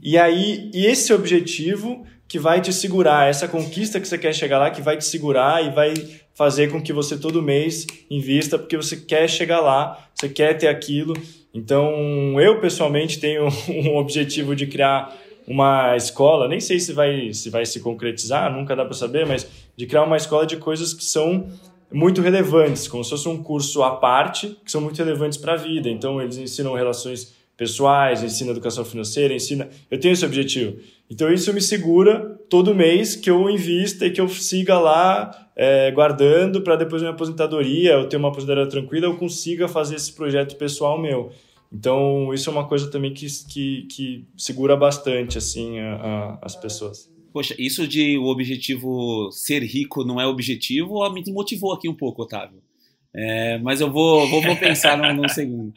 E 0.02 0.18
aí, 0.18 0.70
e 0.74 0.86
esse 0.86 1.14
objetivo 1.14 2.06
que 2.28 2.38
vai 2.38 2.62
te 2.62 2.72
segurar, 2.72 3.28
essa 3.28 3.48
conquista 3.48 4.00
que 4.00 4.08
você 4.08 4.18
quer 4.18 4.34
chegar 4.34 4.60
lá, 4.60 4.70
que 4.70 4.82
vai 4.82 4.96
te 4.96 5.04
segurar 5.04 5.66
e 5.66 5.72
vai 5.72 5.94
fazer 6.36 6.72
com 6.72 6.82
que 6.82 6.94
você 6.94 7.18
todo 7.18 7.42
mês 7.42 7.88
invista, 8.10 8.58
porque 8.58 8.78
você 8.78 8.96
quer 8.96 9.28
chegar 9.28 9.60
lá, 9.60 10.08
você 10.14 10.30
quer 10.30 10.54
ter 10.54 10.68
aquilo. 10.68 11.14
Então, 11.54 12.40
eu 12.40 12.62
pessoalmente 12.62 13.20
tenho 13.20 13.48
um 13.68 13.98
objetivo 13.98 14.56
de 14.56 14.68
criar 14.68 15.18
uma 15.48 15.98
escola, 15.98 16.48
nem 16.48 16.60
sei 16.60 16.80
se 16.80 16.94
vai 16.94 17.34
se, 17.34 17.50
vai 17.50 17.66
se 17.66 17.80
concretizar, 17.80 18.54
nunca 18.54 18.76
dá 18.76 18.86
para 18.86 18.94
saber, 18.94 19.26
mas 19.26 19.48
de 19.76 19.88
criar 19.88 20.04
uma 20.04 20.16
escola 20.16 20.46
de 20.46 20.58
coisas 20.58 20.94
que 20.94 21.04
são 21.04 21.48
muito 21.92 22.22
relevantes, 22.22 22.88
como 22.88 23.04
se 23.04 23.10
fosse 23.10 23.28
um 23.28 23.42
curso 23.42 23.82
à 23.82 23.96
parte, 23.96 24.56
que 24.64 24.72
são 24.72 24.80
muito 24.80 25.00
relevantes 25.00 25.40
para 25.40 25.54
a 25.54 25.58
vida. 25.58 25.90
Então, 25.90 26.22
eles 26.22 26.38
ensinam 26.38 26.76
relações 26.76 27.34
pessoais, 27.60 28.24
ensina 28.24 28.52
educação 28.52 28.86
financeira, 28.86 29.34
ensina. 29.34 29.70
Eu 29.92 30.00
tenho 30.00 30.14
esse 30.14 30.26
objetivo. 30.26 30.78
Então 31.12 31.32
isso 31.32 31.54
me 31.54 31.62
segura 31.62 32.40
todo 32.50 32.74
mês 32.74 33.18
que 33.18 33.30
eu 33.30 33.50
invista 33.50 34.06
e 34.06 34.12
que 34.12 34.22
eu 34.22 34.30
siga 34.30 34.80
lá 34.80 35.50
é, 35.58 35.92
guardando 35.92 36.62
para 36.62 36.78
depois 36.78 37.02
minha 37.02 37.14
aposentadoria, 37.14 37.92
eu 37.92 38.08
ter 38.08 38.16
uma 38.16 38.30
aposentadoria 38.30 38.70
tranquila, 38.70 39.08
eu 39.08 39.18
consiga 39.18 39.68
fazer 39.68 39.96
esse 39.96 40.14
projeto 40.14 40.56
pessoal 40.56 40.98
meu. 40.98 41.34
Então 41.72 42.34
isso 42.34 42.50
é 42.50 42.54
uma 42.54 42.66
coisa 42.66 42.90
também 42.90 43.14
que, 43.14 43.28
que, 43.50 43.82
que 43.92 44.26
segura 44.38 44.78
bastante 44.78 45.38
assim 45.38 45.80
a, 45.80 45.96
a, 45.96 46.40
as 46.42 46.56
pessoas. 46.56 47.12
Poxa, 47.34 47.54
isso 47.60 47.86
de 47.86 48.18
o 48.18 48.28
objetivo 48.28 49.30
ser 49.32 49.62
rico 49.64 50.06
não 50.06 50.20
é 50.20 50.26
objetivo, 50.26 51.08
me 51.12 51.22
motivou 51.28 51.74
aqui 51.74 51.90
um 51.90 51.94
pouco, 51.94 52.24
Otávio. 52.24 52.62
É, 53.14 53.58
mas 53.58 53.82
eu 53.82 53.92
vou, 53.92 54.28
vou, 54.28 54.42
vou 54.42 54.56
pensar 54.56 54.98
num, 54.98 55.22
num 55.22 55.28
segundo. 55.28 55.74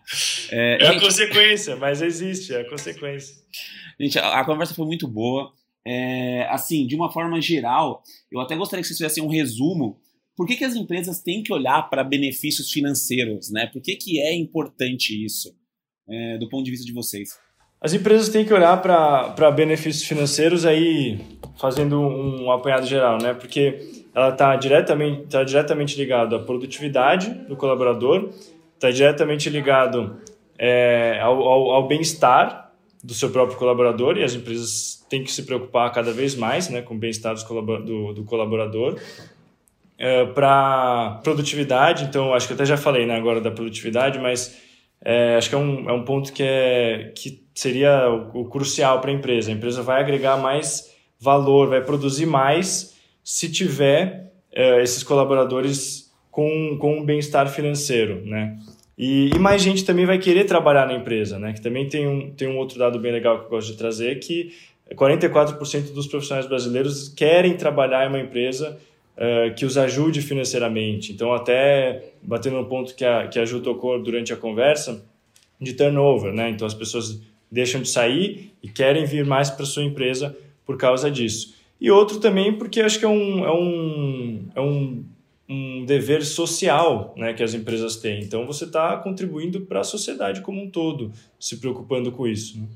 É, 0.50 0.76
é 0.76 0.86
gente, 0.86 0.98
a 0.98 1.00
consequência, 1.00 1.76
mas 1.76 2.02
existe, 2.02 2.54
é 2.54 2.60
a 2.60 2.68
consequência. 2.68 3.36
Gente, 3.98 4.18
a, 4.18 4.40
a 4.40 4.44
conversa 4.44 4.74
foi 4.74 4.86
muito 4.86 5.08
boa. 5.08 5.52
É, 5.84 6.46
assim, 6.50 6.86
de 6.86 6.94
uma 6.94 7.10
forma 7.10 7.40
geral, 7.40 8.02
eu 8.30 8.40
até 8.40 8.54
gostaria 8.54 8.82
que 8.82 8.88
vocês 8.88 8.98
fizessem 8.98 9.22
um 9.22 9.28
resumo. 9.28 9.98
Por 10.36 10.46
que, 10.46 10.56
que 10.56 10.64
as 10.64 10.74
empresas 10.74 11.20
têm 11.20 11.42
que 11.42 11.52
olhar 11.52 11.88
para 11.90 12.04
benefícios 12.04 12.70
financeiros? 12.70 13.50
Né? 13.50 13.66
Por 13.66 13.82
que, 13.82 13.96
que 13.96 14.20
é 14.20 14.34
importante 14.34 15.24
isso, 15.24 15.54
é, 16.08 16.38
do 16.38 16.48
ponto 16.48 16.64
de 16.64 16.70
vista 16.70 16.86
de 16.86 16.92
vocês? 16.92 17.30
As 17.80 17.92
empresas 17.92 18.28
têm 18.28 18.44
que 18.44 18.54
olhar 18.54 18.80
para 18.80 19.50
benefícios 19.50 20.04
financeiros 20.04 20.64
aí, 20.64 21.18
fazendo 21.58 21.98
um 22.00 22.50
apanhado 22.52 22.86
geral, 22.86 23.18
né? 23.20 23.34
Porque 23.34 24.01
ela 24.14 24.30
está 24.30 24.56
diretamente, 24.56 25.26
tá 25.26 25.42
diretamente 25.42 25.96
ligado 25.96 26.36
à 26.36 26.38
produtividade 26.38 27.30
do 27.48 27.56
colaborador, 27.56 28.30
está 28.74 28.90
diretamente 28.90 29.48
ligado 29.48 30.16
é, 30.58 31.18
ao, 31.20 31.42
ao, 31.42 31.70
ao 31.70 31.88
bem-estar 31.88 32.72
do 33.02 33.14
seu 33.14 33.30
próprio 33.30 33.58
colaborador 33.58 34.16
e 34.16 34.22
as 34.22 34.34
empresas 34.34 35.04
têm 35.08 35.24
que 35.24 35.32
se 35.32 35.42
preocupar 35.44 35.90
cada 35.92 36.12
vez 36.12 36.34
mais 36.34 36.68
né, 36.68 36.82
com 36.82 36.94
o 36.94 36.98
bem-estar 36.98 37.34
do, 37.34 38.12
do 38.12 38.24
colaborador. 38.24 38.98
É, 39.98 40.24
para 40.26 41.20
produtividade, 41.22 42.04
então 42.04 42.34
acho 42.34 42.48
que 42.48 42.54
até 42.54 42.64
já 42.64 42.76
falei 42.76 43.06
né, 43.06 43.16
agora 43.16 43.40
da 43.40 43.50
produtividade, 43.50 44.18
mas 44.18 44.60
é, 45.04 45.36
acho 45.36 45.48
que 45.48 45.54
é 45.54 45.58
um, 45.58 45.88
é 45.88 45.92
um 45.92 46.04
ponto 46.04 46.32
que, 46.32 46.42
é, 46.42 47.12
que 47.14 47.44
seria 47.54 48.08
o, 48.08 48.40
o 48.40 48.44
crucial 48.46 49.00
para 49.00 49.10
a 49.10 49.14
empresa. 49.14 49.50
A 49.50 49.54
empresa 49.54 49.82
vai 49.82 50.00
agregar 50.00 50.36
mais 50.36 50.92
valor, 51.20 51.68
vai 51.68 51.82
produzir 51.82 52.26
mais 52.26 52.91
se 53.22 53.50
tiver 53.50 54.32
uh, 54.52 54.80
esses 54.80 55.02
colaboradores 55.02 56.12
com, 56.30 56.76
com 56.78 56.98
um 56.98 57.04
bem-estar 57.04 57.48
financeiro, 57.48 58.24
né? 58.24 58.58
E, 58.96 59.30
e, 59.34 59.38
mais 59.38 59.62
gente 59.62 59.84
também 59.84 60.04
vai 60.04 60.18
querer 60.18 60.44
trabalhar 60.44 60.86
na 60.86 60.94
empresa, 60.94 61.38
né? 61.38 61.52
Que 61.52 61.60
também 61.60 61.88
tem 61.88 62.06
um, 62.06 62.30
tem 62.30 62.48
um 62.48 62.58
outro 62.58 62.78
dado 62.78 62.98
bem 62.98 63.12
legal 63.12 63.38
que 63.38 63.46
eu 63.46 63.50
gosto 63.50 63.72
de 63.72 63.78
trazer, 63.78 64.18
que 64.18 64.52
44% 64.94 65.92
dos 65.92 66.06
profissionais 66.06 66.46
brasileiros 66.46 67.08
querem 67.08 67.56
trabalhar 67.56 68.04
em 68.04 68.08
uma 68.08 68.20
empresa 68.20 68.78
uh, 69.16 69.54
que 69.54 69.64
os 69.64 69.78
ajude 69.78 70.20
financeiramente. 70.20 71.12
Então, 71.12 71.32
até 71.32 72.12
batendo 72.22 72.56
no 72.56 72.66
ponto 72.66 72.94
que 72.94 73.04
a, 73.04 73.26
que 73.28 73.38
a 73.38 73.44
Ju 73.44 73.60
tocou 73.60 74.02
durante 74.02 74.32
a 74.32 74.36
conversa, 74.36 75.04
de 75.60 75.74
turnover, 75.74 76.32
né? 76.32 76.50
Então, 76.50 76.66
as 76.66 76.74
pessoas 76.74 77.20
deixam 77.50 77.80
de 77.80 77.88
sair 77.88 78.52
e 78.62 78.68
querem 78.68 79.04
vir 79.04 79.24
mais 79.24 79.48
para 79.48 79.64
sua 79.64 79.84
empresa 79.84 80.36
por 80.64 80.76
causa 80.76 81.10
disso 81.10 81.61
e 81.82 81.90
outro 81.90 82.20
também 82.20 82.56
porque 82.56 82.80
acho 82.80 82.96
que 82.96 83.04
é 83.04 83.08
um, 83.08 83.44
é 83.44 83.52
um, 83.52 84.48
é 84.54 84.60
um, 84.60 85.04
um 85.48 85.84
dever 85.84 86.24
social 86.24 87.12
né, 87.16 87.34
que 87.34 87.42
as 87.42 87.54
empresas 87.54 87.96
têm. 87.96 88.22
Então 88.22 88.46
você 88.46 88.64
está 88.64 88.96
contribuindo 88.98 89.62
para 89.66 89.80
a 89.80 89.84
sociedade 89.84 90.42
como 90.42 90.62
um 90.62 90.70
todo, 90.70 91.10
se 91.40 91.58
preocupando 91.58 92.12
com 92.12 92.24
isso. 92.24 92.60
Né? 92.60 92.68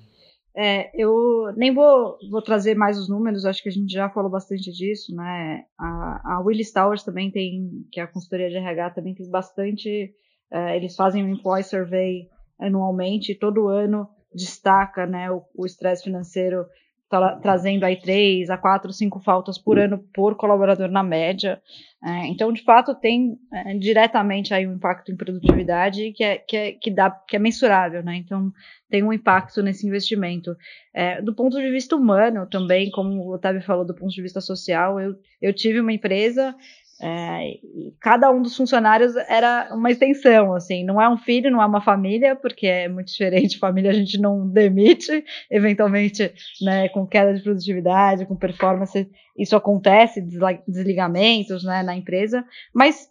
É, 0.58 0.90
eu 1.00 1.52
nem 1.56 1.72
vou, 1.72 2.18
vou 2.28 2.42
trazer 2.42 2.74
mais 2.74 2.98
os 2.98 3.08
números, 3.08 3.44
acho 3.44 3.62
que 3.62 3.68
a 3.68 3.72
gente 3.72 3.92
já 3.92 4.10
falou 4.10 4.30
bastante 4.30 4.72
disso, 4.72 5.14
né? 5.14 5.64
A, 5.78 6.36
a 6.36 6.40
Willis 6.40 6.72
Towers 6.72 7.04
também 7.04 7.30
tem, 7.30 7.84
que 7.92 8.00
é 8.00 8.02
a 8.02 8.06
consultoria 8.06 8.48
de 8.48 8.56
RH, 8.56 8.90
também 8.90 9.14
tem 9.14 9.30
bastante. 9.30 10.14
É, 10.50 10.74
eles 10.74 10.96
fazem 10.96 11.22
um 11.22 11.28
employee 11.28 11.62
survey 11.62 12.28
anualmente, 12.58 13.38
todo 13.38 13.68
ano 13.68 14.08
destaca 14.34 15.06
né, 15.06 15.30
o 15.30 15.64
estresse 15.64 16.04
financeiro 16.04 16.66
tra 17.08 17.36
trazendo 17.36 17.84
aí 17.84 17.96
três 17.96 18.50
a 18.50 18.56
quatro, 18.56 18.92
cinco 18.92 19.20
faltas 19.20 19.58
por 19.58 19.78
ano 19.78 19.98
por 20.12 20.36
colaborador 20.36 20.88
na 20.90 21.02
média. 21.02 21.60
É, 22.04 22.26
então, 22.26 22.52
de 22.52 22.62
fato, 22.62 22.94
tem 22.94 23.38
é, 23.52 23.74
diretamente 23.74 24.52
aí 24.52 24.66
um 24.66 24.74
impacto 24.74 25.10
em 25.10 25.16
produtividade 25.16 26.12
que 26.12 26.22
é, 26.22 26.36
que 26.36 26.56
é, 26.56 26.72
que 26.72 26.90
dá, 26.90 27.10
que 27.10 27.36
é 27.36 27.38
mensurável, 27.38 28.02
né? 28.02 28.16
Então, 28.16 28.52
tem 28.88 29.02
um 29.02 29.12
impacto 29.12 29.62
nesse 29.62 29.86
investimento. 29.86 30.56
É, 30.94 31.20
do 31.20 31.34
ponto 31.34 31.56
de 31.56 31.70
vista 31.70 31.96
humano 31.96 32.46
também, 32.48 32.90
como 32.90 33.22
o 33.22 33.34
Otávio 33.34 33.62
falou, 33.62 33.84
do 33.84 33.94
ponto 33.94 34.12
de 34.12 34.22
vista 34.22 34.40
social, 34.40 35.00
eu, 35.00 35.14
eu 35.40 35.52
tive 35.52 35.80
uma 35.80 35.92
empresa 35.92 36.54
é, 37.00 37.58
cada 38.00 38.30
um 38.30 38.40
dos 38.40 38.56
funcionários 38.56 39.14
era 39.28 39.68
uma 39.72 39.90
extensão, 39.90 40.54
assim, 40.54 40.84
não 40.84 41.00
é 41.00 41.08
um 41.08 41.18
filho, 41.18 41.50
não 41.50 41.62
é 41.62 41.66
uma 41.66 41.80
família, 41.80 42.34
porque 42.34 42.66
é 42.66 42.88
muito 42.88 43.08
diferente, 43.08 43.58
família 43.60 43.90
a 43.90 43.94
gente 43.94 44.18
não 44.18 44.48
demite, 44.48 45.24
eventualmente, 45.50 46.32
né, 46.62 46.88
com 46.88 47.06
queda 47.06 47.34
de 47.34 47.42
produtividade, 47.42 48.26
com 48.26 48.36
performance, 48.36 49.08
isso 49.36 49.56
acontece, 49.56 50.24
desligamentos, 50.66 51.64
né, 51.64 51.82
na 51.82 51.94
empresa, 51.94 52.44
mas 52.74 53.08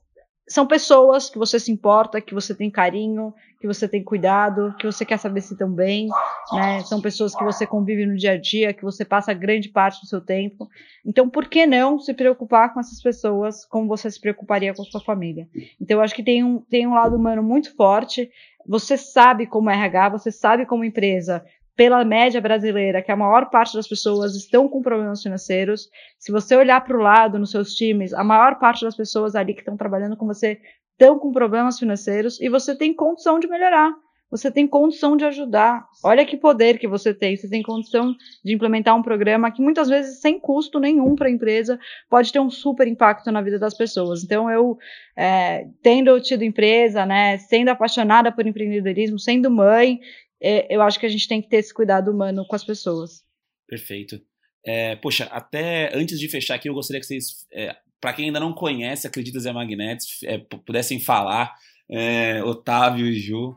são 0.47 0.67
pessoas 0.67 1.29
que 1.29 1.37
você 1.37 1.59
se 1.59 1.71
importa, 1.71 2.21
que 2.21 2.33
você 2.33 2.53
tem 2.53 2.69
carinho, 2.69 3.33
que 3.59 3.65
você 3.65 3.87
tem 3.87 4.03
cuidado, 4.03 4.75
que 4.77 4.85
você 4.85 5.03
quer 5.03 5.17
saber 5.17 5.41
se 5.41 5.53
estão 5.53 5.71
bem, 5.71 6.07
né? 6.53 6.81
São 6.81 7.01
pessoas 7.01 7.35
que 7.35 7.43
você 7.43 7.65
convive 7.65 8.05
no 8.05 8.15
dia 8.15 8.33
a 8.33 8.37
dia, 8.37 8.73
que 8.73 8.83
você 8.83 9.03
passa 9.03 9.33
grande 9.33 9.69
parte 9.69 9.99
do 10.01 10.07
seu 10.07 10.21
tempo. 10.21 10.69
Então, 11.03 11.27
por 11.27 11.47
que 11.47 11.65
não 11.65 11.99
se 11.99 12.13
preocupar 12.13 12.73
com 12.73 12.79
essas 12.79 13.01
pessoas 13.01 13.65
como 13.65 13.87
você 13.87 14.09
se 14.11 14.21
preocuparia 14.21 14.73
com 14.73 14.83
sua 14.83 15.01
família? 15.01 15.49
Então, 15.81 15.97
eu 15.97 16.03
acho 16.03 16.13
que 16.13 16.23
tem 16.23 16.43
um, 16.43 16.59
tem 16.59 16.85
um 16.85 16.93
lado 16.93 17.15
humano 17.15 17.41
muito 17.41 17.75
forte. 17.75 18.29
Você 18.67 18.97
sabe 18.97 19.47
como 19.47 19.69
RH, 19.69 20.09
você 20.09 20.31
sabe 20.31 20.65
como 20.65 20.85
empresa 20.85 21.43
pela 21.75 22.05
média 22.05 22.39
brasileira, 22.39 23.01
que 23.01 23.11
a 23.11 23.17
maior 23.17 23.49
parte 23.49 23.75
das 23.75 23.87
pessoas 23.87 24.33
estão 24.35 24.67
com 24.69 24.81
problemas 24.81 25.21
financeiros. 25.21 25.89
Se 26.17 26.31
você 26.31 26.55
olhar 26.55 26.81
para 26.83 26.97
o 26.97 27.01
lado 27.01 27.37
nos 27.37 27.51
seus 27.51 27.73
times, 27.73 28.13
a 28.13 28.23
maior 28.23 28.57
parte 28.59 28.85
das 28.85 28.95
pessoas 28.95 29.35
ali 29.35 29.53
que 29.53 29.59
estão 29.59 29.75
trabalhando 29.75 30.15
com 30.15 30.25
você 30.25 30.59
estão 30.93 31.19
com 31.19 31.31
problemas 31.31 31.77
financeiros 31.77 32.39
e 32.39 32.47
você 32.47 32.73
tem 32.77 32.93
condição 32.93 33.39
de 33.39 33.47
melhorar. 33.47 33.91
você 34.29 34.51
tem 34.51 34.67
condição 34.67 35.15
de 35.15 35.23
ajudar. 35.25 35.85
Olha 36.03 36.25
que 36.25 36.35
poder 36.35 36.77
que 36.77 36.87
você 36.87 37.13
tem. 37.13 37.37
Você 37.37 37.47
tem 37.49 37.61
condição 37.61 38.13
de 38.43 38.53
implementar 38.53 38.95
um 38.95 39.01
programa 39.01 39.51
que 39.51 39.61
muitas 39.61 39.87
vezes 39.87 40.19
sem 40.19 40.39
custo 40.39 40.79
nenhum 40.79 41.15
para 41.15 41.27
a 41.27 41.31
empresa 41.31 41.79
pode 42.09 42.31
ter 42.31 42.39
um 42.39 42.49
super 42.49 42.87
impacto 42.87 43.31
na 43.31 43.41
vida 43.41 43.59
das 43.59 43.77
pessoas. 43.77 44.23
Então 44.23 44.49
eu, 44.49 44.77
é, 45.15 45.67
tendo 45.81 46.19
tido 46.19 46.43
empresa, 46.43 47.05
né, 47.05 47.37
sendo 47.37 47.69
apaixonada 47.69 48.31
por 48.31 48.45
empreendedorismo, 48.45 49.19
sendo 49.19 49.49
mãe, 49.49 49.99
eu 50.41 50.81
acho 50.81 50.99
que 50.99 51.05
a 51.05 51.09
gente 51.09 51.27
tem 51.27 51.41
que 51.41 51.49
ter 51.49 51.57
esse 51.57 51.73
cuidado 51.73 52.11
humano 52.11 52.45
com 52.45 52.55
as 52.55 52.63
pessoas. 52.63 53.23
Perfeito. 53.67 54.21
É, 54.65 54.95
poxa, 54.95 55.25
até 55.25 55.95
antes 55.95 56.19
de 56.19 56.27
fechar 56.27 56.55
aqui, 56.55 56.67
eu 56.67 56.73
gostaria 56.73 56.99
que 56.99 57.05
vocês, 57.05 57.45
é, 57.51 57.75
para 58.01 58.13
quem 58.13 58.25
ainda 58.25 58.39
não 58.39 58.53
conhece 58.53 59.05
Acreditas 59.05 59.45
é 59.45 59.51
Magnets, 59.51 60.19
é, 60.23 60.37
pudessem 60.37 60.99
falar, 60.99 61.53
é, 61.89 62.43
Otávio 62.43 63.05
e 63.05 63.13
Ju. 63.13 63.55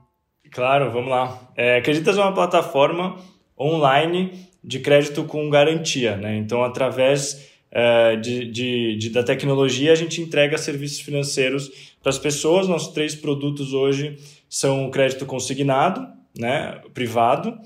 Claro, 0.50 0.90
vamos 0.92 1.10
lá. 1.10 1.50
É, 1.56 1.78
Acreditas 1.78 2.16
é 2.18 2.20
uma 2.20 2.34
plataforma 2.34 3.16
online 3.58 4.48
de 4.62 4.80
crédito 4.80 5.24
com 5.24 5.48
garantia, 5.48 6.16
né? 6.16 6.36
Então, 6.36 6.62
através 6.62 7.50
é, 7.70 8.16
de, 8.16 8.50
de, 8.50 8.96
de, 8.96 9.10
da 9.10 9.22
tecnologia, 9.22 9.92
a 9.92 9.96
gente 9.96 10.20
entrega 10.20 10.58
serviços 10.58 11.00
financeiros 11.00 11.70
para 12.02 12.10
as 12.10 12.18
pessoas. 12.18 12.68
Nossos 12.68 12.92
três 12.92 13.14
produtos 13.14 13.72
hoje 13.72 14.18
são 14.48 14.86
o 14.86 14.90
crédito 14.90 15.24
consignado, 15.26 16.06
né, 16.36 16.80
privado, 16.94 17.58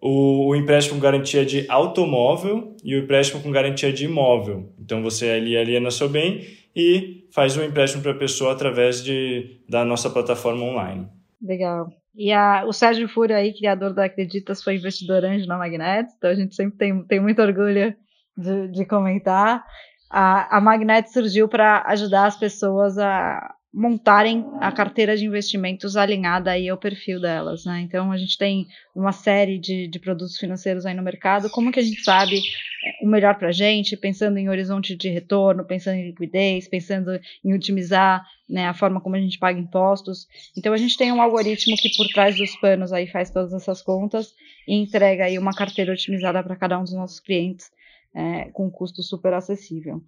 o, 0.00 0.48
o, 0.48 0.56
empréstimo 0.56 0.96
com 0.96 1.02
garantia 1.02 1.44
de 1.44 1.64
automóvel 1.68 2.76
e 2.82 2.96
o 2.96 3.04
empréstimo 3.04 3.42
com 3.42 3.50
garantia 3.50 3.92
de 3.92 4.04
imóvel. 4.04 4.72
Então 4.78 5.02
você 5.02 5.30
ali 5.30 5.56
aliena 5.56 5.90
seu 5.90 6.08
bem 6.08 6.44
e 6.74 7.28
faz 7.32 7.56
um 7.56 7.62
empréstimo 7.62 8.02
para 8.02 8.12
a 8.12 8.18
pessoa 8.18 8.52
através 8.52 9.02
de, 9.02 9.60
da 9.68 9.84
nossa 9.84 10.10
plataforma 10.10 10.64
online. 10.64 11.08
Legal. 11.40 11.88
E 12.14 12.32
a, 12.32 12.64
o 12.66 12.72
Sérgio 12.72 13.08
Fúria 13.08 13.36
aí, 13.36 13.54
criador 13.54 13.94
da 13.94 14.04
Acreditas, 14.04 14.62
foi 14.62 14.76
investidor 14.76 15.24
anjo 15.24 15.46
na 15.46 15.56
Magnet, 15.56 16.12
então 16.16 16.30
a 16.30 16.34
gente 16.34 16.54
sempre 16.54 16.76
tem, 16.76 17.04
tem 17.04 17.20
muito 17.20 17.40
orgulho 17.40 17.94
de, 18.36 18.68
de 18.68 18.84
comentar. 18.84 19.64
A, 20.10 20.58
a 20.58 20.60
Magnet 20.60 21.10
surgiu 21.10 21.48
para 21.48 21.82
ajudar 21.86 22.26
as 22.26 22.36
pessoas 22.36 22.98
a, 22.98 23.54
montarem 23.72 24.44
a 24.60 24.70
carteira 24.70 25.16
de 25.16 25.24
investimentos 25.24 25.96
alinhada 25.96 26.50
aí 26.50 26.68
ao 26.68 26.76
perfil 26.76 27.18
delas, 27.18 27.64
né? 27.64 27.80
Então 27.80 28.12
a 28.12 28.18
gente 28.18 28.36
tem 28.36 28.66
uma 28.94 29.12
série 29.12 29.58
de, 29.58 29.88
de 29.88 29.98
produtos 29.98 30.36
financeiros 30.36 30.84
aí 30.84 30.92
no 30.92 31.02
mercado. 31.02 31.48
Como 31.48 31.72
que 31.72 31.80
a 31.80 31.82
gente 31.82 32.04
sabe 32.04 32.36
é, 32.36 33.04
o 33.04 33.08
melhor 33.08 33.38
para 33.38 33.48
a 33.48 33.52
gente, 33.52 33.96
pensando 33.96 34.36
em 34.36 34.50
horizonte 34.50 34.94
de 34.94 35.08
retorno, 35.08 35.64
pensando 35.64 35.96
em 35.96 36.08
liquidez, 36.08 36.68
pensando 36.68 37.18
em 37.42 37.54
otimizar 37.54 38.22
né, 38.46 38.66
a 38.66 38.74
forma 38.74 39.00
como 39.00 39.16
a 39.16 39.20
gente 39.20 39.38
paga 39.38 39.58
impostos. 39.58 40.28
Então 40.54 40.74
a 40.74 40.76
gente 40.76 40.98
tem 40.98 41.10
um 41.10 41.22
algoritmo 41.22 41.74
que 41.78 41.96
por 41.96 42.06
trás 42.08 42.36
dos 42.36 42.54
panos 42.56 42.92
aí 42.92 43.06
faz 43.06 43.30
todas 43.30 43.54
essas 43.54 43.80
contas 43.80 44.34
e 44.68 44.74
entrega 44.74 45.24
aí 45.24 45.38
uma 45.38 45.54
carteira 45.54 45.92
otimizada 45.94 46.42
para 46.42 46.56
cada 46.56 46.78
um 46.78 46.82
dos 46.82 46.92
nossos 46.92 47.20
clientes 47.20 47.70
é, 48.14 48.50
com 48.52 48.66
um 48.66 48.70
custo 48.70 49.02
super 49.02 49.32
acessível. 49.32 50.02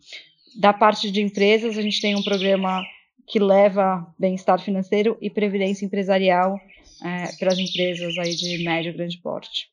Da 0.60 0.74
parte 0.74 1.10
de 1.10 1.22
empresas, 1.22 1.78
a 1.78 1.82
gente 1.82 2.00
tem 2.00 2.14
um 2.14 2.22
programa 2.22 2.82
que 3.26 3.38
leva 3.38 4.06
bem-estar 4.18 4.60
financeiro 4.60 5.16
e 5.20 5.30
previdência 5.30 5.84
empresarial 5.84 6.58
é, 7.04 7.36
para 7.38 7.48
as 7.48 7.58
empresas 7.58 8.16
aí 8.18 8.34
de 8.34 8.64
médio 8.64 8.90
e 8.90 8.94
grande 8.94 9.18
porte. 9.18 9.68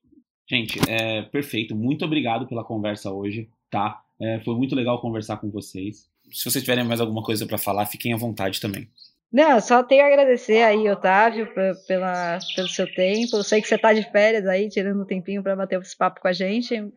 Gente, 0.50 0.80
é, 0.90 1.22
perfeito. 1.24 1.76
Muito 1.76 2.04
obrigado 2.04 2.48
pela 2.48 2.64
conversa 2.64 3.12
hoje, 3.12 3.50
tá? 3.70 4.02
É, 4.20 4.40
foi 4.42 4.56
muito 4.56 4.76
legal 4.76 5.00
conversar 5.02 5.38
com 5.38 5.50
vocês. 5.50 6.10
Se 6.32 6.50
vocês 6.50 6.64
tiverem 6.64 6.84
mais 6.84 7.02
alguma 7.02 7.24
coisa 7.24 7.46
para 7.46 7.58
falar, 7.58 7.86
fiquem 7.86 8.14
à 8.14 8.18
vontade 8.18 8.60
também. 8.60 8.88
Não, 9.32 9.62
só 9.62 9.82
tenho 9.82 10.04
a 10.04 10.08
agradecer 10.08 10.62
aí, 10.62 10.90
Otávio, 10.90 11.48
pela, 11.88 12.38
pelo 12.54 12.68
seu 12.68 12.86
tempo. 12.94 13.38
Eu 13.38 13.44
sei 13.44 13.62
que 13.62 13.68
você 13.68 13.76
está 13.76 13.94
de 13.94 14.04
férias 14.12 14.46
aí, 14.46 14.68
tirando 14.68 15.02
um 15.02 15.06
tempinho 15.06 15.42
para 15.42 15.56
bater 15.56 15.80
esse 15.80 15.96
papo 15.96 16.20
com 16.20 16.28
a 16.28 16.34
gente. 16.34 16.92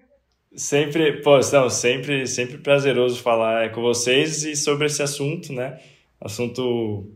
Sempre, 0.52 1.22
pô, 1.22 1.38
não, 1.52 1.70
sempre, 1.70 2.26
sempre 2.26 2.58
prazeroso 2.58 3.22
falar 3.22 3.70
com 3.70 3.80
vocês 3.82 4.44
e 4.44 4.56
sobre 4.56 4.86
esse 4.86 5.02
assunto, 5.02 5.52
né? 5.52 5.80
Assunto 6.20 7.10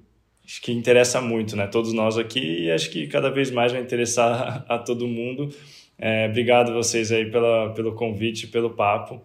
acho 0.45 0.63
que 0.63 0.73
interessa 0.73 1.21
muito, 1.21 1.55
né? 1.55 1.67
Todos 1.67 1.93
nós 1.93 2.17
aqui 2.17 2.65
e 2.65 2.71
acho 2.71 2.91
que 2.91 3.07
cada 3.07 3.31
vez 3.31 3.51
mais 3.51 3.73
vai 3.73 3.83
interessar 3.83 4.65
a 4.69 4.79
todo 4.79 5.07
mundo. 5.07 5.51
É, 5.99 6.27
obrigado 6.29 6.73
vocês 6.73 7.13
aí 7.13 7.31
pela, 7.31 7.71
pelo 7.75 7.95
convite, 7.95 8.47
pelo 8.47 8.71
papo 8.71 9.21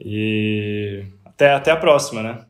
e 0.00 1.02
até, 1.24 1.52
até 1.52 1.70
a 1.70 1.76
próxima, 1.76 2.22
né? 2.22 2.44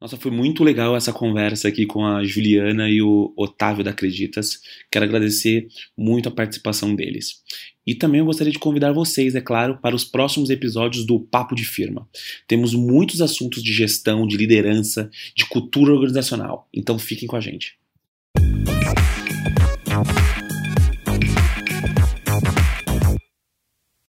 Nossa, 0.00 0.16
foi 0.16 0.30
muito 0.30 0.64
legal 0.64 0.96
essa 0.96 1.12
conversa 1.12 1.68
aqui 1.68 1.84
com 1.84 2.04
a 2.06 2.24
Juliana 2.24 2.88
e 2.88 3.02
o 3.02 3.34
Otávio 3.36 3.84
da 3.84 3.90
Acreditas. 3.90 4.60
Quero 4.90 5.04
agradecer 5.04 5.68
muito 5.96 6.28
a 6.28 6.32
participação 6.32 6.94
deles. 6.94 7.42
E 7.86 7.94
também 7.94 8.20
eu 8.20 8.26
gostaria 8.26 8.52
de 8.52 8.58
convidar 8.58 8.92
vocês, 8.92 9.34
é 9.34 9.40
claro, 9.40 9.78
para 9.78 9.96
os 9.96 10.04
próximos 10.04 10.50
episódios 10.50 11.04
do 11.04 11.18
Papo 11.18 11.54
de 11.54 11.64
Firma. 11.64 12.08
Temos 12.46 12.74
muitos 12.74 13.20
assuntos 13.20 13.62
de 13.62 13.72
gestão, 13.72 14.26
de 14.26 14.36
liderança, 14.36 15.10
de 15.34 15.46
cultura 15.46 15.92
organizacional. 15.92 16.68
Então 16.72 16.98
fiquem 16.98 17.26
com 17.26 17.36
a 17.36 17.40
gente. 17.40 17.78